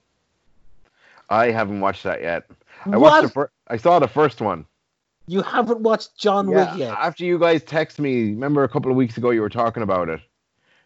I 1.29 1.51
haven't 1.51 1.81
watched 1.81 2.05
that 2.05 2.23
yet. 2.23 2.49
I 2.85 2.97
watched 2.97 3.23
the 3.23 3.29
fir- 3.31 3.51
I 3.67 3.79
saw 3.79 3.99
the 3.99 4.09
first 4.09 4.41
one. 4.41 4.67
You 5.27 5.43
haven't 5.43 5.81
watched 5.81 6.17
John 6.17 6.49
Yeah, 6.49 6.71
Wick 6.71 6.79
yet? 6.79 6.97
after 6.97 7.25
you 7.25 7.39
guys 7.39 7.65
text 7.65 7.99
me, 7.99 8.31
remember 8.31 8.63
a 8.63 8.69
couple 8.69 8.91
of 8.93 8.97
weeks 8.97 9.17
ago 9.17 9.31
you 9.31 9.41
were 9.41 9.49
talking 9.49 9.83
about 9.83 10.09
it. 10.09 10.21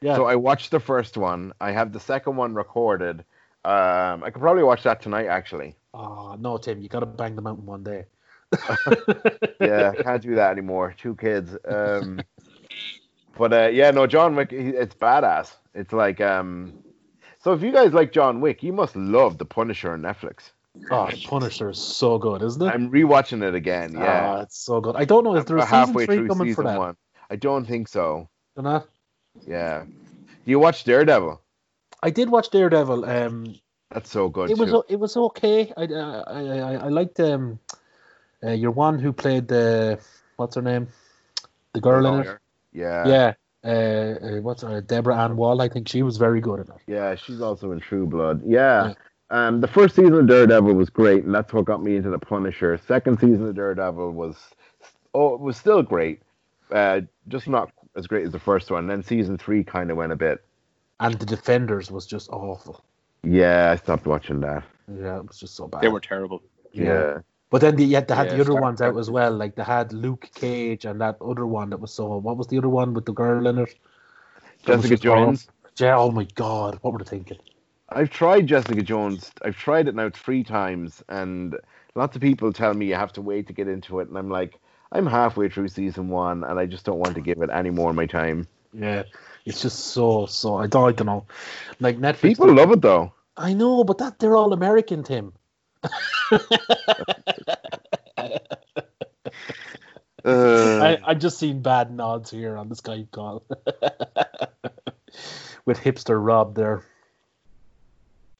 Yeah. 0.02 0.16
So 0.16 0.24
I 0.26 0.36
watched 0.36 0.70
the 0.70 0.80
first 0.80 1.16
one. 1.16 1.52
I 1.60 1.72
have 1.72 1.92
the 1.92 2.00
second 2.00 2.36
one 2.36 2.54
recorded. 2.54 3.20
Um, 3.64 4.24
I 4.24 4.30
could 4.32 4.40
probably 4.40 4.62
watch 4.62 4.82
that 4.84 5.02
tonight 5.02 5.26
actually. 5.26 5.76
Oh 5.92 6.36
no, 6.38 6.56
Tim, 6.56 6.80
you 6.80 6.88
got 6.88 7.00
to 7.00 7.06
bang 7.06 7.36
them 7.36 7.46
out 7.46 7.58
in 7.58 7.66
one 7.66 7.82
day. 7.82 8.04
Yeah, 9.60 9.92
can't 9.92 10.22
do 10.22 10.34
that 10.36 10.52
anymore. 10.52 10.94
Two 10.96 11.14
kids. 11.16 11.56
Um, 11.68 12.20
but 13.36 13.52
uh, 13.52 13.68
yeah, 13.68 13.90
no, 13.90 14.06
John 14.06 14.34
Wick. 14.36 14.52
It's 14.52 14.94
badass. 14.94 15.52
It's 15.74 15.92
like 15.92 16.20
um. 16.20 16.78
So 17.42 17.52
if 17.52 17.62
you 17.62 17.72
guys 17.72 17.92
like 17.92 18.12
John 18.12 18.40
Wick, 18.40 18.62
you 18.62 18.72
must 18.72 18.96
love 18.96 19.38
The 19.38 19.44
Punisher 19.46 19.92
on 19.92 20.02
Netflix. 20.02 20.50
Oh, 20.90 21.08
Punisher 21.26 21.70
is 21.70 21.78
so 21.78 22.18
good, 22.18 22.42
isn't 22.42 22.62
it? 22.62 22.66
I'm 22.70 22.90
rewatching 22.90 23.42
it 23.46 23.54
again. 23.54 23.92
Yeah, 23.94 24.36
Oh, 24.36 24.40
it's 24.42 24.58
so 24.58 24.80
good. 24.80 24.94
I 24.96 25.04
don't 25.04 25.24
know 25.24 25.36
if 25.36 25.46
there's 25.46 25.62
season 25.62 25.74
halfway 25.78 26.06
through 26.06 26.28
coming 26.28 26.48
season 26.48 26.54
for 26.64 26.70
that. 26.70 26.78
one. 26.78 26.96
I 27.30 27.36
don't 27.36 27.66
think 27.66 27.88
so. 27.88 28.28
You 28.56 28.62
know? 28.62 28.84
Yeah. 29.46 29.84
Do 29.84 30.50
you 30.50 30.58
watch 30.58 30.84
Daredevil? 30.84 31.40
I 32.02 32.10
did 32.10 32.30
watch 32.30 32.50
Daredevil. 32.50 33.04
Um, 33.04 33.54
That's 33.90 34.10
so 34.10 34.28
good 34.28 34.50
it 34.50 34.58
was 34.58 34.70
too. 34.70 34.76
o- 34.78 34.84
it 34.88 34.96
was 34.96 35.16
okay. 35.16 35.72
I 35.76 35.84
uh, 35.84 36.24
I 36.26 36.40
I, 36.40 36.72
I 36.74 36.88
liked 36.88 37.20
um, 37.20 37.58
uh, 38.42 38.52
your 38.52 38.70
one 38.70 38.98
who 38.98 39.12
played 39.12 39.48
the 39.48 39.98
what's 40.36 40.56
her 40.56 40.62
name, 40.62 40.88
the 41.72 41.80
girl 41.80 42.06
in 42.06 42.26
it. 42.26 42.38
Yeah. 42.72 43.06
Yeah. 43.06 43.32
Uh, 43.62 43.68
uh, 43.68 44.40
what's 44.40 44.62
her 44.62 44.80
Deborah 44.80 45.22
Ann 45.22 45.36
Woll? 45.36 45.60
I 45.60 45.68
think 45.68 45.88
she 45.88 46.02
was 46.02 46.16
very 46.16 46.40
good 46.40 46.60
in 46.60 46.66
it. 46.66 46.80
Yeah, 46.86 47.14
she's 47.14 47.42
also 47.42 47.72
in 47.72 47.80
True 47.80 48.06
Blood. 48.06 48.42
Yeah. 48.46 48.94
Um, 49.28 49.60
the 49.60 49.68
first 49.68 49.94
season 49.94 50.14
of 50.14 50.26
Daredevil 50.26 50.72
was 50.74 50.88
great, 50.90 51.24
and 51.24 51.34
that's 51.34 51.52
what 51.52 51.66
got 51.66 51.82
me 51.82 51.96
into 51.96 52.10
the 52.10 52.18
Punisher. 52.18 52.80
Second 52.88 53.20
season 53.20 53.46
of 53.46 53.54
Daredevil 53.54 54.12
was, 54.12 54.36
oh, 55.14 55.34
it 55.34 55.40
was 55.40 55.56
still 55.56 55.82
great, 55.82 56.22
uh, 56.72 57.02
just 57.28 57.46
not 57.46 57.70
as 57.96 58.06
great 58.06 58.26
as 58.26 58.32
the 58.32 58.38
first 58.38 58.70
one. 58.70 58.86
Then 58.86 59.02
season 59.02 59.38
three 59.38 59.64
kind 59.64 59.90
of 59.90 59.96
went 59.96 60.12
a 60.12 60.16
bit. 60.16 60.44
And 61.00 61.14
the 61.14 61.26
Defenders 61.26 61.90
was 61.90 62.06
just 62.06 62.28
awful. 62.30 62.84
Yeah, 63.22 63.70
I 63.70 63.76
stopped 63.76 64.06
watching 64.06 64.40
that. 64.40 64.64
Yeah, 64.88 65.18
it 65.18 65.28
was 65.28 65.38
just 65.38 65.54
so 65.54 65.66
bad. 65.66 65.82
They 65.82 65.88
were 65.88 66.00
terrible. 66.00 66.42
Yeah, 66.72 67.20
But 67.50 67.62
then 67.62 67.76
the, 67.76 67.84
yeah, 67.84 68.00
they 68.00 68.14
had 68.14 68.28
Yeah, 68.28 68.36
the 68.36 68.40
other 68.42 68.54
ones 68.54 68.80
out 68.80 68.96
as 68.96 69.10
well. 69.10 69.32
Like 69.32 69.56
they 69.56 69.64
had 69.64 69.92
Luke 69.92 70.30
Cage 70.34 70.84
and 70.84 71.00
that 71.00 71.16
other 71.20 71.46
one 71.46 71.70
that 71.70 71.80
was 71.80 71.92
so. 71.92 72.16
What 72.16 72.36
was 72.36 72.46
the 72.46 72.58
other 72.58 72.68
one 72.68 72.94
with 72.94 73.06
the 73.06 73.12
girl 73.12 73.46
in 73.46 73.58
it? 73.58 73.74
Jessica. 74.64 74.96
Jones. 74.96 75.48
Yeah. 75.78 75.96
Oh 75.96 76.10
my 76.10 76.24
God, 76.34 76.78
what 76.82 76.92
were 76.92 76.98
they 76.98 77.04
thinking? 77.04 77.38
I've 77.88 78.10
tried 78.10 78.46
Jessica 78.46 78.82
Jones. 78.82 79.32
I've 79.42 79.56
tried 79.56 79.88
it 79.88 79.96
now 79.96 80.10
three 80.10 80.44
times, 80.44 81.02
and 81.08 81.56
lots 81.96 82.14
of 82.14 82.22
people 82.22 82.52
tell 82.52 82.72
me 82.72 82.86
you 82.86 82.94
have 82.94 83.12
to 83.14 83.22
wait 83.22 83.48
to 83.48 83.52
get 83.52 83.66
into 83.66 83.98
it, 83.98 84.08
and 84.08 84.16
I'm 84.16 84.30
like, 84.30 84.60
I'm 84.92 85.06
halfway 85.06 85.48
through 85.48 85.68
season 85.68 86.08
one, 86.08 86.42
and 86.44 86.58
I 86.58 86.66
just 86.66 86.84
don't 86.84 86.98
want 86.98 87.14
to 87.14 87.20
give 87.20 87.40
it 87.42 87.50
any 87.52 87.70
more 87.70 87.90
of 87.90 87.96
my 87.96 88.06
time. 88.06 88.48
Yeah, 88.72 89.04
it's 89.44 89.62
just 89.62 89.78
so 89.78 90.26
so. 90.26 90.56
I 90.56 90.66
don't, 90.66 90.88
I 90.88 90.92
don't 90.92 91.06
know. 91.06 91.26
Like 91.78 91.98
Netflix. 91.98 92.22
People 92.22 92.52
love 92.54 92.72
it 92.72 92.82
though. 92.82 93.12
I 93.36 93.52
know, 93.54 93.84
but 93.84 93.98
that 93.98 94.18
they're 94.18 94.36
all 94.36 94.52
American, 94.52 95.04
Tim. 95.04 95.32
Uh, 100.22 100.78
I 100.82 100.98
I 101.10 101.14
just 101.14 101.38
seen 101.38 101.62
bad 101.62 101.90
nods 101.90 102.30
here 102.30 102.58
on 102.58 102.68
the 102.68 102.74
Skype 102.74 103.10
call 103.10 103.42
with 105.64 105.80
hipster 105.80 106.22
Rob 106.22 106.54
there. 106.54 106.84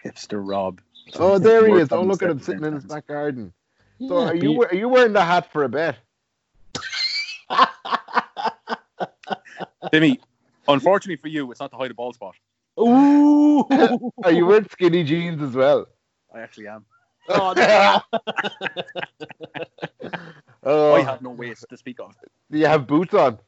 Hipster 0.05 0.47
Rob. 0.47 0.83
oh, 1.19 1.39
there 1.39 1.67
he 1.67 1.81
is! 1.81 1.89
Oh, 1.91 2.03
look 2.03 2.23
at 2.23 2.29
him 2.31 2.39
sitting 2.41 2.65
in 2.65 2.75
his 2.75 2.85
back 2.85 3.07
garden. 3.07 3.55
Yeah, 3.99 4.09
So, 4.09 4.19
are 4.19 4.35
you 4.35 4.59
be- 4.61 4.67
are 4.67 4.75
you 4.75 4.91
wearing 4.91 5.15
the 5.15 5.25
hat 5.25 5.51
for 5.53 5.65
a 5.65 5.71
bet? 5.71 5.97
Timmy, 9.93 10.21
unfortunately 10.69 11.21
for 11.21 11.29
you, 11.29 11.51
it's 11.51 11.61
not 11.61 11.71
to 11.73 11.77
hide 11.77 11.91
a 11.91 11.95
bald 11.95 12.15
spot. 12.15 12.35
Ooh. 12.79 13.67
Are 14.25 14.33
you 14.33 14.47
wearing 14.47 14.69
skinny 14.71 15.05
jeans 15.05 15.43
as 15.43 15.55
well? 15.55 15.87
I 16.35 16.41
actually 16.41 16.69
am. 16.69 16.85
Oh, 17.29 17.53
no. 17.53 18.01
oh, 20.65 20.95
I 20.95 21.03
have 21.03 21.23
no 21.23 21.31
waist 21.31 21.67
to 21.69 21.77
speak 21.77 22.01
of. 22.01 22.15
do 22.51 22.59
you 22.59 22.67
have 22.67 22.87
boots 22.87 23.15
on? 23.15 23.39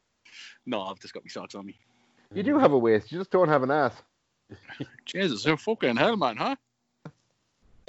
No, 0.66 0.82
I've 0.82 1.00
just 1.00 1.14
got 1.14 1.24
my 1.24 1.28
socks 1.28 1.54
on 1.54 1.66
me. 1.66 1.76
You 2.34 2.42
do 2.42 2.58
have 2.58 2.72
a 2.72 2.78
waist. 2.78 3.12
You 3.12 3.18
just 3.18 3.30
don't 3.30 3.48
have 3.48 3.62
an 3.62 3.70
ass. 3.70 3.94
Jesus, 5.04 5.44
you're 5.44 5.56
fucking 5.56 5.96
hell, 5.96 6.16
man, 6.16 6.36
huh? 6.36 6.56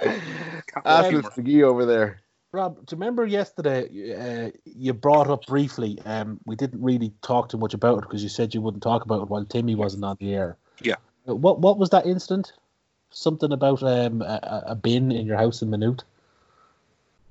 Assless 0.00 1.36
McGee 1.36 1.62
over 1.62 1.86
there. 1.86 2.20
Rob, 2.54 2.86
do 2.86 2.94
you 2.94 3.00
remember 3.00 3.26
yesterday 3.26 3.82
uh, 4.14 4.50
you 4.64 4.92
brought 4.92 5.28
up 5.28 5.44
briefly? 5.46 5.98
Um, 6.04 6.38
we 6.46 6.54
didn't 6.54 6.80
really 6.80 7.12
talk 7.20 7.48
too 7.48 7.58
much 7.58 7.74
about 7.74 7.98
it 7.98 8.02
because 8.02 8.22
you 8.22 8.28
said 8.28 8.54
you 8.54 8.60
wouldn't 8.60 8.82
talk 8.82 9.04
about 9.04 9.22
it 9.22 9.28
while 9.28 9.44
Timmy 9.44 9.74
wasn't 9.74 10.04
on 10.04 10.16
the 10.20 10.32
air. 10.32 10.56
Yeah. 10.80 10.94
Uh, 11.28 11.34
What 11.34 11.58
What 11.58 11.78
was 11.78 11.90
that 11.90 12.06
incident? 12.06 12.52
Something 13.10 13.50
about 13.52 13.82
um, 13.82 14.22
a, 14.22 14.62
a 14.68 14.74
bin 14.76 15.10
in 15.10 15.26
your 15.26 15.36
house 15.36 15.62
in 15.62 15.70
Minute. 15.70 16.04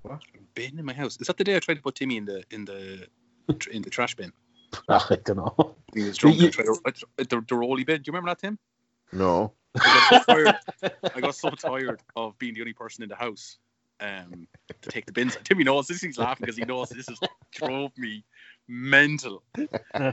What 0.01 0.19
bin 0.55 0.77
in 0.77 0.83
my 0.83 0.93
house. 0.93 1.17
Is 1.21 1.27
that 1.27 1.37
the 1.37 1.45
day 1.45 1.55
I 1.55 1.59
tried 1.59 1.75
to 1.75 1.81
put 1.81 1.95
Timmy 1.95 2.17
in 2.17 2.25
the 2.25 2.43
in 2.51 2.65
the 2.65 3.07
in 3.71 3.81
the 3.81 3.89
trash 3.89 4.15
bin? 4.15 4.33
I 4.89 5.17
don't 5.23 5.37
know. 5.37 5.75
He 5.93 6.03
was 6.03 6.17
drunk. 6.17 6.37
You- 6.37 6.47
I 6.47 6.51
tried 6.51 6.65
to, 6.65 7.07
I 7.17 7.23
the, 7.23 7.45
the 7.47 7.55
rolly 7.55 7.85
bin. 7.85 8.01
Do 8.01 8.09
you 8.09 8.13
remember 8.13 8.31
that, 8.31 8.39
Tim? 8.39 8.59
No. 9.13 9.53
I 9.75 9.79
got, 9.79 10.03
so 10.03 10.33
tired, 10.33 10.55
I 11.15 11.21
got 11.21 11.35
so 11.35 11.49
tired 11.57 12.01
of 12.15 12.37
being 12.37 12.53
the 12.53 12.61
only 12.61 12.73
person 12.73 13.03
in 13.03 13.09
the 13.09 13.15
house 13.15 13.57
um, 13.99 14.47
to 14.81 14.89
take 14.89 15.05
the 15.05 15.11
bins. 15.11 15.37
Timmy 15.43 15.63
knows 15.63 15.87
this. 15.87 16.01
He's 16.01 16.17
laughing 16.17 16.45
because 16.45 16.57
he 16.57 16.65
knows 16.65 16.89
this 16.89 17.09
is 17.09 17.19
drove 17.51 17.91
me 17.97 18.23
mental. 18.67 19.43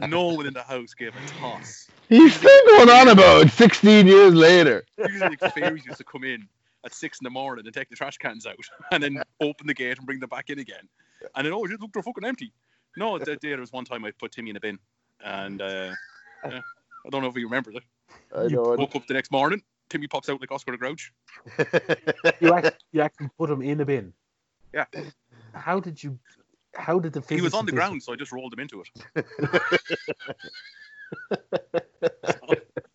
No 0.08 0.28
one 0.28 0.46
in 0.46 0.54
the 0.54 0.62
house 0.62 0.94
gave 0.94 1.14
a 1.14 1.28
toss. 1.40 1.88
He's 2.08 2.34
still 2.34 2.66
going 2.66 2.90
on 2.90 3.08
about 3.08 3.46
it 3.46 3.52
16 3.52 4.06
years 4.06 4.34
later. 4.34 4.84
Usually, 4.98 5.36
the 5.36 5.50
fairies 5.50 5.86
used 5.86 5.98
to 5.98 6.04
come 6.04 6.24
in 6.24 6.48
at 6.84 6.94
six 6.94 7.20
in 7.20 7.24
the 7.24 7.30
morning 7.30 7.64
and 7.66 7.74
take 7.74 7.88
the 7.88 7.96
trash 7.96 8.16
cans 8.18 8.46
out 8.46 8.56
and 8.92 9.02
then 9.02 9.22
open 9.40 9.66
the 9.66 9.74
gate 9.74 9.98
and 9.98 10.06
bring 10.06 10.20
them 10.20 10.28
back 10.28 10.50
in 10.50 10.58
again. 10.58 10.88
And 11.36 11.46
then, 11.46 11.52
oh, 11.52 11.60
look, 11.60 11.92
they're 11.92 12.02
fucking 12.02 12.24
empty. 12.24 12.52
No, 12.96 13.18
that 13.18 13.40
day 13.40 13.50
there 13.50 13.60
was 13.60 13.72
one 13.72 13.84
time 13.84 14.04
I 14.04 14.10
put 14.10 14.32
Timmy 14.32 14.50
in 14.50 14.56
a 14.56 14.60
bin 14.60 14.78
and 15.24 15.60
uh, 15.60 15.92
yeah, 16.48 16.60
I 17.06 17.10
don't 17.10 17.22
know 17.22 17.28
if 17.28 17.34
he 17.34 17.44
remembers 17.44 17.76
it. 17.76 17.82
I 18.36 18.46
know. 18.46 18.74
Woke 18.76 18.96
up 18.96 19.06
the 19.06 19.14
next 19.14 19.30
morning, 19.30 19.62
Timmy 19.90 20.06
pops 20.06 20.28
out 20.30 20.40
like 20.40 20.50
Oscar 20.50 20.72
the 20.72 20.78
Grouch. 20.78 21.12
You 22.40 22.54
actually, 22.54 22.70
you 22.92 23.00
actually 23.02 23.28
put 23.36 23.50
him 23.50 23.60
in 23.60 23.80
a 23.80 23.84
bin. 23.84 24.12
Yeah. 24.72 24.86
How 25.52 25.80
did 25.80 26.02
you? 26.02 26.18
How 26.74 26.98
did 27.00 27.12
the 27.12 27.22
He 27.28 27.40
was 27.42 27.52
on 27.52 27.66
the 27.66 27.72
of 27.72 27.74
this- 27.74 27.74
ground, 27.74 28.02
so 28.02 28.12
I 28.12 28.16
just 28.16 28.32
rolled 28.32 28.52
him 28.54 28.60
into 28.60 28.82
it. 28.82 29.26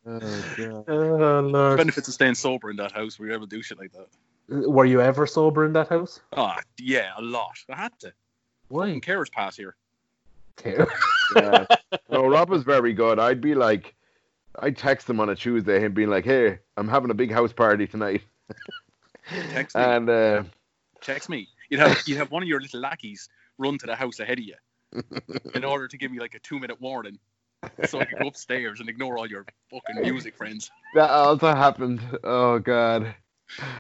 Oh, 0.08 0.20
God. 0.58 0.86
Oh 0.88 1.40
lord! 1.42 1.78
Benefits 1.78 2.08
of 2.08 2.14
staying 2.14 2.36
sober 2.36 2.70
in 2.70 2.78
that 2.78 2.92
house. 2.92 3.18
Were 3.20 3.26
you 3.28 3.34
ever 3.34 3.46
do 3.48 3.62
shit 3.62 3.78
like 3.80 3.92
that. 3.94 4.08
Were 4.70 4.86
you 4.86 5.02
ever 5.02 5.26
sober 5.26 5.66
in 5.66 5.74
that 5.74 5.90
house? 5.90 6.22
Ah, 6.34 6.60
yeah, 6.80 7.12
a 7.18 7.22
lot. 7.22 7.58
I 7.70 7.76
had 7.76 8.00
to. 8.02 8.14
Why? 8.68 8.88
Fucking 8.88 9.02
carers 9.02 9.32
pass 9.32 9.56
here. 9.58 9.76
care. 10.58 10.88
Yeah. 11.36 11.66
No, 12.10 12.28
Rob 12.28 12.50
was 12.50 12.64
very 12.64 12.94
good. 12.94 13.18
I'd 13.20 13.42
be 13.42 13.56
like, 13.56 13.96
I'd 14.60 14.78
text 14.78 15.10
him 15.10 15.20
on 15.20 15.30
a 15.30 15.36
Tuesday, 15.36 15.80
him 15.80 15.94
being 15.94 16.10
like, 16.10 16.26
"Hey, 16.26 16.60
I'm 16.78 16.88
having 16.88 17.12
a 17.12 17.14
big 17.16 17.32
house 17.32 17.54
party 17.54 17.88
tonight," 17.88 18.24
Text 19.52 19.76
me. 19.76 19.82
and 19.84 20.10
uh, 20.10 20.44
Text 21.02 21.30
me. 21.30 21.48
You'd 21.70 21.80
have 21.80 22.02
you'd 22.06 22.18
have 22.18 22.32
one 22.32 22.44
of 22.44 22.48
your 22.50 22.62
little 22.62 22.80
lackeys 22.80 23.28
run 23.58 23.78
to 23.80 23.86
the 23.86 23.96
house 23.96 24.20
ahead 24.20 24.40
of 24.40 24.46
you 24.46 24.56
in 25.54 25.64
order 25.66 25.88
to 25.88 25.98
give 25.98 26.12
me 26.12 26.20
like 26.20 26.36
a 26.36 26.40
two 26.40 26.60
minute 26.60 26.80
warning, 26.80 27.18
so 27.86 28.00
I 28.00 28.06
could 28.06 28.20
go 28.20 28.28
upstairs 28.28 28.80
and 28.80 28.90
ignore 28.90 29.18
all 29.18 29.28
your 29.28 29.46
fucking 29.72 30.02
music 30.02 30.36
friends. 30.36 30.72
that 30.96 31.10
also 31.10 31.48
happened. 31.56 32.02
Oh 32.24 32.60
God. 32.60 33.16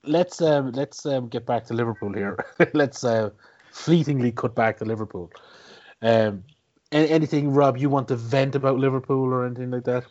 let's 0.04 0.42
um, 0.42 0.72
let's 0.72 1.06
um, 1.06 1.28
get 1.30 1.46
back 1.46 1.66
to 1.66 1.74
Liverpool 1.74 2.14
here. 2.14 2.38
let's 2.74 3.04
uh, 3.04 3.30
fleetingly 3.72 4.32
cut 4.32 4.56
back 4.56 4.78
to 4.78 4.86
Liverpool. 4.86 5.32
Um, 6.02 6.44
anything, 6.92 7.52
Rob, 7.52 7.78
you 7.78 7.90
want 7.90 8.08
to 8.10 8.16
vent 8.16 8.56
about 8.56 8.78
Liverpool 8.78 9.34
or 9.34 9.46
anything 9.46 9.72
like 9.72 9.84
that? 9.86 10.06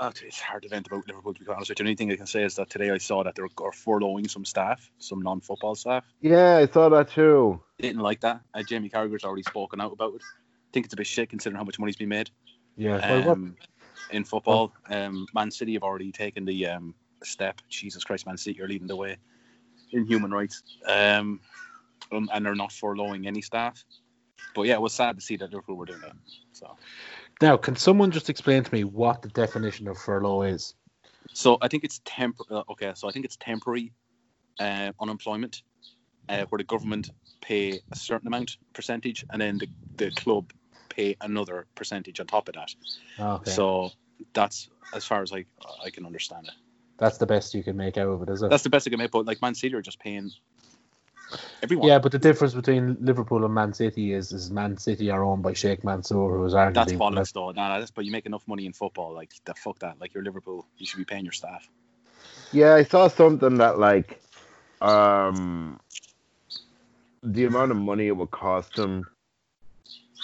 It's 0.00 0.40
hard 0.40 0.62
to 0.62 0.68
vent 0.68 0.86
about 0.86 1.06
Liverpool 1.06 1.34
to 1.34 1.40
be 1.40 1.50
honest 1.50 1.70
with 1.70 1.78
you. 1.78 1.84
The 1.84 1.88
only 1.88 1.96
thing 1.96 2.12
I 2.12 2.16
can 2.16 2.26
say 2.26 2.44
is 2.44 2.54
that 2.56 2.70
today 2.70 2.90
I 2.90 2.98
saw 2.98 3.24
that 3.24 3.34
they're 3.34 3.46
are 3.46 3.72
furloughing 3.72 4.30
some 4.30 4.44
staff, 4.44 4.90
some 4.98 5.22
non-football 5.22 5.74
staff. 5.74 6.04
Yeah, 6.20 6.56
I 6.56 6.66
saw 6.66 6.88
that 6.90 7.08
too. 7.10 7.60
Didn't 7.78 8.02
like 8.02 8.20
that. 8.20 8.40
Uh, 8.54 8.62
Jamie 8.62 8.88
Carragher's 8.88 9.24
already 9.24 9.42
spoken 9.42 9.80
out 9.80 9.92
about 9.92 10.14
it. 10.14 10.22
I 10.22 10.70
think 10.72 10.86
it's 10.86 10.94
a 10.94 10.96
bit 10.96 11.06
shit 11.06 11.30
considering 11.30 11.58
how 11.58 11.64
much 11.64 11.78
money's 11.78 11.96
been 11.96 12.08
made. 12.08 12.30
Yeah. 12.76 12.96
Um, 12.96 13.56
in 14.10 14.24
football. 14.24 14.72
Um, 14.88 15.26
Man 15.34 15.50
City 15.50 15.74
have 15.74 15.82
already 15.82 16.12
taken 16.12 16.44
the 16.44 16.66
um, 16.66 16.94
step. 17.22 17.60
Jesus 17.68 18.04
Christ, 18.04 18.26
Man 18.26 18.36
City 18.36 18.60
are 18.62 18.68
leading 18.68 18.86
the 18.86 18.96
way 18.96 19.16
in 19.92 20.06
human 20.06 20.30
rights, 20.30 20.62
um, 20.86 21.40
um, 22.12 22.28
and 22.32 22.44
they're 22.44 22.54
not 22.54 22.70
furloughing 22.70 23.26
any 23.26 23.42
staff. 23.42 23.84
But 24.54 24.62
yeah, 24.62 24.74
it 24.74 24.80
was 24.80 24.94
sad 24.94 25.16
to 25.16 25.22
see 25.22 25.36
that 25.36 25.50
Liverpool 25.50 25.76
were 25.76 25.86
doing 25.86 26.00
that. 26.00 26.16
So, 26.52 26.76
now, 27.40 27.56
can 27.56 27.76
someone 27.76 28.10
just 28.10 28.30
explain 28.30 28.64
to 28.64 28.74
me 28.74 28.84
what 28.84 29.22
the 29.22 29.28
definition 29.28 29.88
of 29.88 29.98
furlough 29.98 30.42
is? 30.42 30.74
so 31.32 31.58
I 31.60 31.68
think 31.68 31.84
it's 31.84 32.00
tempor- 32.00 32.50
uh, 32.50 32.64
Okay, 32.70 32.92
so 32.94 33.08
I 33.08 33.12
think 33.12 33.24
it's 33.24 33.36
temporary 33.36 33.92
uh, 34.58 34.92
unemployment, 35.00 35.62
uh, 36.28 36.44
where 36.48 36.58
the 36.58 36.64
government 36.64 37.10
pay 37.40 37.80
a 37.90 37.96
certain 37.96 38.26
amount 38.26 38.56
percentage, 38.72 39.24
and 39.30 39.40
then 39.40 39.58
the, 39.58 39.68
the 39.96 40.10
club 40.10 40.52
pay 40.88 41.16
another 41.20 41.66
percentage 41.74 42.18
on 42.20 42.26
top 42.26 42.48
of 42.48 42.54
that. 42.54 42.74
Okay. 43.20 43.50
So 43.50 43.90
that's 44.32 44.68
as 44.92 45.04
far 45.04 45.22
as 45.22 45.32
I 45.32 45.44
I 45.84 45.90
can 45.90 46.06
understand 46.06 46.48
it. 46.48 46.54
That's 46.98 47.18
the 47.18 47.26
best 47.26 47.54
you 47.54 47.62
can 47.62 47.76
make 47.76 47.96
out 47.96 48.08
of 48.08 48.22
it, 48.22 48.28
is 48.28 48.42
it? 48.42 48.50
That's 48.50 48.64
the 48.64 48.70
best 48.70 48.88
I 48.88 48.90
can 48.90 48.98
make. 48.98 49.12
But 49.12 49.26
like 49.26 49.40
Man 49.40 49.54
City 49.54 49.74
are 49.74 49.82
just 49.82 50.00
paying 50.00 50.32
everyone. 51.62 51.88
yeah, 51.88 51.98
but 51.98 52.12
the 52.12 52.18
difference 52.18 52.54
between 52.54 52.96
Liverpool 53.00 53.44
and 53.44 53.54
Man 53.54 53.72
City 53.72 54.12
is, 54.12 54.32
is 54.32 54.50
Man 54.50 54.76
City 54.76 55.10
are 55.10 55.24
owned 55.24 55.42
by 55.42 55.52
Sheikh 55.52 55.84
Mansour, 55.84 56.14
who 56.14 56.44
is 56.44 56.54
arguably 56.54 56.74
that's 56.74 56.92
bollocks 56.92 57.32
though. 57.32 57.50
Nah, 57.50 57.78
that's 57.78 57.90
but 57.90 58.04
you 58.04 58.12
make 58.12 58.26
enough 58.26 58.46
money 58.46 58.66
in 58.66 58.72
football. 58.72 59.12
Like 59.12 59.32
the 59.44 59.54
fuck 59.54 59.78
that. 59.80 60.00
Like 60.00 60.14
you're 60.14 60.22
Liverpool, 60.22 60.66
you 60.78 60.86
should 60.86 60.98
be 60.98 61.04
paying 61.04 61.24
your 61.24 61.32
staff. 61.32 61.68
Yeah, 62.52 62.74
I 62.74 62.84
saw 62.84 63.08
something 63.08 63.58
that 63.58 63.78
like, 63.78 64.20
um, 64.80 65.80
the 67.22 67.44
amount 67.44 67.70
of 67.70 67.76
money 67.76 68.06
it 68.06 68.16
would 68.16 68.30
cost 68.30 68.78
him 68.78 69.06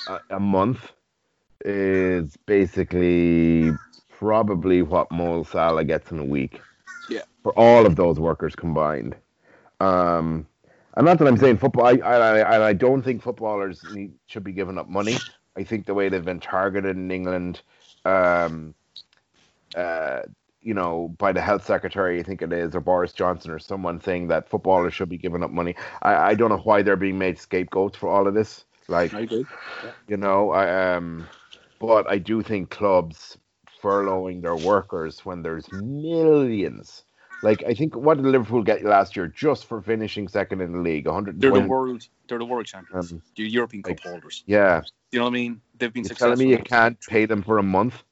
a, 0.09 0.21
a 0.31 0.41
month 0.41 0.93
is 1.65 2.37
basically 2.47 3.73
probably 4.11 4.83
what 4.83 5.11
Mo 5.11 5.43
Salah 5.43 5.85
gets 5.85 6.11
in 6.11 6.19
a 6.19 6.25
week. 6.25 6.61
Yeah. 7.09 7.23
For 7.43 7.53
all 7.59 7.85
of 7.85 7.97
those 7.97 8.19
workers 8.19 8.55
combined. 8.55 9.17
Um, 9.81 10.47
and 10.97 11.07
not 11.07 11.19
that 11.19 11.29
I'm 11.29 11.37
saying 11.37 11.59
football. 11.59 11.87
I 11.87 11.97
I, 11.97 12.69
I, 12.69 12.73
don't 12.73 13.03
think 13.03 13.23
footballers 13.23 13.83
need, 13.93 14.13
should 14.27 14.45
be 14.45 14.53
giving 14.53 14.79
up 14.79 14.89
money. 14.89 15.17
I 15.57 15.65
think 15.65 15.87
the 15.87 15.95
way 15.95 16.09
they've 16.09 16.25
been 16.25 16.41
targeted 16.41 16.97
in 16.97 17.11
England, 17.11 17.63
um, 18.05 18.75
uh, 19.77 20.23
you 20.61 20.75
know, 20.75 21.15
by 21.19 21.33
the 21.33 21.41
health 21.41 21.65
secretary, 21.65 22.19
I 22.19 22.23
think 22.23 22.43
it 22.43 22.53
is, 22.53 22.75
or 22.75 22.81
Boris 22.81 23.13
Johnson, 23.13 23.51
or 23.51 23.59
someone 23.59 24.01
saying 24.01 24.29
that 24.29 24.49
footballers 24.49 24.95
should 24.95 25.09
be 25.09 25.19
giving 25.19 25.43
up 25.43 25.51
money. 25.51 25.77
I, 26.03 26.15
I 26.15 26.35
don't 26.35 26.51
know 26.51 26.59
why 26.59 26.83
they're 26.83 26.97
being 26.97 27.19
made 27.19 27.39
scapegoats 27.39 27.97
for 27.97 28.09
all 28.09 28.27
of 28.27 28.35
this. 28.35 28.65
Like, 28.89 29.13
agree. 29.13 29.47
you 30.09 30.17
know, 30.17 30.51
I 30.51 30.95
um, 30.95 31.27
but 31.79 32.11
I 32.11 32.19
do 32.19 32.43
think 32.43 32.71
clubs 32.71 33.39
furloughing 33.83 34.43
their 34.43 34.57
workers 34.57 35.25
when 35.25 35.43
there's 35.43 35.71
millions. 35.73 37.05
Like 37.43 37.63
I 37.65 37.75
think 37.75 37.95
what 37.97 38.17
did 38.17 38.27
Liverpool 38.27 38.63
get 38.63 38.85
last 38.85 39.17
year 39.17 39.27
just 39.29 39.67
for 39.67 39.81
finishing 39.83 40.29
second 40.29 40.61
in 40.61 40.73
the 40.73 40.79
league? 40.79 41.07
100. 41.07 41.41
They're 41.41 41.51
the 41.53 41.61
world. 41.61 42.07
They're 42.29 42.39
the 42.39 42.45
world 42.47 42.67
champions. 42.67 43.13
Um, 43.13 43.23
the 43.37 43.45
European 43.45 43.83
Cup 43.83 43.91
like- 43.91 44.01
holders. 44.01 44.45
Yeah, 44.47 44.83
You 45.13 45.19
know 45.19 45.25
what 45.27 45.31
I 45.31 45.35
mean? 45.35 45.61
They've 45.79 45.93
been 45.93 46.03
you're 46.05 46.09
successful. 46.09 46.37
telling 46.37 46.49
me 46.49 46.53
you 46.57 46.63
can't 46.63 46.99
pay 47.09 47.27
them 47.27 47.43
for 47.43 47.59
a 47.59 47.63
month? 47.63 48.03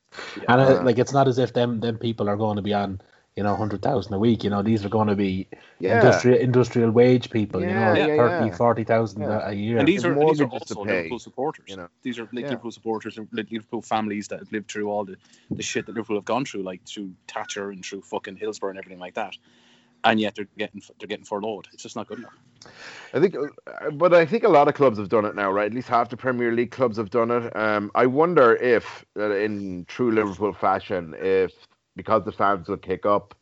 And 0.48 0.60
uh, 0.60 0.80
Uh, 0.80 0.82
like, 0.82 0.98
it's 0.98 1.12
not 1.14 1.26
as 1.28 1.38
if 1.38 1.54
them 1.54 1.80
them 1.80 1.96
people 1.96 2.28
are 2.28 2.36
going 2.36 2.56
to 2.56 2.62
be 2.62 2.74
on, 2.74 3.00
you 3.36 3.42
know, 3.42 3.56
hundred 3.56 3.80
thousand 3.82 4.12
a 4.14 4.18
week. 4.18 4.44
You 4.44 4.50
know, 4.50 4.62
these 4.62 4.84
are 4.84 4.88
going 4.90 5.08
to 5.08 5.16
be 5.16 5.48
Yeah, 5.78 5.96
industrial 5.96 6.38
industrial 6.38 6.90
wage 6.90 7.30
people. 7.30 7.62
Yeah, 7.62 7.94
you 7.94 8.06
know, 8.06 8.14
yeah. 8.14 8.28
30, 8.50 8.56
40,000 8.56 9.22
Yeah. 9.22 9.28
a- 9.28 9.50
a 9.50 9.52
year. 9.52 9.78
And 9.78 9.88
these 9.88 10.02
There's 10.02 10.16
are, 10.16 10.26
these 10.26 10.40
are 10.40 10.46
also 10.46 10.84
pay, 10.84 10.96
Liverpool 10.96 11.18
supporters. 11.18 11.64
you 11.68 11.76
know. 11.76 11.88
These 12.02 12.18
are 12.18 12.28
like 12.32 12.44
Yeah. 12.44 12.50
Liverpool 12.50 12.70
supporters, 12.72 13.16
and 13.18 13.28
like 13.32 13.50
Liverpool 13.50 13.82
families 13.82 14.28
that 14.28 14.40
have 14.40 14.52
lived 14.52 14.70
through 14.70 14.90
all 14.90 15.04
the, 15.04 15.16
the 15.50 15.62
shit 15.62 15.86
that 15.86 15.94
Liverpool 15.94 16.16
have 16.16 16.24
gone 16.26 16.44
through, 16.44 16.62
like 16.62 16.84
through 16.86 17.12
Thatcher 17.26 17.70
and 17.70 17.84
through 17.84 18.02
fucking 18.02 18.36
Hillsborough 18.36 18.70
and 18.70 18.78
everything 18.78 19.00
like 19.00 19.14
that. 19.14 19.36
And 20.04 20.20
yet 20.20 20.34
they're 20.34 20.48
getting 20.58 20.82
they're 20.98 21.08
getting 21.08 21.24
furloughed. 21.24 21.68
It's 21.72 21.84
just 21.84 21.94
not 21.96 22.08
good 22.08 22.18
enough. 22.18 22.34
I 23.14 23.20
think, 23.20 23.34
uh, 23.36 23.90
but 23.92 24.12
I 24.14 24.26
think 24.26 24.42
a 24.44 24.48
lot 24.48 24.68
of 24.68 24.74
clubs 24.74 24.98
have 24.98 25.08
done 25.08 25.24
it 25.24 25.34
now, 25.34 25.50
right? 25.50 25.66
At 25.66 25.74
least 25.74 25.88
half 25.88 26.10
the 26.10 26.16
Premier 26.16 26.52
League 26.52 26.70
clubs 26.70 26.96
have 26.96 27.10
done 27.10 27.30
it. 27.30 27.56
Um, 27.56 27.90
I 27.94 28.06
wonder 28.06 28.54
if, 28.56 29.04
uh, 29.16 29.30
in 29.34 29.84
true 29.86 30.10
Liverpool 30.12 30.52
fashion, 30.52 31.14
if 31.18 31.52
because 31.96 32.24
the 32.24 32.32
fans 32.32 32.68
will 32.68 32.76
kick 32.78 33.06
up, 33.06 33.34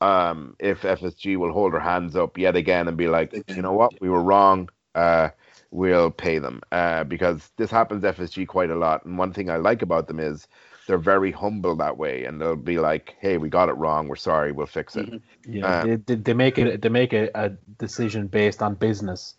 um, 0.00 0.56
if 0.58 0.84
FSG 0.84 1.36
will 1.36 1.52
hold 1.52 1.72
their 1.72 1.80
hands 1.80 2.16
up 2.16 2.36
yet 2.38 2.56
again 2.56 2.88
and 2.88 2.96
be 2.96 3.08
like, 3.08 3.32
you 3.48 3.62
know 3.62 3.72
what, 3.72 3.92
we 4.00 4.08
were 4.08 4.22
wrong. 4.22 4.68
Uh, 4.94 5.30
we'll 5.70 6.10
pay 6.10 6.38
them 6.38 6.60
uh, 6.72 7.04
because 7.04 7.50
this 7.56 7.70
happens 7.70 8.04
FSG 8.04 8.46
quite 8.46 8.70
a 8.70 8.76
lot. 8.76 9.04
And 9.04 9.18
one 9.18 9.32
thing 9.32 9.50
I 9.50 9.56
like 9.56 9.82
about 9.82 10.06
them 10.06 10.20
is 10.20 10.46
they're 10.86 10.98
very 10.98 11.32
humble 11.32 11.76
that 11.76 11.96
way, 11.96 12.24
and 12.24 12.40
they'll 12.40 12.56
be 12.56 12.78
like, 12.78 13.16
"Hey, 13.20 13.38
we 13.38 13.48
got 13.48 13.68
it 13.68 13.72
wrong. 13.74 14.06
We're 14.08 14.16
sorry. 14.16 14.52
We'll 14.52 14.66
fix 14.66 14.96
it." 14.96 15.08
Mhm. 15.08 15.20
Yeah, 15.46 15.72
they, 15.80 15.96
they, 15.96 16.14
they 16.16 16.34
make 16.34 16.58
it 16.58 16.82
they 16.82 16.88
make 16.88 17.12
a, 17.12 17.30
a 17.34 17.50
decision 17.78 18.28
based 18.28 18.62
on 18.62 18.74
business, 18.74 19.34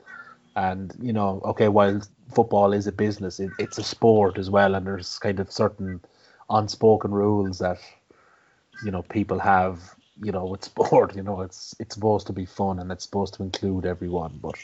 and 0.55 0.93
you 0.99 1.13
know, 1.13 1.41
okay, 1.45 1.67
while 1.69 2.01
football 2.33 2.73
is 2.73 2.87
a 2.87 2.91
business, 2.91 3.39
it, 3.39 3.51
it's 3.59 3.77
a 3.77 3.83
sport 3.83 4.37
as 4.37 4.49
well, 4.49 4.75
and 4.75 4.85
there's 4.85 5.19
kind 5.19 5.39
of 5.39 5.51
certain 5.51 6.01
unspoken 6.49 7.11
rules 7.11 7.59
that 7.59 7.79
you 8.81 8.91
know 8.91 9.03
people 9.03 9.39
have. 9.39 9.95
You 10.21 10.31
know, 10.31 10.45
with 10.45 10.63
sport, 10.71 11.15
you 11.15 11.23
know, 11.23 11.41
it's 11.41 11.75
it's 11.79 11.95
supposed 11.95 12.27
to 12.27 12.33
be 12.33 12.45
fun 12.45 12.79
and 12.79 12.89
it's 12.91 13.03
supposed 13.03 13.33
to 13.35 13.43
include 13.43 13.85
everyone. 13.85 14.39
But 14.41 14.57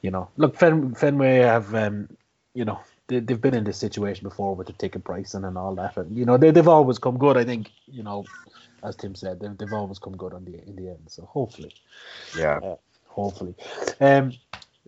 you 0.00 0.12
know, 0.12 0.28
look, 0.36 0.56
Fen, 0.56 0.94
Fenway 0.94 1.38
have 1.38 1.74
um, 1.74 2.08
you 2.54 2.64
know. 2.64 2.80
They, 3.08 3.20
they've 3.20 3.40
been 3.40 3.54
in 3.54 3.64
this 3.64 3.78
situation 3.78 4.24
before 4.24 4.56
with 4.56 4.66
the 4.66 4.72
ticket 4.72 5.04
pricing 5.04 5.44
and 5.44 5.56
all 5.58 5.74
that, 5.76 5.96
and 5.96 6.16
you 6.16 6.24
know 6.24 6.36
they, 6.36 6.50
they've 6.50 6.66
always 6.68 6.98
come 6.98 7.18
good. 7.18 7.36
I 7.36 7.44
think 7.44 7.70
you 7.86 8.02
know 8.02 8.24
as 8.82 8.96
Tim 8.96 9.14
said, 9.14 9.40
they've, 9.40 9.56
they've 9.56 9.72
always 9.72 9.98
come 9.98 10.16
good 10.16 10.32
on 10.34 10.44
the 10.44 10.62
in 10.66 10.76
the 10.76 10.88
end. 10.90 11.02
So 11.08 11.24
hopefully, 11.24 11.72
Yeah. 12.36 12.60
hopefully. 13.06 13.54
Um, 14.00 14.32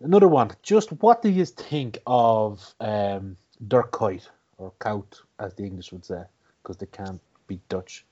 another 0.03 0.29
one. 0.29 0.51
Just 0.63 0.91
what 1.03 1.23
do 1.23 1.29
you 1.29 1.45
think 1.45 1.99
of 2.07 2.75
um, 2.81 3.37
Dirk 3.67 3.93
Kuyt 3.93 4.29
or 4.59 4.73
Kout, 4.79 5.21
as 5.39 5.55
the 5.55 5.65
English 5.65 5.93
would 5.93 6.05
say, 6.05 6.23
because 6.63 6.77
they 6.77 6.87
can't 6.87 7.21
be 7.47 7.61
Dutch. 7.69 8.05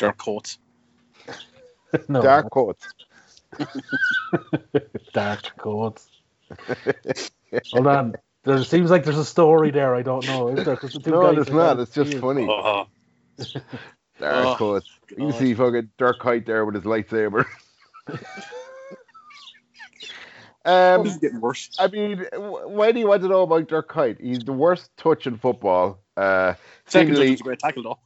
Dirk 0.00 0.16
Coates. 0.18 0.58
no, 2.08 2.22
Dark 2.22 2.50
coats. 2.50 2.88
dark 5.12 5.42
coats. 5.58 6.08
Hold 7.72 7.86
on. 7.86 8.14
There 8.44 8.64
seems 8.64 8.90
like 8.90 9.04
there's 9.04 9.18
a 9.18 9.24
story 9.24 9.70
there. 9.70 9.94
I 9.94 10.02
don't 10.02 10.26
know. 10.26 10.48
Is 10.48 10.64
there? 10.64 10.76
'Cause 10.76 10.92
the 10.94 11.00
two 11.00 11.10
No, 11.10 11.22
guys 11.22 11.34
there's 11.34 11.50
not. 11.50 11.78
It's 11.80 11.92
just 11.92 12.12
serious. 12.12 12.20
funny. 12.22 12.46
Oh, 12.48 12.86
Dark 14.18 14.46
Oh, 14.46 14.54
coats. 14.56 14.88
You 15.16 15.26
God. 15.30 15.34
see 15.34 15.54
fucking 15.54 15.90
Dirk 15.98 16.20
Kuyt 16.20 16.46
there 16.46 16.64
with 16.64 16.74
his 16.76 16.84
lightsaber. 16.84 17.44
Um, 20.64 21.04
This 21.04 21.14
is 21.14 21.18
getting 21.18 21.40
worse. 21.40 21.70
I 21.78 21.88
mean, 21.88 22.18
wh- 22.34 22.68
why 22.68 22.92
do 22.92 23.00
you 23.00 23.08
want 23.08 23.22
to 23.22 23.28
know 23.28 23.42
about 23.42 23.66
Dirk 23.68 23.90
Kuyt? 23.90 24.20
He's 24.20 24.44
the 24.44 24.52
worst 24.52 24.90
touch 24.96 25.26
in 25.26 25.36
football. 25.38 26.00
Uh, 26.16 26.54
Second 26.86 27.14
touch 27.16 27.16
seemingly, 27.16 27.30
was 27.32 27.40
a 27.40 27.44
great 27.44 27.58
tackle 27.58 27.82
though. 27.82 27.98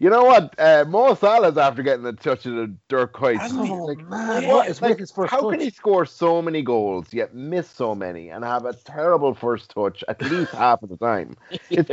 You 0.00 0.10
know 0.10 0.24
what? 0.24 0.54
Uh, 0.58 0.84
Mo 0.88 1.14
Salah's 1.14 1.56
after 1.58 1.82
getting 1.82 2.06
a 2.06 2.12
touch 2.12 2.46
of 2.46 2.54
the 2.54 2.74
Dirk 2.88 3.14
Kuyt. 3.14 3.42
Oh 3.52 3.84
Like, 3.86 4.06
man, 4.08 4.42
yeah, 4.42 4.48
what 4.48 4.68
is 4.68 4.80
like, 4.82 4.98
his 4.98 5.10
first 5.10 5.30
how 5.30 5.40
touch? 5.40 5.50
can 5.50 5.60
he 5.60 5.70
score 5.70 6.06
so 6.06 6.42
many 6.42 6.62
goals 6.62 7.12
yet 7.12 7.34
miss 7.34 7.68
so 7.70 7.94
many 7.94 8.30
and 8.30 8.44
have 8.44 8.64
a 8.64 8.74
terrible 8.74 9.34
first 9.34 9.70
touch 9.70 10.04
at 10.08 10.20
least 10.22 10.52
half 10.56 10.82
of 10.82 10.88
the 10.90 10.96
time? 10.96 11.36
It's, 11.70 11.90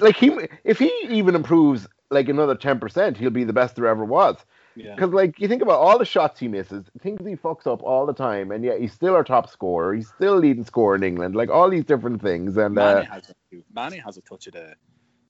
like 0.00 0.16
he, 0.16 0.30
if 0.64 0.78
he 0.78 0.92
even 1.10 1.34
improves 1.34 1.86
like 2.10 2.28
another 2.28 2.54
ten 2.54 2.78
percent, 2.80 3.16
he'll 3.16 3.30
be 3.30 3.44
the 3.44 3.52
best 3.52 3.76
there 3.76 3.86
ever 3.86 4.04
was. 4.04 4.36
Yeah. 4.76 4.94
Because 4.94 5.12
like 5.12 5.40
you 5.40 5.48
think 5.48 5.62
about 5.62 5.80
all 5.80 5.98
the 5.98 6.04
shots 6.04 6.38
he 6.40 6.48
misses, 6.48 6.84
things 7.00 7.26
he 7.26 7.34
fucks 7.36 7.66
up 7.66 7.82
all 7.82 8.06
the 8.06 8.12
time, 8.14 8.50
and 8.52 8.64
yet 8.64 8.80
he's 8.80 8.92
still 8.92 9.14
our 9.14 9.24
top 9.24 9.48
scorer. 9.50 9.94
He's 9.94 10.08
still 10.08 10.36
leading 10.36 10.64
scorer 10.64 10.96
in 10.96 11.02
England. 11.02 11.34
Like 11.34 11.48
all 11.50 11.70
these 11.70 11.84
different 11.84 12.20
things, 12.22 12.56
and 12.56 12.78
uh, 12.78 13.04
has 13.04 13.30
a, 13.30 13.56
Mane 13.74 14.00
has 14.00 14.18
a 14.18 14.22
touch 14.22 14.46
of 14.48 14.54
the 14.54 14.74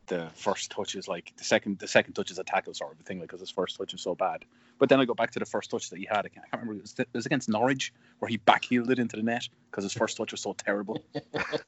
the 0.06 0.28
first 0.34 0.70
touch 0.70 0.94
is 0.94 1.08
like 1.08 1.32
the 1.36 1.44
second 1.44 1.78
the 1.78 1.88
second 1.88 2.14
touch 2.14 2.30
is 2.30 2.38
a 2.38 2.44
tackle 2.44 2.74
sort 2.74 2.92
of 2.92 3.00
a 3.00 3.02
thing 3.02 3.18
like 3.18 3.28
because 3.28 3.40
his 3.40 3.50
first 3.50 3.76
touch 3.76 3.94
is 3.94 4.00
so 4.00 4.14
bad. 4.14 4.44
But 4.78 4.88
then 4.88 5.00
I 5.00 5.04
go 5.04 5.14
back 5.14 5.30
to 5.32 5.38
the 5.38 5.46
first 5.46 5.70
touch 5.70 5.90
that 5.90 5.98
he 5.98 6.04
had. 6.04 6.26
I 6.26 6.28
can't, 6.28 6.44
I 6.46 6.48
can't 6.50 6.62
remember. 6.62 6.74
It 6.78 6.82
was, 6.82 6.94
it 6.98 7.08
was 7.12 7.26
against 7.26 7.48
Norwich 7.48 7.92
where 8.18 8.28
he 8.28 8.38
backheeled 8.38 8.90
it 8.90 8.98
into 8.98 9.16
the 9.16 9.22
net 9.22 9.48
because 9.70 9.84
his 9.84 9.92
first 9.92 10.16
touch 10.16 10.32
was 10.32 10.40
so 10.40 10.52
terrible. 10.52 11.02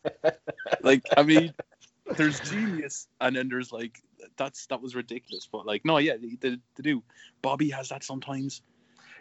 like 0.83 1.03
I 1.17 1.23
mean, 1.23 1.55
there's 2.17 2.41
genius, 2.41 3.09
and 3.21 3.37
then 3.37 3.49
there's 3.49 3.73
like 3.73 4.01
that's 4.37 4.67
that 4.67 4.81
was 4.83 4.95
ridiculous. 4.95 5.49
But 5.51 5.67
like 5.67 5.85
no, 5.85 5.99
yeah, 5.99 6.17
they, 6.17 6.37
they, 6.41 6.57
they 6.77 6.83
do. 6.83 7.03
Bobby 7.43 7.71
has 7.71 7.89
that 7.91 8.05
sometimes. 8.05 8.63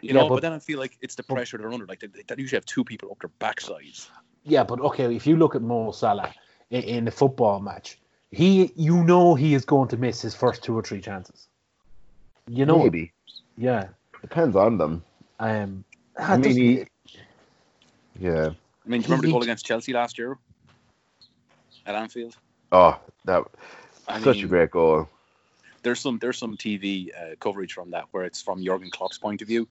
You 0.00 0.08
Yeah, 0.08 0.12
know, 0.14 0.28
but- 0.28 0.36
but, 0.36 0.42
then 0.42 0.52
I 0.52 0.58
feel 0.60 0.78
like 0.78 0.96
it's 1.00 1.16
the 1.16 1.22
pressure 1.24 1.58
they're 1.58 1.72
under. 1.72 1.86
Like 1.86 2.00
they, 2.00 2.06
they 2.06 2.34
usually 2.40 2.56
have 2.58 2.64
two 2.66 2.84
people 2.84 3.10
up 3.10 3.18
their 3.20 3.30
backsides. 3.40 4.08
Yeah, 4.44 4.64
but 4.64 4.80
okay, 4.80 5.14
if 5.14 5.26
you 5.26 5.36
look 5.36 5.54
at 5.56 5.62
Mo 5.62 5.90
Salah 5.90 6.32
in, 6.70 6.82
in 6.84 7.08
a 7.08 7.10
football 7.10 7.60
match, 7.60 7.98
he 8.30 8.72
you 8.76 9.02
know 9.04 9.34
he 9.34 9.54
is 9.54 9.64
going 9.64 9.88
to 9.88 9.96
miss 9.96 10.20
his 10.20 10.34
first 10.34 10.62
two 10.62 10.76
or 10.76 10.82
three 10.82 11.00
chances. 11.00 11.48
You 12.48 12.66
know, 12.66 12.78
maybe 12.78 13.12
yeah. 13.56 13.88
depends 14.22 14.56
on 14.56 14.78
them. 14.78 15.02
Um, 15.38 15.84
I 16.18 16.36
mean, 16.36 16.56
he, 16.56 16.84
yeah. 18.18 18.50
I 18.50 18.88
mean, 18.88 19.02
do 19.02 19.08
you 19.08 19.14
remember 19.14 19.22
the 19.22 19.26
He- 19.28 19.32
goal 19.32 19.42
against 19.42 19.66
Chelsea 19.66 19.92
last 19.92 20.18
year 20.18 20.38
at 21.86 21.94
Anfield? 21.94 22.36
Oh, 22.72 22.98
that 23.24 23.44
I 24.08 24.20
such 24.22 24.42
a 24.42 24.46
great 24.46 24.70
goal. 24.70 25.08
There's 25.82 26.00
some 26.00 26.18
there's 26.18 26.38
some 26.38 26.56
TV 26.56 27.10
uh, 27.16 27.36
coverage 27.38 27.72
from 27.72 27.92
that 27.92 28.06
where 28.10 28.24
it's 28.24 28.42
from 28.42 28.62
Jurgen 28.64 28.90
Klopp's 28.90 29.18
point 29.18 29.42
of 29.42 29.48
view. 29.48 29.68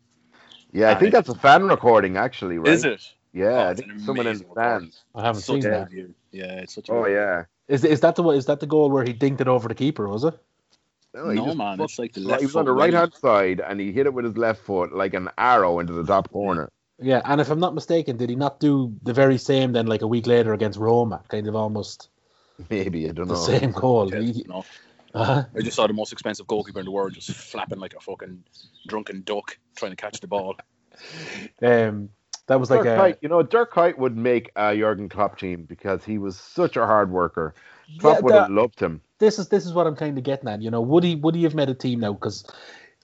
Yeah, 0.72 0.92
I 0.92 0.96
think 0.96 1.12
that's 1.12 1.30
a 1.30 1.36
fan 1.36 1.64
recording 1.64 2.18
actually, 2.18 2.58
right? 2.58 2.74
Is 2.74 2.86
it? 2.86 3.02
Yeah, 3.34 3.50
Oh, 3.50 3.68
I 3.68 3.72
it's 3.72 3.82
think 3.82 4.00
someone 4.00 4.28
in 4.28 4.38
the 4.38 4.46
amazing 4.46 4.52
stands. 4.52 5.04
I 5.16 5.22
haven't 5.24 5.42
Such 5.42 5.62
seen 5.62 5.66
a 5.66 5.70
that. 5.72 5.90
view. 5.90 6.16
Yeah, 6.32 6.60
it's 6.62 6.76
such 6.76 6.90
a 6.90 6.94
Oh 6.94 7.06
yeah. 7.08 7.46
Is 7.68 7.84
is 7.84 8.00
that 8.02 8.16
the 8.16 8.24
one- 8.24 8.36
is 8.36 8.46
that 8.46 8.60
the 8.60 8.66
goal 8.68 8.90
where 8.90 9.04
he 9.04 9.14
dinked 9.14 9.42
it 9.42 9.48
over 9.48 9.68
the 9.68 9.76
keeper? 9.76 10.08
Was 10.08 10.24
it? 10.24 10.34
No, 11.14 11.30
he 11.30 11.36
No 11.38 11.46
just 11.46 11.58
man, 11.58 11.78
fucked- 11.78 11.90
it's 11.92 12.00
like 12.00 12.14
the 12.14 12.22
left. 12.22 12.42
he 12.42 12.46
left 12.46 12.54
was 12.54 12.56
on 12.56 12.66
the 12.66 12.72
right 12.74 12.94
hand 12.94 13.14
side 13.14 13.60
and 13.62 13.80
he 13.80 13.92
hit 13.92 14.06
it 14.06 14.14
with 14.14 14.26
his 14.26 14.38
left 14.38 14.62
foot 14.62 14.94
like 14.94 15.14
an 15.14 15.30
arrow 15.38 15.80
into 15.80 15.94
the 15.94 16.04
top 16.04 16.32
corner. 16.32 16.70
Yeah, 17.00 17.22
and 17.26 17.40
if 17.42 17.50
I'm 17.50 17.60
not 17.60 17.76
mistaken, 17.76 18.18
did 18.18 18.30
he 18.30 18.36
not 18.36 18.60
do 18.60 18.94
the 19.04 19.14
very 19.14 19.38
same 19.38 19.72
then 19.74 19.86
like 19.88 20.02
a 20.02 20.08
week 20.08 20.26
later 20.28 20.54
against 20.54 20.80
Roma? 20.80 21.22
Kind 21.28 21.48
of 21.48 21.56
almost 21.56 22.10
Maybe 22.70 23.08
I 23.08 23.12
don't 23.12 23.28
the 23.28 23.34
know. 23.36 23.46
The 23.46 23.60
same 23.60 23.72
goal. 23.72 24.12
Yeah, 24.14 24.20
He- 24.22 24.46
no. 24.48 24.66
uh, 25.14 25.44
I 25.56 25.62
just 25.62 25.76
saw 25.76 25.86
the 25.88 25.94
most 25.94 26.12
expensive 26.12 26.48
goalkeeper 26.48 26.80
in 26.80 26.86
the 26.86 26.92
world 26.92 27.14
just 27.14 27.30
flapping 27.32 27.80
like 27.80 27.94
a 27.96 28.00
fucking 28.00 28.44
drunken 28.88 29.22
duck 29.24 29.58
trying 29.76 29.92
to 29.92 29.96
catch 29.96 30.20
the 30.22 30.28
ball. 30.28 30.56
um, 31.62 32.10
that 32.48 32.60
was 32.60 32.70
like 32.70 32.84
Dirk 32.84 32.98
a 32.98 33.02
Kuyt, 33.02 33.18
you 33.22 33.30
know, 33.30 33.44
Dirk 33.44 33.74
Kuyt 33.74 33.98
would 33.98 34.18
make 34.18 34.52
a 34.56 34.76
Jurgen 34.76 35.10
Klopp 35.10 35.38
team 35.38 35.64
because 35.64 36.04
he 36.04 36.18
was 36.18 36.38
such 36.38 36.78
a 36.78 36.86
hard 36.86 37.12
worker. 37.12 37.54
Klopp 38.00 38.18
Yeah, 38.18 38.22
would 38.22 38.34
have 38.34 38.50
loved 38.50 38.80
him. 38.80 39.02
this 39.20 39.38
is 39.38 39.50
this 39.50 39.66
is 39.66 39.74
what 39.74 39.86
I'm 39.88 39.96
kind 39.96 40.18
of 40.18 40.24
getting 40.24 40.50
at. 40.50 40.62
You 40.62 40.72
know, 40.72 40.82
would 40.82 41.04
he 41.04 41.16
would 41.16 41.36
he 41.36 41.44
have 41.44 41.56
made 41.56 41.70
a 41.70 41.74
team 41.74 42.00
now? 42.00 42.14
Because 42.14 42.50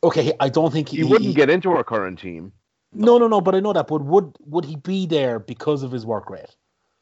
okay, 0.04 0.34
I 0.40 0.50
don't 0.50 0.72
think 0.72 0.90
He, 0.90 1.04
wouldn't 1.04 1.36
get 1.36 1.50
into 1.50 1.72
our 1.72 1.84
current 1.84 2.20
team. 2.20 2.52
No, 2.94 3.18
no, 3.18 3.28
no. 3.28 3.42
But 3.42 3.56
I 3.56 3.60
know 3.60 3.74
that. 3.74 3.88
But 3.88 4.04
would 4.04 4.36
would 4.46 4.66
he 4.66 4.76
be 4.76 5.06
there 5.06 5.40
because 5.40 5.84
of 5.84 5.92
his 5.92 6.06
work 6.06 6.30
rate? 6.30 6.56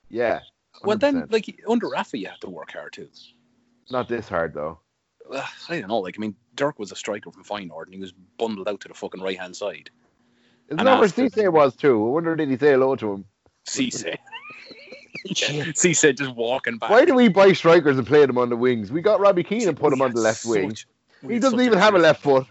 Yeah. 0.09 0.41
Well, 0.83 0.97
then 0.97 1.27
like 1.29 1.45
under 1.67 1.89
Rafa, 1.89 2.17
you 2.17 2.27
have 2.27 2.39
to 2.39 2.49
work 2.49 2.71
hard 2.71 2.93
too. 2.93 3.09
not 3.91 4.07
this 4.07 4.27
hard 4.29 4.53
though. 4.53 4.79
Ugh, 5.31 5.43
I 5.69 5.79
don't 5.79 5.89
know. 5.89 5.99
Like 5.99 6.15
I 6.17 6.19
mean, 6.19 6.35
Dirk 6.55 6.79
was 6.79 6.91
a 6.91 6.95
striker 6.95 7.31
from 7.31 7.43
Feyenoord 7.43 7.85
and 7.85 7.93
he 7.93 7.99
was 7.99 8.13
bundled 8.37 8.67
out 8.67 8.81
to 8.81 8.87
the 8.87 8.93
fucking 8.93 9.21
right 9.21 9.39
hand 9.39 9.55
side. 9.55 9.89
Isn't 10.71 10.79
And 10.79 10.87
that 10.87 10.99
where 10.99 11.09
Cisse 11.09 11.51
was 11.51 11.75
too? 11.75 12.01
I 12.07 12.09
wonder 12.11 12.33
did 12.33 12.49
he 12.49 12.57
say 12.57 12.71
hello 12.71 12.95
to 12.95 13.11
him? 13.11 13.25
Cisse. 13.67 14.05
yeah, 15.25 15.65
Cisse 15.73 16.17
just 16.17 16.33
walking 16.33 16.77
back. 16.77 16.89
Why 16.89 17.03
do 17.03 17.13
we 17.13 17.27
buy 17.27 17.51
strikers 17.51 17.97
and 17.97 18.07
play 18.07 18.25
them 18.25 18.37
on 18.37 18.47
the 18.47 18.55
wings? 18.55 18.89
We 18.89 19.01
got 19.01 19.19
Robbie 19.19 19.43
Keane 19.43 19.67
and 19.67 19.77
put 19.77 19.91
him 19.91 20.01
on 20.01 20.13
the 20.13 20.21
left 20.21 20.45
wing. 20.45 20.77
He 21.27 21.39
doesn't 21.39 21.59
even 21.59 21.77
have 21.77 21.93
a 21.93 21.99
left 21.99 22.23
foot. 22.23 22.47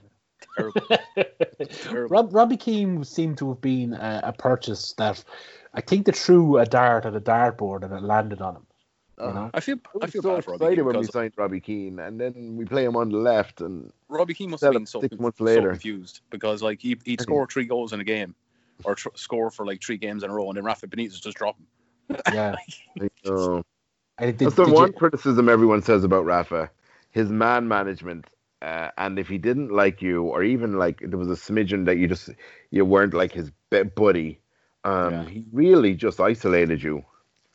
Terrible. 0.54 0.82
Terrible. 1.70 2.08
Rob, 2.08 2.34
Robbie 2.34 2.58
Keane 2.58 3.04
seemed 3.04 3.38
to 3.38 3.48
have 3.48 3.62
been 3.62 3.94
a, 3.94 4.20
a 4.24 4.32
purchase 4.34 4.92
that 4.98 5.24
I 5.72 5.80
think 5.80 6.04
they 6.04 6.12
threw 6.12 6.58
a 6.58 6.66
dart 6.66 7.06
at 7.06 7.16
a 7.16 7.20
dartboard 7.20 7.84
and 7.84 7.94
it 7.94 8.02
landed 8.02 8.42
on 8.42 8.56
him. 8.56 8.66
You 9.28 9.34
know? 9.34 9.50
I 9.52 9.60
feel 9.60 9.76
I 10.00 10.04
I 10.04 10.06
feel 10.08 10.22
so 10.22 10.34
bad 10.34 10.44
for 10.44 10.52
Robbie 10.52 10.64
excited 10.64 10.76
Keane 10.76 10.84
when 10.86 10.94
we 10.96 11.00
because 11.02 11.12
signed 11.12 11.32
Robbie 11.36 11.60
Keane, 11.60 11.98
and 11.98 12.20
then 12.20 12.56
we 12.56 12.64
play 12.64 12.84
him 12.84 12.96
on 12.96 13.10
the 13.10 13.18
left, 13.18 13.60
and 13.60 13.92
Robbie 14.08 14.34
Keane 14.34 14.50
must 14.50 14.60
Sell 14.60 14.72
have 14.72 14.80
been 14.80 14.86
so, 14.86 15.00
six 15.00 15.14
con- 15.16 15.22
months 15.22 15.38
so 15.38 15.44
later. 15.44 15.70
confused 15.70 16.20
because 16.30 16.62
like 16.62 16.80
he, 16.80 16.96
he'd 17.04 17.20
score 17.26 17.46
three 17.46 17.64
goals 17.66 17.92
in 17.92 18.00
a 18.00 18.04
game 18.04 18.34
or 18.84 18.94
tr- 18.94 19.08
score 19.14 19.50
for 19.50 19.66
like 19.66 19.82
three 19.82 19.98
games 19.98 20.22
in 20.22 20.30
a 20.30 20.32
row 20.32 20.48
and 20.48 20.56
then 20.56 20.64
Rafa 20.64 20.86
Benitez 20.86 21.20
just 21.20 21.36
drop 21.36 21.56
him. 21.58 21.66
Yeah. 22.32 22.56
like. 22.98 23.12
I 24.18 24.26
did, 24.26 24.38
that's 24.38 24.54
the 24.56 24.68
one 24.68 24.88
you- 24.88 24.92
criticism 24.92 25.48
everyone 25.48 25.82
says 25.82 26.04
about 26.04 26.24
Rafa, 26.24 26.70
his 27.10 27.30
man 27.30 27.68
management. 27.68 28.26
Uh, 28.62 28.90
and 28.98 29.18
if 29.18 29.26
he 29.28 29.38
didn't 29.38 29.70
like 29.70 30.02
you, 30.02 30.22
or 30.24 30.42
even 30.42 30.78
like 30.78 31.00
there 31.00 31.18
was 31.18 31.28
a 31.30 31.34
smidgen 31.34 31.86
that 31.86 31.96
you 31.96 32.06
just 32.06 32.28
you 32.70 32.84
weren't 32.84 33.14
like 33.14 33.32
his 33.32 33.50
buddy, 33.94 34.38
um, 34.84 35.12
Yeah. 35.12 35.24
he 35.24 35.44
really 35.52 35.94
just 35.94 36.20
isolated 36.20 36.82
you. 36.82 37.02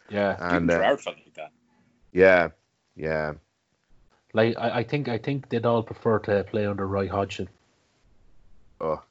yeah. 0.10 0.36
And 0.40 0.66
Even 0.66 0.70
uh, 0.72 0.80
Gerrard 0.80 1.02
felt 1.02 1.16
like 1.18 1.25
that. 1.25 1.25
Yeah, 2.16 2.50
yeah, 2.96 3.34
Like 4.34 4.56
I, 4.58 4.80
I 4.80 4.84
think 4.84 5.10
I 5.10 5.18
think 5.18 5.50
they'd 5.50 5.66
all 5.66 5.84
prefer 5.84 6.20
to 6.20 6.46
play 6.46 6.66
under 6.66 6.88
Roy 6.88 7.10
Hodgson. 7.10 7.50
oh. 8.82 9.02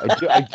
I 0.00 0.08
do, 0.08 0.28
I, 0.28 0.48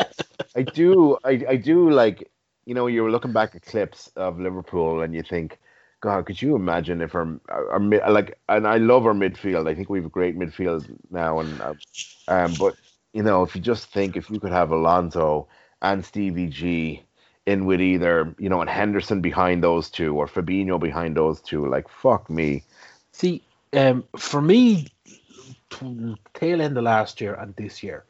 I 0.55 0.61
do, 0.63 1.17
I, 1.23 1.45
I 1.49 1.55
do 1.57 1.89
like, 1.89 2.30
you 2.65 2.73
know, 2.75 2.88
you 2.88 3.03
were 3.03 3.11
looking 3.11 3.34
back 3.34 3.55
at 3.55 3.63
clips 3.63 4.09
of 4.15 4.39
Liverpool 4.39 5.01
and 5.01 5.13
you 5.13 5.23
think, 5.23 5.59
God, 6.01 6.25
could 6.25 6.41
you 6.41 6.55
imagine 6.55 7.01
if 7.01 7.15
our, 7.15 7.39
our, 7.49 7.71
our 7.71 8.11
like, 8.11 8.38
and 8.49 8.67
I 8.67 8.78
love 8.78 9.05
our 9.05 9.13
midfield. 9.13 9.69
I 9.69 9.75
think 9.75 9.89
we 9.89 9.99
have 9.99 10.05
a 10.05 10.09
great 10.09 10.38
midfield 10.38 10.86
now, 11.11 11.39
and 11.39 11.61
um, 12.28 12.53
but 12.59 12.75
you 13.13 13.23
know, 13.23 13.43
if 13.43 13.55
you 13.55 13.61
just 13.61 13.91
think 13.91 14.15
if 14.15 14.30
you 14.30 14.39
could 14.39 14.51
have 14.51 14.71
Alonso 14.71 15.47
and 15.82 16.05
Stevie 16.05 16.47
G 16.47 17.07
in 17.47 17.65
with 17.65 17.81
either, 17.81 18.35
you 18.37 18.49
know, 18.49 18.59
and 18.61 18.69
Henderson 18.69 19.21
behind 19.21 19.63
those 19.63 19.89
two 19.89 20.15
or 20.15 20.27
Fabinho 20.27 20.79
behind 20.79 21.15
those 21.15 21.39
two, 21.41 21.67
like 21.67 21.87
fuck 21.87 22.29
me. 22.29 22.63
See, 23.13 23.41
um, 23.73 24.03
for 24.17 24.41
me, 24.41 24.87
tail 26.33 26.61
end 26.61 26.77
of 26.77 26.83
last 26.83 27.21
year 27.21 27.33
and 27.33 27.55
this 27.55 27.81
year 27.81 28.03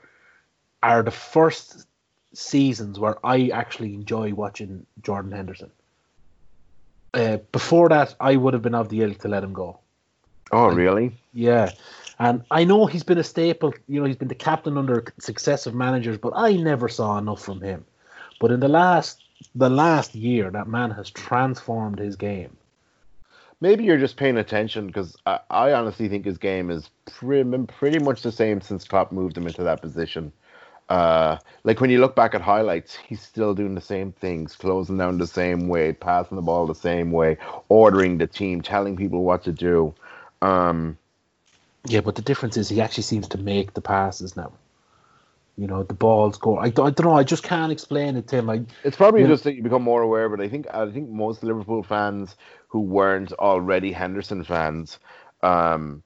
are 0.81 1.03
the 1.03 1.11
first 1.11 1.85
seasons 2.33 2.99
where 2.99 3.23
I 3.25 3.49
actually 3.49 3.93
enjoy 3.93 4.33
watching 4.33 4.85
Jordan 5.03 5.31
Henderson. 5.31 5.71
Uh, 7.13 7.37
before 7.51 7.89
that, 7.89 8.15
I 8.19 8.35
would 8.35 8.53
have 8.53 8.63
been 8.63 8.75
of 8.75 8.89
the 8.89 9.01
ilk 9.03 9.19
to 9.19 9.27
let 9.27 9.43
him 9.43 9.53
go. 9.53 9.79
Oh, 10.51 10.67
really? 10.67 11.13
Yeah. 11.33 11.71
And 12.19 12.43
I 12.49 12.63
know 12.63 12.87
he's 12.87 13.03
been 13.03 13.17
a 13.19 13.23
staple, 13.23 13.73
you 13.87 13.99
know, 13.99 14.07
he's 14.07 14.15
been 14.15 14.27
the 14.27 14.35
captain 14.35 14.77
under 14.77 15.05
successive 15.19 15.75
managers, 15.75 16.17
but 16.17 16.33
I 16.35 16.53
never 16.53 16.89
saw 16.89 17.17
enough 17.19 17.43
from 17.43 17.61
him. 17.61 17.85
But 18.39 18.51
in 18.51 18.59
the 18.59 18.67
last 18.67 19.23
the 19.55 19.69
last 19.69 20.15
year, 20.15 20.49
that 20.51 20.67
man 20.67 20.91
has 20.91 21.09
transformed 21.09 21.99
his 21.99 22.15
game. 22.15 22.57
Maybe 23.59 23.85
you're 23.85 23.97
just 23.97 24.17
paying 24.17 24.37
attention 24.37 24.87
because 24.87 25.15
I, 25.25 25.39
I 25.49 25.73
honestly 25.73 26.09
think 26.09 26.25
his 26.25 26.37
game 26.37 26.69
is 26.69 26.89
pretty, 27.05 27.57
pretty 27.65 27.99
much 27.99 28.21
the 28.21 28.31
same 28.31 28.61
since 28.61 28.87
Klopp 28.87 29.11
moved 29.11 29.35
him 29.37 29.47
into 29.47 29.63
that 29.63 29.81
position. 29.81 30.31
Uh, 30.89 31.37
like 31.63 31.81
when 31.81 31.89
you 31.89 31.99
look 31.99 32.15
back 32.15 32.33
at 32.33 32.41
highlights, 32.41 32.95
he's 32.95 33.21
still 33.21 33.53
doing 33.53 33.75
the 33.75 33.81
same 33.81 34.11
things, 34.11 34.55
closing 34.55 34.97
down 34.97 35.17
the 35.17 35.27
same 35.27 35.67
way, 35.67 35.91
passing 35.91 36.35
the 36.35 36.41
ball 36.41 36.65
the 36.65 36.75
same 36.75 37.11
way, 37.11 37.37
ordering 37.67 38.17
the 38.19 38.27
team, 38.27 38.61
telling 38.61 38.95
people 38.95 39.23
what 39.23 39.43
to 39.43 39.51
do. 39.51 39.93
Um, 40.41 40.97
Yeah, 41.85 42.01
but 42.01 42.15
the 42.15 42.21
difference 42.21 42.57
is 42.57 42.69
he 42.69 42.79
actually 42.79 43.03
seems 43.03 43.27
to 43.29 43.37
make 43.37 43.73
the 43.73 43.81
passes 43.81 44.37
now. 44.37 44.53
You 45.59 45.65
know, 45.65 45.81
the 45.83 45.95
balls 45.95 46.37
go. 46.37 46.57
I, 46.57 46.69
don't- 46.69 46.87
I 46.87 46.89
don't 46.91 47.07
know. 47.07 47.17
I 47.17 47.23
just 47.23 47.41
can't 47.43 47.71
explain 47.71 48.15
it 48.15 48.27
to 48.27 48.37
him. 48.37 48.49
I, 48.49 48.61
It's 48.83 48.95
probably 48.95 49.21
just 49.25 49.43
that 49.43 49.55
you 49.55 49.63
become 49.63 49.81
more 49.81 50.03
aware, 50.03 50.29
but 50.29 50.39
I 50.39 50.47
think 50.47 50.67
I 50.71 50.89
think 50.91 51.09
most 51.09 51.41
Liverpool 51.43 51.81
fans 51.81 52.35
who 52.67 52.81
weren't 52.81 53.31
already 53.33 53.91
Henderson 53.91 54.43
fans, 54.43 54.99
um, 55.41 56.03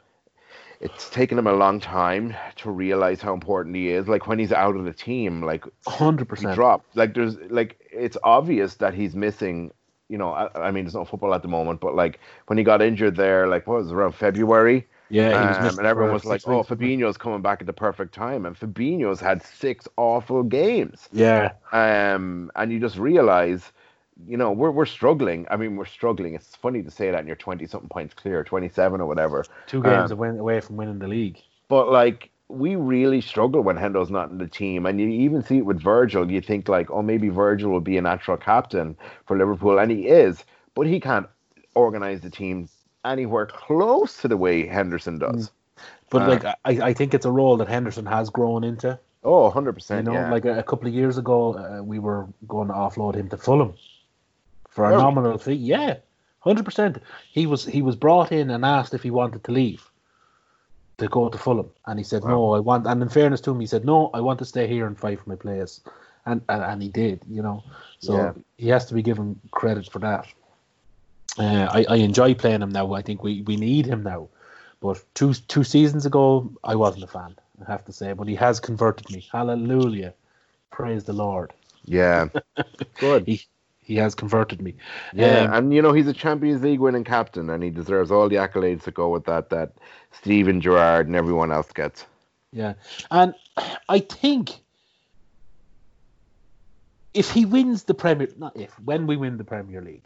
it's 0.79 1.09
taken 1.09 1.37
him 1.37 1.47
a 1.47 1.53
long 1.53 1.79
time 1.79 2.33
to 2.57 2.71
realize 2.71 3.21
how 3.21 3.33
important 3.33 3.75
he 3.75 3.89
is. 3.89 4.07
Like 4.07 4.25
when 4.27 4.39
he's 4.39 4.53
out 4.53 4.75
of 4.77 4.85
the 4.85 4.93
team, 4.93 5.43
like 5.43 5.65
hundred 5.85 6.29
percent 6.29 6.55
dropped. 6.55 6.95
Like 6.95 7.13
there's 7.13 7.35
like 7.49 7.77
it's 7.91 8.17
obvious 8.23 8.75
that 8.75 8.93
he's 8.93 9.15
missing. 9.15 9.71
You 10.07 10.17
know, 10.17 10.31
I, 10.31 10.67
I 10.67 10.71
mean, 10.71 10.85
there's 10.85 10.95
no 10.95 11.05
football 11.05 11.33
at 11.33 11.41
the 11.41 11.47
moment, 11.47 11.81
but 11.81 11.93
like 11.95 12.19
when 12.47 12.57
he 12.57 12.63
got 12.63 12.81
injured 12.81 13.15
there, 13.15 13.47
like 13.47 13.67
what 13.67 13.79
was 13.79 13.91
it, 13.91 13.93
around 13.93 14.13
February, 14.15 14.87
Yeah, 15.11 15.53
um, 15.67 15.77
and 15.79 15.87
everyone 15.87 16.11
was 16.13 16.25
like, 16.25 16.43
"Oh, 16.45 16.63
weeks, 16.63 16.69
wasn't 16.69 16.81
he? 16.81 16.95
Fabinho's 16.97 17.17
coming 17.17 17.41
back 17.41 17.61
at 17.61 17.67
the 17.67 17.73
perfect 17.73 18.13
time," 18.13 18.45
and 18.45 18.55
Fabinho's 18.55 19.19
had 19.19 19.43
six 19.43 19.87
awful 19.97 20.43
games. 20.43 21.09
Yeah, 21.11 21.53
Um, 21.71 22.51
and 22.55 22.71
you 22.71 22.79
just 22.79 22.97
realize, 22.97 23.71
you 24.27 24.37
know, 24.37 24.51
we're 24.51 24.71
we're 24.71 24.85
struggling. 24.85 25.47
I 25.49 25.57
mean, 25.57 25.75
we're 25.77 25.85
struggling. 25.85 26.35
It's 26.35 26.55
funny 26.55 26.83
to 26.83 26.91
say 26.91 27.11
that, 27.11 27.19
and 27.19 27.27
you're 27.27 27.35
twenty 27.37 27.67
something 27.67 27.89
points 27.89 28.13
clear, 28.13 28.43
twenty 28.43 28.69
seven 28.69 29.01
or 29.01 29.07
whatever. 29.07 29.49
two 29.67 29.83
games 29.83 30.11
Um, 30.11 30.11
away, 30.11 30.29
away 30.29 30.59
from 30.61 30.77
winning 30.77 30.99
the 30.99 31.07
league. 31.07 31.39
But 31.69 31.89
like, 31.91 32.29
we 32.49 32.75
really 32.75 33.21
struggle 33.21 33.61
when 33.61 33.77
Hendo's 33.77 34.11
not 34.11 34.29
in 34.31 34.37
the 34.37 34.47
team, 34.47 34.85
and 34.85 34.99
you 34.99 35.07
even 35.07 35.41
see 35.43 35.57
it 35.59 35.65
with 35.65 35.81
Virgil. 35.81 36.29
You 36.31 36.41
think 36.41 36.67
like, 36.69 36.91
oh, 36.91 37.01
maybe 37.01 37.29
Virgil 37.29 37.71
will 37.71 37.81
be 37.81 37.97
a 37.97 38.01
natural 38.01 38.37
captain 38.37 38.97
for 39.25 39.37
Liverpool, 39.37 39.79
and 39.79 39.91
he 39.91 40.07
is, 40.07 40.43
but 40.75 40.87
he 40.87 40.99
can't 40.99 41.27
organize 41.75 42.21
the 42.21 42.29
team 42.29 42.67
anywhere 43.05 43.45
close 43.45 44.21
to 44.21 44.27
the 44.27 44.37
way 44.37 44.65
Henderson 44.65 45.19
does. 45.19 45.51
But 46.09 46.23
uh, 46.23 46.27
like, 46.27 46.45
I, 46.45 46.89
I 46.89 46.93
think 46.93 47.13
it's 47.13 47.25
a 47.25 47.31
role 47.31 47.57
that 47.57 47.67
Henderson 47.67 48.05
has 48.05 48.29
grown 48.29 48.63
into. 48.63 48.99
Oh, 49.23 49.43
100 49.43 49.73
percent. 49.73 50.07
You 50.07 50.13
know, 50.13 50.19
yeah. 50.19 50.31
like 50.31 50.45
a, 50.45 50.59
a 50.59 50.63
couple 50.63 50.87
of 50.87 50.93
years 50.93 51.17
ago, 51.17 51.55
uh, 51.55 51.83
we 51.83 51.99
were 51.99 52.27
going 52.47 52.67
to 52.67 52.73
offload 52.73 53.15
him 53.15 53.29
to 53.29 53.37
Fulham 53.37 53.73
for 54.69 54.85
a 54.85 54.91
nominal 54.91 55.37
fee. 55.37 55.53
Yeah, 55.53 55.97
hundred 56.39 56.65
percent. 56.65 56.97
He 57.31 57.45
was 57.45 57.65
he 57.65 57.81
was 57.81 57.95
brought 57.95 58.31
in 58.31 58.49
and 58.49 58.65
asked 58.65 58.93
if 58.93 59.03
he 59.03 59.11
wanted 59.11 59.43
to 59.43 59.51
leave 59.51 59.89
to 60.97 61.07
go 61.07 61.29
to 61.29 61.37
Fulham, 61.37 61.69
and 61.85 61.99
he 61.99 62.03
said 62.03 62.23
no. 62.23 62.53
I 62.53 62.59
want. 62.59 62.87
And 62.87 63.01
in 63.01 63.09
fairness 63.09 63.41
to 63.41 63.51
him, 63.51 63.59
he 63.59 63.67
said 63.67 63.85
no. 63.85 64.09
I 64.13 64.21
want 64.21 64.39
to 64.39 64.45
stay 64.45 64.67
here 64.67 64.87
and 64.87 64.97
fight 64.97 65.19
for 65.19 65.29
my 65.29 65.35
players, 65.35 65.81
and 66.25 66.41
and, 66.49 66.63
and 66.63 66.81
he 66.81 66.89
did. 66.89 67.21
You 67.29 67.43
know, 67.43 67.63
so 67.99 68.15
Yeah. 68.15 68.33
he 68.57 68.69
has 68.69 68.85
to 68.87 68.93
be 68.93 69.03
given 69.03 69.39
credit 69.51 69.89
for 69.91 69.99
that. 69.99 70.25
Uh, 71.37 71.67
I, 71.71 71.85
I 71.89 71.95
enjoy 71.97 72.33
playing 72.33 72.61
him 72.61 72.69
now. 72.69 72.93
I 72.93 73.01
think 73.01 73.23
we, 73.23 73.41
we 73.43 73.55
need 73.55 73.85
him 73.85 74.03
now. 74.03 74.29
But 74.81 75.03
two 75.13 75.33
two 75.33 75.63
seasons 75.63 76.05
ago, 76.05 76.51
I 76.63 76.75
wasn't 76.75 77.03
a 77.03 77.07
fan. 77.07 77.35
I 77.65 77.71
have 77.71 77.85
to 77.85 77.93
say, 77.93 78.13
but 78.13 78.27
he 78.27 78.35
has 78.35 78.59
converted 78.59 79.09
me. 79.11 79.27
Hallelujah, 79.31 80.13
praise 80.71 81.03
the 81.03 81.13
Lord. 81.13 81.53
yeah. 81.85 82.27
Good. 82.99 83.27
He 83.27 83.45
he 83.81 83.95
has 83.97 84.15
converted 84.15 84.61
me. 84.61 84.75
Yeah, 85.13 85.43
Um, 85.43 85.53
and 85.53 85.73
you 85.73 85.81
know 85.81 85.93
he's 85.93 86.07
a 86.07 86.13
Champions 86.13 86.63
League 86.63 86.79
winning 86.79 87.03
captain, 87.03 87.49
and 87.49 87.63
he 87.63 87.69
deserves 87.69 88.11
all 88.11 88.27
the 88.27 88.37
accolades 88.37 88.83
that 88.83 88.95
go 88.95 89.09
with 89.09 89.25
that. 89.25 89.49
That 89.49 89.73
Steven 90.11 90.61
Gerrard 90.61 91.07
and 91.07 91.15
everyone 91.15 91.51
else 91.51 91.71
gets. 91.71 92.05
Yeah, 92.51 92.73
and 93.11 93.33
I 93.87 93.99
think 93.99 94.51
if 97.13 97.31
he 97.31 97.45
wins 97.45 97.83
the 97.83 97.93
Premier, 97.93 98.29
not 98.37 98.57
if, 98.57 98.71
when 98.79 99.07
we 99.07 99.17
win 99.17 99.37
the 99.37 99.43
Premier 99.43 99.81
League, 99.81 100.05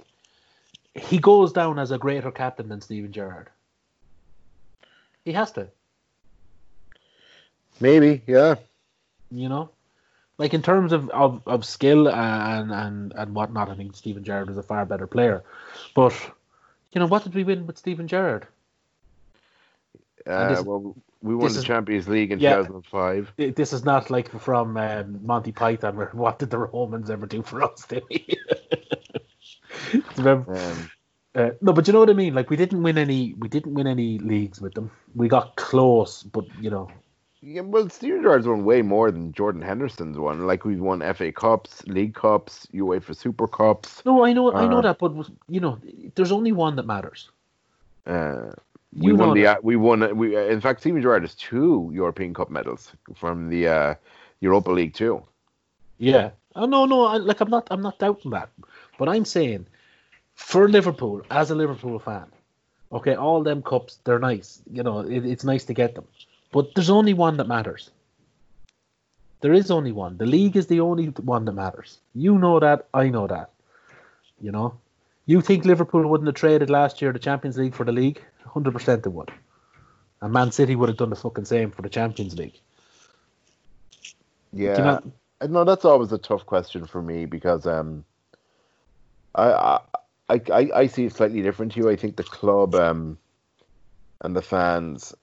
he 0.96 1.18
goes 1.20 1.52
down 1.54 1.78
as 1.78 1.92
a 1.92 1.98
greater 1.98 2.32
captain 2.32 2.70
than 2.70 2.82
Steven 2.82 3.12
Gerrard. 3.12 3.50
He 5.24 5.34
has 5.34 5.52
to, 5.54 5.68
Maybe, 7.82 8.22
yeah. 8.28 8.56
you 9.32 9.50
know, 9.50 9.70
like 10.38 10.54
in 10.54 10.62
terms 10.62 10.94
of, 10.94 11.10
of, 11.10 11.42
of 11.46 11.66
skill 11.66 12.08
and, 12.08 12.72
and 12.72 13.14
and 13.14 13.36
whatnot. 13.36 13.70
I 13.70 13.76
think 13.76 13.96
Steven 13.96 14.24
Gerrard 14.24 14.50
is 14.50 14.58
a 14.58 14.64
far 14.64 14.86
better 14.86 15.08
player, 15.08 15.44
but 15.94 16.14
you 16.94 17.00
know 17.00 17.08
what 17.08 17.24
did 17.24 17.34
we 17.36 17.44
win 17.44 17.68
with 17.68 17.78
Steven 17.78 18.08
Gerrard? 18.08 18.48
Uh, 20.26 20.64
well, 20.66 20.96
we 21.22 21.36
won 21.36 21.52
the 21.52 21.60
is- 21.60 21.64
Champions 21.66 22.08
League 22.08 22.32
in 22.32 22.40
Yeah. 22.40 22.58
2005. 22.58 23.34
This 23.56 23.74
is 23.74 23.84
not 23.84 24.10
like 24.10 24.30
from 24.40 24.78
um, 24.78 25.20
Monty 25.26 25.52
Python, 25.52 25.98
where 25.98 26.08
what 26.14 26.40
did 26.40 26.50
the 26.52 26.60
Romans 26.60 27.10
ever 27.10 27.26
do 27.26 27.42
for 27.42 27.62
us? 27.64 27.86
Did 27.88 28.04
we? 28.10 28.28
Remember, 30.18 30.56
Um, 30.56 30.90
Uh, 31.36 31.50
no, 31.62 31.74
but 31.74 31.86
you 31.86 31.92
know 31.92 32.00
what 32.00 32.10
I 32.10 32.14
mean. 32.14 32.34
Like 32.34 32.50
we 32.50 32.56
didn't 32.56 32.82
win 32.82 32.98
any, 32.98 33.34
we 33.38 33.50
didn't 33.50 33.74
win 33.74 33.88
any 33.88 34.20
leagues 34.20 34.62
with 34.62 34.74
them. 34.74 34.90
We 35.16 35.28
got 35.28 35.58
close, 35.58 36.24
but 36.24 36.46
you 36.62 36.70
know, 36.70 36.90
yeah, 37.42 37.60
well, 37.62 37.90
Steven 37.90 38.22
Gerrard's 38.22 38.48
won 38.48 38.64
way 38.64 38.82
more 38.82 39.12
than 39.12 39.34
Jordan 39.34 39.62
Henderson's 39.62 40.18
won. 40.18 40.48
Like 40.48 40.64
we've 40.64 40.80
won 40.80 41.02
FA 41.14 41.34
Cups, 41.34 41.86
League 41.88 42.16
Cups, 42.16 42.68
UEFA 42.74 43.14
Super 43.16 43.48
Cups. 43.48 44.02
no, 44.06 44.24
I 44.24 44.32
know, 44.32 44.54
I 44.54 44.66
know 44.66 44.78
Uh, 44.78 44.82
that, 44.84 44.98
but 44.98 45.12
you 45.50 45.60
know, 45.60 45.78
there's 46.16 46.32
only 46.32 46.54
one 46.54 46.78
that 46.78 46.86
matters. 46.86 47.30
Uh, 48.08 48.54
we 48.98 49.12
You 49.12 49.16
won 49.18 49.34
the 49.36 49.44
that. 49.44 49.64
we 49.64 49.76
won 49.76 50.16
we 50.16 50.38
in 50.38 50.62
fact 50.62 50.80
Steven 50.80 51.02
Gerrard 51.02 51.24
has 51.24 51.36
two 51.36 51.92
European 51.94 52.34
Cup 52.34 52.50
medals 52.50 52.94
from 53.14 53.50
the 53.50 53.68
uh, 53.68 53.96
Europa 54.40 54.72
League 54.72 54.94
too. 54.94 55.22
Yeah. 55.98 56.30
Oh 56.56 56.66
no, 56.66 56.86
no. 56.86 57.06
I, 57.06 57.18
like 57.18 57.42
I'm 57.42 57.50
not, 57.50 57.68
I'm 57.72 57.82
not 57.82 58.00
doubting 58.00 58.32
that, 58.32 58.50
but 58.98 59.10
I'm 59.10 59.26
saying, 59.26 59.68
for 60.36 60.70
Liverpool, 60.70 61.24
as 61.32 61.50
a 61.50 61.56
Liverpool 61.56 61.98
fan, 62.00 62.26
okay, 62.92 63.16
all 63.16 63.42
them 63.42 63.64
cups, 63.64 64.00
they're 64.04 64.20
nice. 64.20 64.62
You 64.72 64.84
know, 64.84 65.00
it, 65.00 65.26
it's 65.26 65.44
nice 65.44 65.66
to 65.66 65.74
get 65.74 65.96
them, 65.96 66.06
but 66.52 66.76
there's 66.76 66.90
only 66.90 67.14
one 67.14 67.38
that 67.38 67.48
matters. 67.48 67.90
There 69.42 69.54
is 69.54 69.72
only 69.72 69.92
one. 69.92 70.18
The 70.18 70.26
league 70.26 70.56
is 70.56 70.68
the 70.68 70.80
only 70.80 71.08
one 71.08 71.46
that 71.46 71.54
matters. 71.54 72.00
You 72.14 72.38
know 72.38 72.60
that. 72.60 72.88
I 72.94 73.10
know 73.10 73.28
that. 73.28 73.52
You 74.42 74.52
know. 74.52 74.78
You 75.28 75.42
think 75.42 75.66
Liverpool 75.66 76.08
wouldn't 76.08 76.28
have 76.28 76.36
traded 76.36 76.70
last 76.70 77.02
year 77.02 77.12
the 77.12 77.20
Champions 77.20 77.58
League 77.58 77.74
for 77.74 77.84
the 77.84 77.92
league? 77.92 78.22
Hundred 78.46 78.74
percent 78.74 79.04
they 79.04 79.10
would. 79.10 79.32
And 80.22 80.34
Man 80.34 80.52
City 80.52 80.76
would 80.76 80.90
have 80.90 80.98
done 80.98 81.10
the 81.10 81.16
fucking 81.16 81.46
same 81.46 81.72
for 81.72 81.82
the 81.82 81.90
Champions 81.90 82.38
League. 82.38 82.60
Yeah, 84.54 84.78
you 84.78 84.84
know, 84.84 85.48
know 85.48 85.64
that's 85.64 85.86
always 85.86 86.12
a 86.12 86.18
tough 86.18 86.46
question 86.46 86.86
for 86.86 87.02
me 87.02 87.26
because 87.26 87.68
um, 87.68 88.06
I, 89.34 89.52
I 89.52 89.82
I 90.30 90.42
I 90.52 90.70
I 90.76 90.88
see 90.88 91.06
it 91.06 91.14
slightly 91.14 91.42
different 91.42 91.74
to 91.74 91.80
you. 91.80 91.90
I 91.90 91.96
think 91.96 92.16
the 92.16 92.24
club 92.24 92.76
um 92.76 93.18
and 94.22 94.36
the 94.36 94.42
fans, 94.42 95.14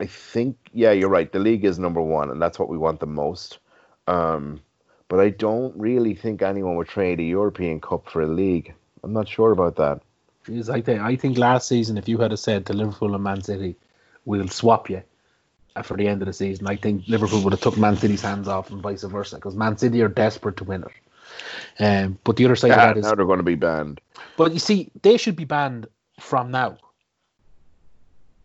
I 0.00 0.06
think 0.06 0.56
yeah, 0.72 0.92
you're 0.92 1.08
right. 1.08 1.30
The 1.30 1.38
league 1.38 1.64
is 1.64 1.78
number 1.78 2.00
one, 2.00 2.30
and 2.30 2.40
that's 2.40 2.58
what 2.58 2.68
we 2.68 2.78
want 2.78 3.00
the 3.00 3.06
most. 3.06 3.58
Um, 4.06 4.60
but 5.08 5.20
I 5.20 5.30
don't 5.30 5.76
really 5.76 6.14
think 6.14 6.42
anyone 6.42 6.76
would 6.76 6.88
trade 6.88 7.20
a 7.20 7.22
European 7.22 7.80
Cup 7.80 8.08
for 8.08 8.22
a 8.22 8.26
league. 8.26 8.74
I'm 9.02 9.12
not 9.12 9.28
sure 9.28 9.52
about 9.52 9.76
that. 9.76 10.00
Jeez, 10.46 10.68
I 10.70 10.80
think 10.80 11.00
I 11.00 11.16
think 11.16 11.38
last 11.38 11.68
season, 11.68 11.98
if 11.98 12.08
you 12.08 12.18
had 12.18 12.36
said 12.38 12.66
to 12.66 12.72
Liverpool 12.72 13.14
and 13.14 13.22
Man 13.22 13.42
City, 13.42 13.76
we'll 14.24 14.48
swap 14.48 14.88
you 14.90 15.02
uh, 15.78 15.82
for 15.82 15.96
the 15.96 16.08
end 16.08 16.22
of 16.22 16.26
the 16.26 16.32
season, 16.32 16.66
I 16.66 16.76
think 16.76 17.04
Liverpool 17.06 17.40
would 17.42 17.52
have 17.52 17.60
took 17.60 17.78
Man 17.78 17.96
City's 17.96 18.22
hands 18.22 18.48
off 18.48 18.70
and 18.70 18.82
vice 18.82 19.04
versa 19.04 19.36
because 19.36 19.54
Man 19.54 19.78
City 19.78 20.02
are 20.02 20.08
desperate 20.08 20.56
to 20.58 20.64
win 20.64 20.82
it. 20.82 20.92
Um, 21.78 22.18
but 22.24 22.36
the 22.36 22.44
other 22.44 22.56
side 22.56 22.68
Yeah, 22.68 22.88
of 22.90 22.94
that 22.94 22.98
is, 22.98 23.04
now 23.04 23.14
they're 23.14 23.26
going 23.26 23.38
to 23.38 23.42
be 23.44 23.54
banned. 23.54 24.00
but 24.36 24.52
you 24.52 24.58
see, 24.58 24.90
they 25.02 25.16
should 25.16 25.36
be 25.36 25.44
banned 25.44 25.86
from 26.20 26.50
now. 26.50 26.78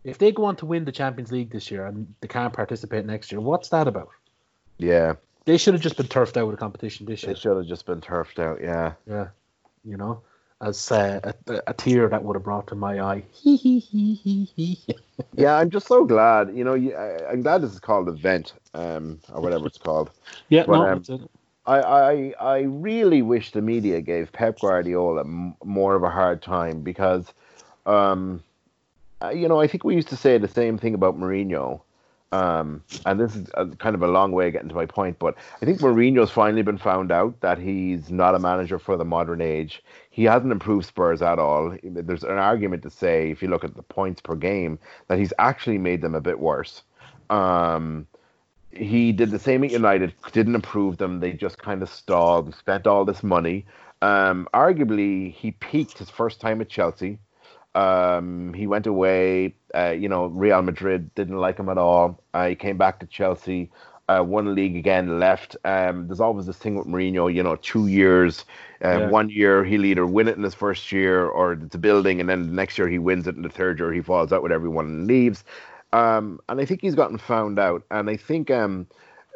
If 0.03 0.17
they 0.17 0.31
go 0.31 0.45
on 0.45 0.55
to 0.57 0.65
win 0.65 0.83
the 0.85 0.91
Champions 0.91 1.31
League 1.31 1.51
this 1.51 1.71
year 1.71 1.85
and 1.85 2.13
they 2.19 2.27
can't 2.27 2.51
participate 2.53 3.05
next 3.05 3.31
year, 3.31 3.39
what's 3.39 3.69
that 3.69 3.87
about? 3.87 4.09
Yeah, 4.77 5.13
They 5.45 5.57
should 5.57 5.73
have 5.75 5.81
just 5.83 5.97
been 5.97 6.07
turfed 6.07 6.35
out 6.35 6.45
of 6.45 6.51
the 6.51 6.57
competition 6.57 7.05
this 7.05 7.23
year. 7.23 7.33
They 7.33 7.39
should 7.39 7.55
have 7.55 7.67
just 7.67 7.85
been 7.85 8.01
turfed 8.01 8.39
out. 8.39 8.59
Yeah. 8.61 8.93
Yeah, 9.07 9.27
you 9.85 9.95
know, 9.95 10.21
as 10.61 10.91
uh, 10.91 11.31
a, 11.47 11.61
a 11.67 11.73
tear 11.73 12.09
that 12.09 12.23
would 12.23 12.35
have 12.35 12.43
brought 12.43 12.67
to 12.67 12.75
my 12.75 12.99
eye. 12.99 13.23
Hee 13.33 13.55
hee 13.55 13.79
hee 13.79 14.15
hee 14.15 14.45
hee. 14.55 14.79
Yeah, 15.35 15.55
I'm 15.55 15.69
just 15.69 15.87
so 15.87 16.03
glad. 16.05 16.55
You 16.55 16.63
know, 16.65 16.73
you- 16.73 16.95
I, 16.95 17.29
I'm 17.31 17.41
glad 17.41 17.61
this 17.61 17.71
is 17.71 17.79
called 17.79 18.09
event, 18.09 18.53
um, 18.73 19.19
or 19.31 19.41
whatever 19.41 19.67
it's 19.67 19.77
called. 19.77 20.11
Yeah, 20.49 20.65
But, 20.67 20.73
no, 20.79 20.87
um. 20.87 21.03
I, 21.65 21.79
I, 21.79 22.33
I 22.39 22.59
really 22.61 23.21
wish 23.21 23.51
the 23.51 23.61
media 23.61 24.01
gave 24.01 24.31
Pep 24.31 24.59
Guardiola 24.59 25.21
m- 25.21 25.55
more 25.63 25.95
of 25.95 26.03
a 26.03 26.09
hard 26.09 26.41
time 26.41 26.81
because, 26.81 27.33
um, 27.85 28.43
uh, 29.21 29.29
you 29.29 29.47
know, 29.47 29.61
I 29.61 29.67
think 29.67 29.83
we 29.83 29.95
used 29.95 30.09
to 30.09 30.17
say 30.17 30.37
the 30.37 30.47
same 30.47 30.77
thing 30.77 30.93
about 30.93 31.17
Mourinho. 31.17 31.81
Um, 32.33 32.83
and 33.05 33.19
this 33.19 33.35
is 33.35 33.47
a, 33.53 33.67
kind 33.67 33.93
of 33.93 34.01
a 34.01 34.07
long 34.07 34.31
way 34.31 34.47
of 34.47 34.53
getting 34.53 34.69
to 34.69 34.75
my 34.75 34.87
point, 34.87 35.19
but 35.19 35.35
I 35.61 35.65
think 35.65 35.81
Mourinho's 35.81 36.31
finally 36.31 36.63
been 36.63 36.79
found 36.79 37.11
out 37.11 37.39
that 37.41 37.59
he's 37.59 38.09
not 38.09 38.33
a 38.33 38.39
manager 38.39 38.79
for 38.79 38.97
the 38.97 39.05
modern 39.05 39.39
age. 39.39 39.83
He 40.09 40.23
hasn't 40.23 40.51
improved 40.51 40.87
Spurs 40.87 41.21
at 41.21 41.37
all. 41.37 41.77
There's 41.83 42.23
an 42.23 42.39
argument 42.39 42.81
to 42.83 42.89
say, 42.89 43.29
if 43.29 43.43
you 43.43 43.49
look 43.49 43.63
at 43.63 43.75
the 43.75 43.83
points 43.83 44.19
per 44.19 44.35
game, 44.35 44.79
that 45.09 45.19
he's 45.19 45.31
actually 45.37 45.77
made 45.77 46.01
them 46.01 46.15
a 46.15 46.21
bit 46.21 46.39
worse. 46.39 46.81
Um, 47.29 48.07
he 48.75 49.11
did 49.11 49.31
the 49.31 49.39
same 49.39 49.63
at 49.63 49.71
United, 49.71 50.13
didn't 50.31 50.55
improve 50.55 50.97
them. 50.97 51.19
They 51.19 51.33
just 51.33 51.57
kind 51.57 51.81
of 51.81 51.89
stalled, 51.89 52.53
spent 52.55 52.87
all 52.87 53.05
this 53.05 53.23
money. 53.23 53.65
Um, 54.01 54.47
arguably, 54.53 55.31
he 55.31 55.51
peaked 55.51 55.97
his 55.97 56.09
first 56.09 56.41
time 56.41 56.59
at 56.61 56.69
Chelsea. 56.69 57.19
Um, 57.75 58.53
he 58.53 58.67
went 58.67 58.85
away. 58.87 59.55
Uh, 59.73 59.89
you 59.91 60.07
know, 60.09 60.25
Real 60.27 60.61
Madrid 60.61 61.13
didn't 61.15 61.37
like 61.37 61.57
him 61.57 61.69
at 61.69 61.77
all. 61.77 62.23
Uh, 62.33 62.49
he 62.49 62.55
came 62.55 62.77
back 62.77 62.99
to 62.99 63.05
Chelsea, 63.07 63.71
uh, 64.09 64.23
won 64.25 64.45
the 64.45 64.51
league 64.51 64.75
again, 64.75 65.19
left. 65.19 65.55
Um, 65.65 66.07
there's 66.07 66.19
always 66.19 66.45
this 66.45 66.57
thing 66.57 66.75
with 66.75 66.87
Mourinho. 66.87 67.33
You 67.33 67.41
know, 67.43 67.55
two 67.55 67.87
years. 67.87 68.45
Uh, 68.83 68.99
Yeah. 68.99 69.09
One 69.09 69.29
year 69.29 69.63
he'll 69.63 69.85
either 69.85 70.05
win 70.05 70.27
it 70.27 70.35
in 70.37 70.43
his 70.43 70.53
first 70.53 70.91
year 70.91 71.25
or 71.25 71.53
it's 71.53 71.73
a 71.73 71.79
building, 71.79 72.19
and 72.19 72.29
then 72.29 72.43
the 72.47 72.53
next 72.53 72.77
year 72.77 72.87
he 72.89 72.99
wins 72.99 73.27
it, 73.27 73.35
in 73.35 73.41
the 73.41 73.49
third 73.49 73.79
year 73.79 73.93
he 73.93 74.01
falls 74.01 74.33
out 74.33 74.43
with 74.43 74.51
everyone 74.51 74.85
and 74.85 75.07
leaves. 75.07 75.43
Um, 75.93 76.39
and 76.49 76.59
I 76.59 76.65
think 76.65 76.81
he's 76.81 76.95
gotten 76.95 77.17
found 77.17 77.59
out. 77.59 77.83
And 77.91 78.09
I 78.09 78.17
think 78.17 78.51
um, 78.51 78.87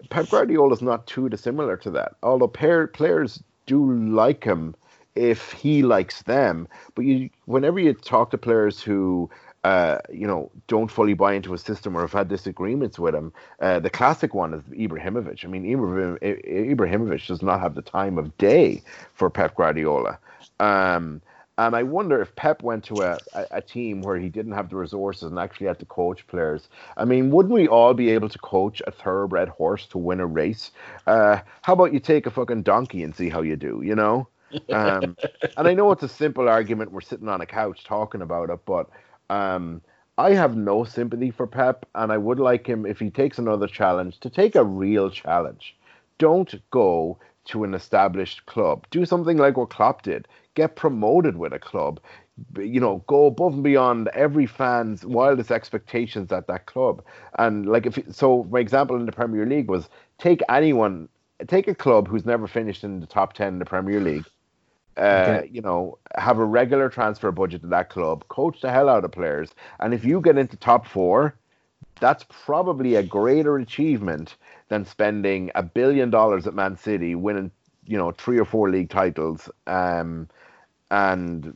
Pep 0.10 0.30
Guardiola 0.30 0.74
is 0.74 0.82
not 0.82 1.08
too 1.08 1.30
dissimilar 1.30 1.78
to 1.78 1.92
that. 1.92 2.16
Although 2.24 2.48
pair, 2.48 2.88
players 2.88 3.42
do 3.66 3.94
like 3.94 4.44
him 4.44 4.76
if 5.16 5.52
he 5.54 5.84
likes 5.84 6.24
them. 6.24 6.68
But 6.96 7.06
you, 7.06 7.30
whenever 7.46 7.80
you 7.80 7.94
talk 7.94 8.32
to 8.32 8.38
players 8.38 8.82
who 8.82 9.30
uh, 9.64 10.00
you 10.10 10.26
know, 10.26 10.50
don't 10.68 10.90
fully 10.90 11.14
buy 11.14 11.34
into 11.34 11.54
a 11.54 11.58
system 11.58 11.98
or 11.98 12.02
have 12.02 12.14
had 12.14 12.30
disagreements 12.30 12.98
with 12.98 13.14
him. 13.14 13.34
Uh, 13.60 13.80
the 13.80 13.90
classic 13.90 14.34
one 14.34 14.54
is 14.54 14.62
Ibrahimovic. 14.62 15.44
I 15.44 15.48
mean, 15.50 15.70
Ibrahim, 15.70 16.18
Ibrahimovic 16.22 17.28
does 17.28 17.42
not 17.42 17.60
have 17.60 17.76
the 17.76 17.82
time 17.82 18.18
of 18.18 18.38
day 18.38 18.82
for 19.14 19.30
Pep 19.30 19.56
Guardiola. 19.56 20.20
Um, 20.62 21.22
and 21.58 21.76
I 21.76 21.84
wonder 21.84 22.22
if 22.22 22.36
Pep 22.36 22.62
went 22.62 22.84
to 22.86 23.02
a, 23.02 23.18
a, 23.34 23.62
team 23.62 24.02
where 24.02 24.18
he 24.18 24.30
didn't 24.30 24.52
have 24.52 24.70
the 24.70 24.76
resources 24.76 25.24
and 25.24 25.40
actually 25.40 25.68
had 25.68 25.80
to 25.80 25.86
coach 25.86 26.26
players. 26.28 26.70
I 26.96 27.06
mean, 27.06 27.32
wouldn't 27.32 27.54
we 27.54 27.68
all 27.68 27.94
be 27.94 28.12
able 28.12 28.30
to 28.30 28.40
coach 28.40 28.82
a 28.86 28.92
thoroughbred 28.92 29.50
horse 29.50 29.88
to 29.88 29.98
win 29.98 30.20
a 30.20 30.28
race? 30.28 30.72
Uh, 31.08 31.40
how 31.64 31.74
about 31.74 31.94
you 31.94 32.00
take 32.00 32.28
a 32.28 32.32
fucking 32.32 32.64
donkey 32.64 33.02
and 33.04 33.16
see 33.16 33.30
how 33.30 33.42
you 33.42 33.56
do, 33.56 33.82
you 33.84 33.96
know? 33.96 34.28
Um, 34.72 35.18
and 35.58 35.68
I 35.68 35.74
know 35.74 35.92
it's 35.92 36.04
a 36.04 36.08
simple 36.08 36.48
argument. 36.48 36.92
We're 36.92 37.02
sitting 37.02 37.28
on 37.28 37.42
a 37.42 37.46
couch 37.46 37.84
talking 37.84 38.22
about 38.22 38.50
it, 38.50 38.60
but 38.66 38.90
um, 39.30 39.82
I 40.18 40.34
have 40.34 40.56
no 40.56 40.84
sympathy 40.84 41.32
for 41.32 41.48
Pep, 41.48 41.86
and 41.96 42.12
I 42.12 42.18
would 42.18 42.40
like 42.40 42.66
him, 42.66 42.86
if 42.86 43.00
he 43.00 43.10
takes 43.10 43.40
another 43.40 43.68
challenge, 43.68 44.20
to 44.22 44.30
take 44.30 44.56
a 44.56 44.64
real 44.64 45.10
challenge. 45.10 45.76
Don't 46.18 46.54
go 46.72 47.20
to 47.48 47.64
an 47.64 47.74
established 47.74 48.46
club. 48.46 48.86
Do 48.92 49.06
something 49.06 49.38
like 49.38 49.58
what 49.58 49.70
Klopp 49.70 50.04
did. 50.04 50.28
Get 50.56 50.76
promoted 50.76 51.38
with 51.38 51.54
a 51.54 51.60
club. 51.60 52.00
You 52.58 52.80
know, 52.80 53.04
go 53.08 53.26
above 53.26 53.54
and 53.54 53.64
beyond 53.64 54.10
every 54.10 54.46
fan's 54.46 55.04
wildest 55.04 55.52
expectations 55.52 56.32
at 56.32 56.48
that 56.48 56.68
club. 56.68 57.04
And 57.40 57.68
like 57.68 57.86
if 57.86 58.00
so, 58.12 58.44
my 58.52 58.60
example 58.60 58.96
in 58.96 59.06
the 59.06 59.12
Premier 59.12 59.46
League 59.46 59.70
was 59.70 59.90
take 60.20 60.42
anyone, 60.50 61.10
take 61.48 61.68
a 61.68 61.76
club 61.76 62.08
who's 62.08 62.26
never 62.26 62.48
finished 62.48 62.84
in 62.84 63.00
the 63.00 63.08
top 63.08 63.34
ten 63.34 63.54
in 63.54 63.60
the 63.60 63.66
Premier 63.66 64.00
League, 64.00 64.26
uh, 64.98 65.02
okay. 65.02 65.50
you 65.52 65.62
know, 65.62 65.98
have 66.16 66.38
a 66.38 66.46
regular 66.46 66.90
transfer 66.90 67.32
budget 67.32 67.62
to 67.62 67.68
that 67.68 67.90
club, 67.90 68.28
coach 68.28 68.62
the 68.62 68.72
hell 68.72 68.90
out 68.90 69.06
of 69.06 69.12
players, 69.12 69.52
and 69.80 69.94
if 69.94 70.06
you 70.06 70.22
get 70.22 70.38
into 70.38 70.58
top 70.58 70.86
four, 70.88 71.36
that's 72.00 72.26
probably 72.30 72.96
a 72.96 73.04
greater 73.04 73.58
achievement 73.58 74.36
than 74.70 74.86
spending 74.86 75.52
a 75.56 75.64
billion 75.64 76.10
dollars 76.10 76.48
at 76.48 76.54
Man 76.54 76.78
City, 76.78 77.16
winning, 77.16 77.52
you 77.86 77.98
know, 77.98 78.12
three 78.12 78.40
or 78.40 78.46
four 78.46 78.70
league 78.70 78.90
titles, 78.90 79.50
um, 79.66 80.28
and 80.92 81.56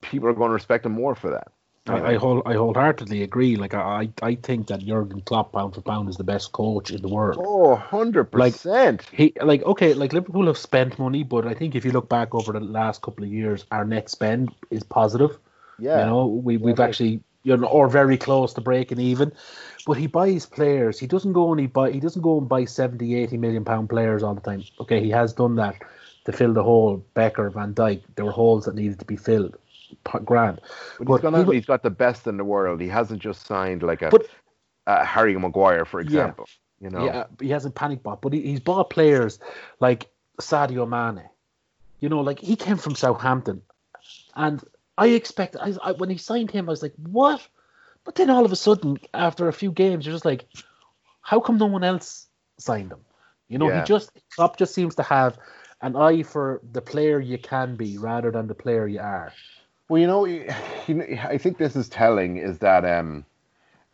people 0.00 0.28
are 0.28 0.34
going 0.34 0.50
to 0.50 0.54
respect 0.54 0.86
him 0.86 0.92
more 0.92 1.14
for 1.14 1.30
that. 1.30 1.48
I, 1.88 2.12
I, 2.12 2.14
whole, 2.16 2.42
I 2.44 2.54
wholeheartedly 2.54 3.22
agree. 3.22 3.56
Like 3.56 3.74
I, 3.74 4.10
I 4.22 4.34
think 4.34 4.66
that 4.68 4.80
Jurgen 4.80 5.22
Klopp, 5.22 5.52
pound 5.52 5.74
for 5.74 5.80
pound, 5.80 6.08
is 6.08 6.16
the 6.16 6.24
best 6.24 6.52
coach 6.52 6.90
in 6.90 7.00
the 7.00 7.08
world. 7.08 7.42
Oh, 7.44 7.70
100 7.70 8.24
percent. 8.24 9.08
He 9.12 9.32
like 9.40 9.62
okay, 9.62 9.94
like 9.94 10.12
Liverpool 10.12 10.46
have 10.46 10.58
spent 10.58 10.98
money, 10.98 11.22
but 11.22 11.46
I 11.46 11.54
think 11.54 11.74
if 11.74 11.84
you 11.84 11.92
look 11.92 12.08
back 12.08 12.34
over 12.34 12.52
the 12.52 12.60
last 12.60 13.02
couple 13.02 13.24
of 13.24 13.30
years, 13.30 13.64
our 13.70 13.84
net 13.84 14.10
spend 14.10 14.50
is 14.70 14.82
positive. 14.82 15.38
Yeah, 15.78 16.00
you 16.00 16.06
know, 16.06 16.26
we 16.26 16.56
we've 16.56 16.80
actually 16.80 17.22
you 17.48 17.56
know, 17.56 17.66
or 17.66 17.88
very 17.88 18.16
close 18.16 18.52
to 18.54 18.60
breaking 18.60 19.00
even. 19.00 19.32
But 19.86 19.96
he 19.96 20.06
buys 20.06 20.44
players. 20.44 20.98
He 20.98 21.06
doesn't 21.06 21.32
go 21.32 21.50
and 21.50 21.60
he 21.60 21.66
buy. 21.66 21.90
He 21.90 22.00
doesn't 22.00 22.22
go 22.22 22.38
and 22.38 22.48
buy 22.48 22.66
70, 22.66 23.14
80 23.14 23.36
million 23.38 23.64
pound 23.64 23.88
players 23.88 24.22
all 24.22 24.34
the 24.34 24.40
time. 24.40 24.64
Okay, 24.80 25.02
he 25.02 25.10
has 25.10 25.32
done 25.32 25.56
that 25.56 25.76
to 26.26 26.32
fill 26.32 26.52
the 26.52 26.62
hole. 26.62 27.04
Becker, 27.14 27.48
Van 27.50 27.74
Dijk, 27.74 28.02
There 28.14 28.24
were 28.24 28.32
holes 28.32 28.66
that 28.66 28.74
needed 28.74 28.98
to 28.98 29.04
be 29.04 29.16
filled 29.16 29.56
grand. 30.04 30.60
But, 30.98 31.06
but 31.06 31.14
he's, 31.14 31.22
gone 31.22 31.46
he, 31.46 31.54
he's 31.54 31.66
got 31.66 31.82
the 31.82 31.90
best 31.90 32.26
in 32.26 32.36
the 32.36 32.44
world. 32.44 32.80
He 32.80 32.88
hasn't 32.88 33.20
just 33.20 33.46
signed 33.46 33.82
like 33.82 34.02
a, 34.02 34.10
but, 34.10 34.26
a 34.86 35.04
Harry 35.04 35.36
Maguire, 35.38 35.84
for 35.84 36.00
example. 36.00 36.46
Yeah, 36.80 36.84
you 36.84 36.90
know, 36.90 37.04
yeah, 37.06 37.24
he 37.40 37.48
hasn't 37.48 37.74
panic 37.74 38.02
bought, 38.02 38.20
but 38.20 38.32
he, 38.32 38.42
he's 38.42 38.60
bought 38.60 38.90
players 38.90 39.38
like 39.80 40.08
Sadio 40.40 40.88
Mane. 40.88 41.24
You 42.00 42.08
know, 42.08 42.20
like 42.20 42.38
he 42.38 42.56
came 42.56 42.76
from 42.76 42.94
Southampton, 42.94 43.62
and 44.36 44.62
I 44.98 45.08
expect 45.08 45.56
I, 45.60 45.72
I, 45.82 45.92
when 45.92 46.10
he 46.10 46.18
signed 46.18 46.50
him, 46.50 46.68
I 46.68 46.72
was 46.72 46.82
like, 46.82 46.94
what? 46.96 47.46
But 48.04 48.16
then 48.16 48.30
all 48.30 48.44
of 48.44 48.52
a 48.52 48.56
sudden, 48.56 48.98
after 49.14 49.48
a 49.48 49.52
few 49.52 49.70
games, 49.70 50.04
you're 50.04 50.14
just 50.14 50.24
like, 50.24 50.46
how 51.20 51.40
come 51.40 51.56
no 51.58 51.66
one 51.66 51.84
else 51.84 52.26
signed 52.58 52.90
him? 52.90 53.00
You 53.48 53.58
know, 53.58 53.68
yeah. 53.68 53.80
he 53.80 53.86
just 53.86 54.10
Klopp 54.34 54.56
just 54.56 54.74
seems 54.74 54.96
to 54.96 55.02
have 55.04 55.38
an 55.80 55.94
eye 55.94 56.22
for 56.24 56.60
the 56.72 56.82
player 56.82 57.20
you 57.20 57.38
can 57.38 57.76
be 57.76 57.96
rather 57.96 58.30
than 58.30 58.48
the 58.48 58.54
player 58.54 58.88
you 58.88 59.00
are. 59.00 59.32
Well, 59.88 60.00
you 60.00 60.06
know, 60.06 60.26
I 61.22 61.38
think 61.38 61.58
this 61.58 61.76
is 61.76 61.88
telling 61.88 62.36
is 62.36 62.58
that 62.58 62.84
um, 62.84 63.24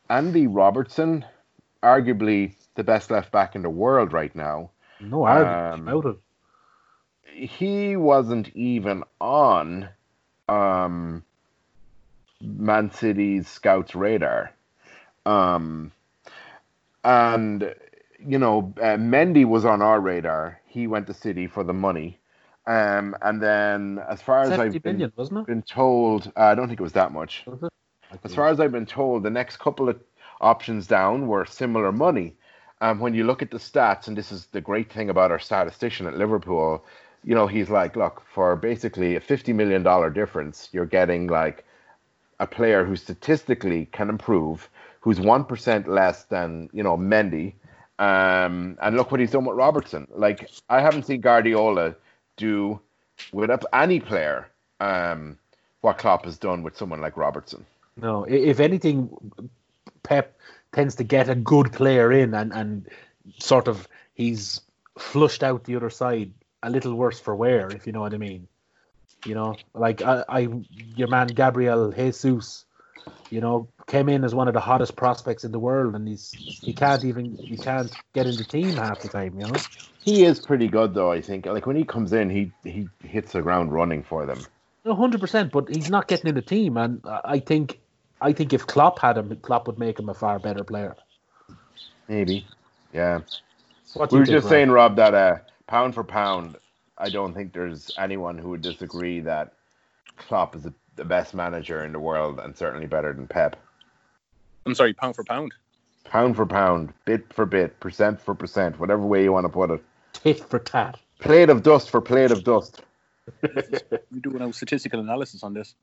Andy 0.09 0.47
Robertson, 0.47 1.25
arguably 1.83 2.55
the 2.75 2.85
best 2.85 3.11
left 3.11 3.31
back 3.31 3.55
in 3.55 3.63
the 3.63 3.71
world 3.71 4.13
right 4.13 4.35
now. 4.35 4.71
No 5.01 5.25
argument 5.25 5.75
um, 5.75 5.89
about 5.89 6.07
it. 6.07 7.49
He 7.49 7.97
wasn't 7.97 8.55
even 8.57 9.05
on 9.21 9.89
um, 10.49 11.25
Man 12.41 12.91
City's 12.91 13.49
scouts 13.49 13.95
radar. 13.95 14.53
Um, 15.27 15.93
and, 17.03 17.75
you 18.19 18.39
know, 18.39 18.75
uh, 18.79 18.97
Mendy 18.97 19.45
was 19.45 19.65
on 19.65 19.83
our 19.83 20.01
radar. 20.01 20.61
He 20.67 20.87
went 20.87 21.07
to 21.07 21.15
City 21.15 21.47
for 21.47 21.65
the 21.65 21.73
money. 21.73 22.19
Um, 22.67 23.15
and 23.21 23.43
then, 23.43 24.01
as 24.09 24.23
far 24.23 24.41
as 24.41 24.53
I've 24.53 24.83
been, 24.83 25.13
been 25.47 25.63
told, 25.63 26.33
uh, 26.37 26.45
I 26.45 26.55
don't 26.55 26.67
think 26.67 26.81
it 26.81 26.83
was 26.83 26.95
that 26.95 27.13
much. 27.13 27.45
Was 27.47 27.71
as 28.23 28.35
far 28.35 28.49
as 28.49 28.59
I've 28.59 28.73
been 28.73 28.87
told, 28.87 29.23
the 29.23 29.31
next 29.31 29.59
couple 29.59 29.89
of 29.89 30.01
options 30.41 30.87
down 30.87 31.27
were 31.27 31.45
similar 31.45 31.93
money. 31.93 32.37
Um, 32.81 33.01
when 33.01 33.15
you 33.15 33.25
look 33.25 33.43
at 33.43 33.51
the 33.51 33.59
stats, 33.59 34.09
and 34.09 34.17
this 34.17 34.33
is 34.33 34.47
the 34.47 34.61
great 34.61 34.93
thing 34.93 35.11
about 35.11 35.31
our 35.31 35.39
statistician 35.39 36.07
at 36.07 36.17
Liverpool, 36.17 36.85
you 37.25 37.35
know, 37.35 37.47
he's 37.47 37.71
like, 37.71 37.97
look, 37.97 38.23
for 38.33 38.55
basically 38.57 39.17
a 39.17 39.21
$50 39.21 39.55
million 39.55 39.83
difference, 40.13 40.69
you're 40.73 40.87
getting 40.87 41.27
like 41.27 41.65
a 42.39 42.47
player 42.47 42.85
who 42.85 42.97
statistically 42.97 43.87
can 43.87 44.09
improve, 44.11 44.69
who's 45.01 45.19
1% 45.19 45.87
less 45.87 46.25
than, 46.25 46.69
you 46.73 46.83
know, 46.83 46.97
Mendy. 46.97 47.55
Um, 47.99 48.77
and 48.83 48.97
look 48.97 49.11
what 49.11 49.21
he's 49.21 49.31
done 49.31 49.45
with 49.45 49.57
Robertson. 49.57 50.07
Like, 50.15 50.51
I 50.69 50.81
haven't 50.81 51.07
seen 51.07 51.21
Guardiola 51.21 51.95
do 52.37 52.81
with 53.33 53.51
any 53.73 54.01
player 54.01 54.49
um, 54.81 55.39
what 55.81 55.99
Klopp 55.99 56.25
has 56.25 56.37
done 56.37 56.63
with 56.63 56.77
someone 56.77 57.01
like 57.01 57.17
Robertson. 57.17 57.65
No, 57.97 58.25
if 58.25 58.61
anything, 58.61 59.09
Pep 60.03 60.37
tends 60.73 60.97
to 60.97 61.05
get 61.05 61.29
a 61.29 61.35
good 61.35 61.73
player 61.73 62.13
in 62.13 62.35
and, 62.35 62.53
and 62.53 62.89
sort 63.39 63.69
of 63.69 63.89
he's 64.15 64.61
flushed 64.99 65.43
out 65.43 65.65
the 65.65 65.77
other 65.77 65.91
side 65.91 66.33
a 66.65 66.71
little 66.71 66.95
worse 66.95 67.21
for 67.21 67.37
wear, 67.37 67.71
if 67.71 67.87
you 67.87 67.93
know 67.93 68.01
what 68.01 68.15
I 68.15 68.19
mean. 68.19 68.49
You 69.25 69.35
know, 69.35 69.59
like 69.75 70.03
I, 70.03 70.25
I 70.29 70.49
your 70.97 71.09
man 71.09 71.29
Gabriel 71.29 71.93
Jesus, 71.93 72.67
you 73.31 73.41
know, 73.41 73.69
came 73.87 74.09
in 74.09 74.25
as 74.25 74.35
one 74.35 74.49
of 74.49 74.55
the 74.55 74.61
hottest 74.61 74.97
prospects 74.97 75.45
in 75.45 75.53
the 75.53 75.59
world, 75.59 75.95
and 75.95 76.07
he's 76.09 76.37
he 76.65 76.73
can't 76.73 77.05
even 77.05 77.39
he 77.49 77.57
can't 77.57 77.93
get 78.15 78.27
in 78.27 78.37
the 78.37 78.45
team 78.45 78.77
half 78.77 79.01
the 79.01 79.09
time. 79.09 79.39
You 79.39 79.47
know, 79.47 79.65
he 80.05 80.25
is 80.25 80.41
pretty 80.41 80.69
good 80.69 80.95
though. 80.95 81.11
I 81.11 81.21
think 81.21 81.47
like 81.47 81.67
when 81.67 81.77
he 81.77 81.85
comes 81.85 82.13
in, 82.13 82.31
he 82.31 82.53
he 82.65 82.89
hits 83.03 83.33
the 83.33 83.43
ground 83.43 83.73
running 83.73 84.03
for 84.03 84.27
them. 84.27 84.47
hundred 84.87 85.21
percent, 85.21 85.53
but 85.53 85.69
he's 85.69 85.91
not 85.91 86.09
getting 86.09 86.29
in 86.29 86.35
the 86.35 86.43
team, 86.43 86.77
and 86.77 87.01
I 87.25 87.39
think 87.41 87.79
I 88.21 88.33
think 88.33 88.53
if 88.53 88.67
Klopp 88.67 88.99
had 88.99 89.17
him, 89.17 89.35
Klopp 89.37 89.67
would 89.67 89.79
make 89.79 89.99
him 89.99 90.09
a 90.09 90.15
far 90.15 90.39
better 90.39 90.65
player. 90.65 90.97
Maybe, 92.09 92.47
yeah. 92.93 93.21
What 93.95 94.13
we 94.13 94.19
were 94.19 94.27
just 94.27 94.45
Rob? 94.45 94.51
saying, 94.51 94.71
Rob, 94.71 94.97
that 94.97 95.15
uh, 95.15 95.39
pound 95.67 95.95
for 95.95 96.05
pound, 96.05 96.57
I 96.99 97.11
don't 97.11 97.35
think 97.35 97.53
there's 97.53 97.91
anyone 97.99 98.39
who 98.39 98.51
would 98.51 98.63
disagree 98.63 99.21
that 99.21 99.53
Klopp 100.17 100.55
is 100.55 100.67
a, 100.67 100.73
the 100.97 101.05
best 101.05 101.35
manager 101.35 101.85
in 101.85 101.93
the 101.93 101.99
world 101.99 102.39
and 102.39 102.57
certainly 102.57 102.87
better 102.87 103.13
than 103.13 103.27
Pep. 103.27 103.57
I'm 104.67 104.75
sorry, 104.75 104.95
pound 104.95 105.17
for 105.17 105.25
pound. 105.25 105.53
Pound 106.05 106.37
for 106.37 106.47
pound, 106.47 106.93
bit 107.05 107.33
for 107.33 107.47
bit, 107.47 107.81
percent 107.81 108.21
for 108.21 108.35
percent, 108.35 108.79
whatever 108.79 109.05
way 109.05 109.23
you 109.23 109.33
want 109.33 109.45
to 109.45 109.49
put 109.49 109.71
it. 109.71 109.83
Tit 110.13 110.41
for 110.41 110.59
tat. 110.59 110.99
Plate 111.19 111.51
of 111.51 111.63
dust 111.63 111.91
for 111.91 112.01
plate 112.01 112.31
of 112.31 112.45
dust. 112.45 112.83
You're 113.43 114.21
doing 114.21 114.43
a 114.43 114.53
statistical 114.53 115.01
analysis 115.01 115.43
on 115.43 115.55
this. 115.55 115.75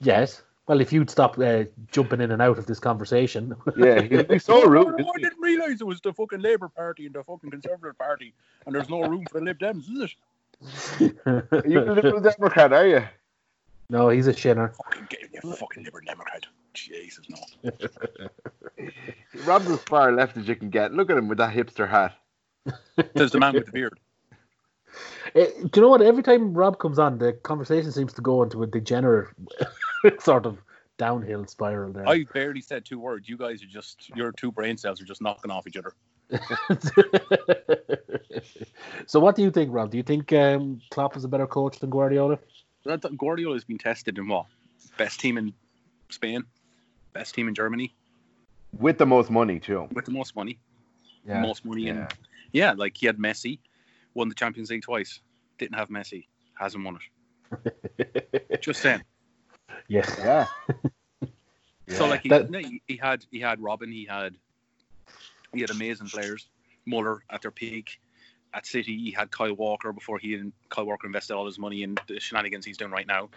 Yes. 0.00 0.42
Well, 0.66 0.80
if 0.80 0.92
you'd 0.92 1.10
stop 1.10 1.38
uh, 1.38 1.64
jumping 1.90 2.20
in 2.20 2.30
and 2.30 2.40
out 2.40 2.58
of 2.58 2.66
this 2.66 2.78
conversation. 2.78 3.56
yeah, 3.76 4.02
he's 4.30 4.44
so 4.44 4.64
rude. 4.64 5.00
I 5.00 5.18
didn't 5.18 5.40
realise 5.40 5.80
it 5.80 5.86
was 5.86 6.00
the 6.00 6.12
fucking 6.12 6.40
Labour 6.40 6.68
Party 6.68 7.06
and 7.06 7.14
the 7.14 7.24
fucking 7.24 7.50
Conservative 7.50 7.98
Party, 7.98 8.34
and 8.66 8.74
there's 8.74 8.88
no 8.88 9.00
room 9.02 9.24
for 9.30 9.40
the 9.40 9.46
Lib 9.46 9.58
Dems, 9.58 9.90
is 9.90 10.12
it? 10.12 11.16
You're 11.66 11.90
a 11.90 11.94
Liberal 11.94 12.20
Democrat, 12.20 12.72
are 12.72 12.86
you? 12.86 13.02
No, 13.88 14.08
he's 14.08 14.28
a 14.28 14.36
shinner. 14.36 14.68
Fucking, 14.68 15.08
you 15.32 15.52
fucking 15.54 15.82
Liberal 15.82 16.04
Democrat. 16.06 16.46
Jesus, 16.72 17.26
no. 17.28 17.70
Rob's 19.44 19.68
as 19.68 19.82
far 19.82 20.12
left 20.12 20.36
as 20.36 20.46
you 20.46 20.54
can 20.54 20.70
get. 20.70 20.92
Look 20.92 21.10
at 21.10 21.16
him 21.16 21.26
with 21.26 21.38
that 21.38 21.52
hipster 21.52 21.88
hat. 21.88 22.16
There's 23.14 23.32
the 23.32 23.40
man 23.40 23.54
with 23.54 23.66
the 23.66 23.72
beard. 23.72 23.98
Uh, 25.34 25.44
do 25.44 25.70
you 25.74 25.82
know 25.82 25.88
what? 25.88 26.02
Every 26.02 26.22
time 26.22 26.54
Rob 26.54 26.78
comes 26.78 26.98
on, 26.98 27.18
the 27.18 27.32
conversation 27.32 27.90
seems 27.92 28.12
to 28.14 28.22
go 28.22 28.42
into 28.42 28.62
a 28.62 28.66
degenerate 28.66 29.28
sort 30.20 30.46
of 30.46 30.58
downhill 30.98 31.46
spiral 31.46 31.92
there. 31.92 32.08
I 32.08 32.24
barely 32.32 32.60
said 32.60 32.84
two 32.84 32.98
words. 32.98 33.28
You 33.28 33.36
guys 33.36 33.62
are 33.62 33.66
just 33.66 34.10
your 34.16 34.32
two 34.32 34.52
brain 34.52 34.76
cells 34.76 35.00
are 35.00 35.04
just 35.06 35.22
knocking 35.22 35.50
off 35.50 35.66
each 35.66 35.76
other. 35.76 35.94
so, 39.06 39.18
what 39.20 39.34
do 39.36 39.42
you 39.42 39.50
think, 39.50 39.72
Rob? 39.72 39.90
Do 39.90 39.96
you 39.96 40.02
think 40.02 40.32
um, 40.32 40.80
Klopp 40.90 41.16
is 41.16 41.24
a 41.24 41.28
better 41.28 41.46
coach 41.46 41.78
than 41.78 41.90
Guardiola? 41.90 42.38
That, 42.84 43.02
that 43.02 43.16
Guardiola 43.18 43.54
has 43.54 43.64
been 43.64 43.78
tested 43.78 44.18
in 44.18 44.28
what? 44.28 44.46
Best 44.96 45.20
team 45.20 45.38
in 45.38 45.52
Spain, 46.10 46.44
best 47.12 47.34
team 47.34 47.48
in 47.48 47.54
Germany, 47.54 47.94
With 48.78 48.98
the 48.98 49.06
most 49.06 49.30
money 49.30 49.58
too. 49.60 49.88
with 49.92 50.04
the 50.04 50.10
most 50.12 50.34
money, 50.36 50.58
Yeah. 51.26 51.40
most 51.40 51.64
money, 51.64 51.82
Yeah. 51.84 51.92
and 51.92 52.14
yeah, 52.52 52.72
like 52.72 52.96
he 52.96 53.06
had 53.06 53.18
Messi, 53.18 53.58
won 54.14 54.28
the 54.28 54.34
Champions 54.34 54.70
League 54.70 54.82
twice. 54.82 55.20
Didn't 55.58 55.76
have 55.76 55.88
Messi, 55.88 56.26
hasn't 56.58 56.84
won 56.84 56.98
it. 56.98 58.60
Just 58.62 58.80
saying. 58.80 59.02
Yeah. 59.88 60.06
Yeah. 60.18 60.46
So 61.88 62.06
like 62.06 62.22
he, 62.22 62.28
That- 62.28 62.48
no, 62.50 62.60
he, 62.60 62.82
he 62.86 62.96
had 62.96 63.24
he 63.32 63.40
had 63.40 63.58
Robben, 63.58 63.92
he 63.92 64.04
had 64.04 64.36
he 65.52 65.60
had 65.60 65.70
amazing 65.70 66.08
players. 66.08 66.48
Muller 66.86 67.22
at 67.28 67.42
their 67.42 67.50
peak. 67.50 68.00
At 68.54 68.66
City, 68.66 68.96
he 68.96 69.10
had 69.10 69.30
Kyle 69.30 69.54
Walker 69.54 69.92
before 69.92 70.18
he 70.18 70.34
and 70.34 70.52
Kyle 70.68 70.84
Walker 70.86 71.06
invested 71.06 71.34
all 71.34 71.46
his 71.46 71.58
money 71.58 71.82
in 71.82 71.96
the 72.06 72.20
shenanigans 72.20 72.64
he's 72.64 72.76
doing 72.76 72.90
right 72.92 73.06
now. 73.06 73.28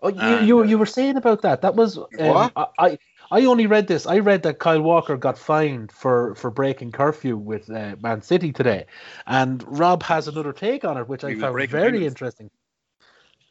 Oh, 0.00 0.08
you, 0.08 0.20
And, 0.20 0.46
you 0.46 0.60
uh, 0.60 0.64
you 0.64 0.78
were 0.78 0.86
saying 0.86 1.16
about 1.16 1.42
that. 1.42 1.62
That 1.62 1.74
was 1.74 1.98
um, 1.98 2.06
What? 2.12 2.52
I, 2.56 2.66
I 2.78 2.98
I 3.30 3.44
only 3.46 3.66
read 3.66 3.88
this. 3.88 4.06
I 4.06 4.18
read 4.20 4.42
that 4.44 4.58
Kyle 4.60 4.80
Walker 4.80 5.16
got 5.16 5.36
fined 5.38 5.90
for 5.92 6.34
for 6.36 6.50
breaking 6.50 6.92
curfew 6.92 7.36
with 7.36 7.68
uh, 7.68 7.96
Man 8.00 8.22
City 8.22 8.52
today, 8.52 8.86
and 9.26 9.64
Rob 9.66 10.02
has 10.04 10.28
another 10.28 10.52
take 10.52 10.84
on 10.84 10.96
it, 10.98 11.08
which 11.08 11.24
I 11.24 11.30
He 11.30 11.34
was 11.34 11.42
found 11.42 11.54
very 11.54 11.98
Hymens. 11.98 12.06
interesting. 12.06 12.50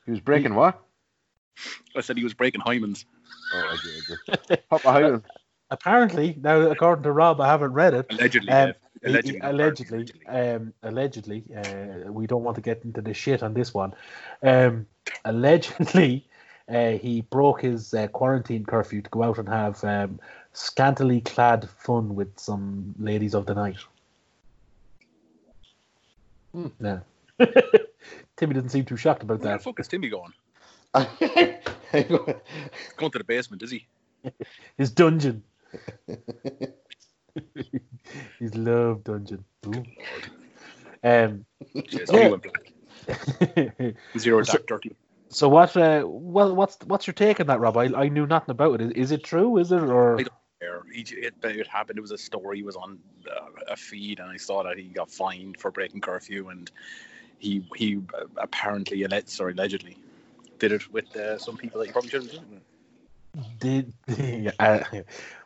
He 0.06 0.12
was 0.12 0.22
breaking 0.22 0.56
what? 0.56 0.82
I 1.96 2.02
said 2.02 2.18
he 2.18 2.24
was 2.24 2.34
breaking 2.34 2.62
hymens. 2.62 3.06
Oh, 3.54 3.76
okay, 3.76 4.38
okay. 4.52 4.62
Papa 4.70 4.92
Highland. 4.92 5.24
Apparently, 5.70 6.38
now 6.42 6.62
according 6.62 7.04
to 7.04 7.12
Rob, 7.12 7.42
I 7.42 7.48
haven't 7.48 7.74
read 7.74 7.94
it. 7.94 8.06
Allegedly, 8.10 8.50
Um, 8.52 8.68
Dave. 8.68 8.76
He- 9.04 9.08
allegedly, 9.10 9.34
he- 9.34 9.40
not 9.40 9.52
allegedly, 9.54 10.28
um, 10.28 10.74
allegedly, 10.84 11.44
uh, 11.56 12.12
we 12.12 12.26
don't 12.26 12.44
want 12.44 12.56
to 12.56 12.62
get 12.62 12.84
into 12.84 13.02
the 13.02 13.14
shit 13.14 13.44
on 13.44 13.54
this 13.54 13.74
one. 13.74 13.94
Um, 14.42 14.88
allegedly, 15.26 16.28
uh, 16.70 16.92
he 16.92 17.22
broke 17.22 17.62
his 17.62 17.94
uh, 17.94 18.08
quarantine 18.08 18.66
curfew 18.66 19.02
to 19.02 19.10
go 19.10 19.24
out 19.24 19.38
and 19.38 19.48
have 19.50 19.84
um, 19.84 20.20
scantily 20.54 21.22
clad 21.22 21.70
fun 21.70 22.16
with 22.16 22.40
some 22.40 22.96
ladies 22.98 23.36
of 23.36 23.46
the 23.46 23.54
night. 23.54 23.78
Hmm. 26.54 26.68
Yeah. 26.82 27.00
Timmy 28.38 28.54
didn't 28.56 28.70
seem 28.70 28.86
too 28.86 28.98
shocked 28.98 29.24
about 29.24 29.40
Where 29.42 29.52
the 29.52 29.58
that. 29.58 29.64
fuck 29.64 29.80
is 29.80 29.88
Timmy 29.88 30.10
going? 30.10 30.34
Going 30.94 31.08
to 33.12 33.18
the 33.18 33.24
basement, 33.26 33.64
is 33.64 33.72
he? 33.72 33.88
His 34.78 34.92
dungeon. 34.92 35.44
His 38.40 38.56
love 38.56 39.04
dungeon. 39.04 39.44
Ooh. 39.68 39.84
Um, 41.04 41.46
Jeez, 41.76 42.12
Yeah. 42.12 42.30
went 42.30 42.44
black. 42.44 42.74
Zero 44.18 44.42
So- 44.44 44.58
dirty. 44.68 44.96
So 45.30 45.50
what? 45.50 45.76
Uh, 45.76 46.04
well, 46.06 46.56
what's 46.56 46.78
what's 46.86 47.06
your 47.06 47.14
take 47.14 47.42
on 47.42 47.48
that, 47.48 47.60
Rob? 47.60 47.76
I, 47.76 47.88
I 47.94 48.08
knew 48.08 48.26
nothing 48.26 48.52
about 48.52 48.80
it. 48.80 48.96
Is, 48.96 49.12
it 49.12 49.26
true? 49.26 49.58
Is 49.58 49.74
it 49.74 49.84
or? 49.84 50.14
I 50.20 50.24
don't- 50.24 50.32
There, 50.62 50.84
He, 50.94 51.02
it, 51.02 51.34
it 51.44 51.68
happened. 51.68 52.00
It 52.00 52.02
was 52.02 52.12
a 52.12 52.18
story. 52.18 52.56
He 52.58 52.64
was 52.64 52.78
on 52.78 52.98
uh, 53.30 53.48
a 53.68 53.76
feed, 53.76 54.22
and 54.22 54.30
I 54.32 54.38
saw 54.38 54.64
that 54.64 54.78
he 54.78 54.86
got 54.86 55.12
fined 55.12 55.60
for 55.60 55.70
breaking 55.70 56.00
curfew, 56.00 56.48
and 56.48 56.72
he 57.40 57.62
he 57.76 57.98
uh, 58.14 58.24
apparently, 58.38 59.06
sorry, 59.26 59.52
allegedly, 59.52 59.98
did 60.60 60.72
it 60.72 60.92
with 60.92 61.16
uh, 61.16 61.38
some 61.38 61.58
people 61.58 61.80
that 61.80 61.88
you 61.88 61.94
probably 61.94 62.10
shouldn't 62.10 62.32
have 62.32 62.42
done. 62.42 62.62
Did 63.60 63.94
uh, 64.60 64.80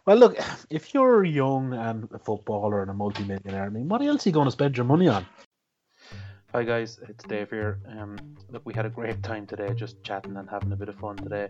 well, 0.06 0.18
look. 0.18 0.38
If 0.70 0.94
you're 0.94 1.24
young 1.24 1.74
and 1.74 2.08
a 2.14 2.20
footballer 2.20 2.82
and 2.82 2.90
a 2.90 2.94
multi-millionaire, 2.94 3.66
I 3.66 3.70
mean, 3.70 3.90
what 3.90 4.02
else 4.02 4.26
are 4.26 4.30
you 4.30 4.34
going 4.34 4.48
to 4.48 4.52
spend 4.52 4.78
your 4.78 4.86
money 4.86 5.08
on? 5.08 5.26
Hi 6.54 6.64
guys, 6.64 7.00
it's 7.08 7.24
Dave 7.24 7.50
here. 7.50 7.80
Um, 7.88 8.18
look, 8.50 8.64
we 8.66 8.74
had 8.74 8.86
a 8.86 8.90
great 8.90 9.24
time 9.24 9.48
today, 9.48 9.74
just 9.74 10.04
chatting 10.04 10.36
and 10.36 10.50
having 10.50 10.74
a 10.74 10.76
bit 10.76 10.90
of 10.90 10.96
fun 10.96 11.16
today. 11.16 11.48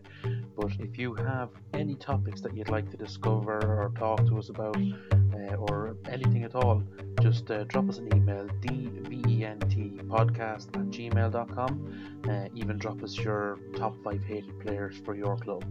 But 0.56 0.74
if 0.80 1.00
you 1.00 1.16
have 1.16 1.50
any 1.74 1.96
topics 1.96 2.40
that 2.42 2.56
you'd 2.56 2.70
like 2.70 2.88
to 2.92 2.98
discover 2.98 3.58
or 3.58 3.92
talk 3.98 4.24
to 4.28 4.38
us 4.38 4.50
about, 4.50 4.78
uh, 4.78 5.56
or 5.56 5.96
anything 6.08 6.44
at 6.44 6.54
all, 6.54 6.84
just 7.20 7.50
uh, 7.50 7.64
drop 7.64 7.90
us 7.90 7.98
an 7.98 8.16
email, 8.16 8.48
dventpodcast 8.62 10.68
at 10.68 10.92
gmail.com. 10.92 12.22
Uh, 12.30 12.48
even 12.54 12.78
drop 12.78 13.02
us 13.02 13.18
your 13.18 13.58
top 13.76 13.96
five 14.04 14.24
hated 14.24 14.60
players 14.60 15.02
for 15.04 15.16
your 15.16 15.36
club. 15.36 15.64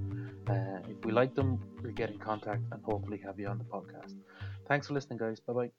Uh, 0.49 0.81
if 0.89 1.05
we 1.05 1.12
like 1.12 1.37
them, 1.37 1.57
we'll 1.85 1.93
get 1.93 2.11
in 2.11 2.18
contact 2.18 2.62
and 2.72 2.83
hopefully 2.83 3.20
have 3.24 3.39
you 3.39 3.47
on 3.47 3.59
the 3.59 3.64
podcast. 3.64 4.16
Thanks 4.66 4.89
for 4.89 4.95
listening, 4.95 5.20
guys. 5.20 5.39
Bye 5.39 5.53
bye. 5.53 5.70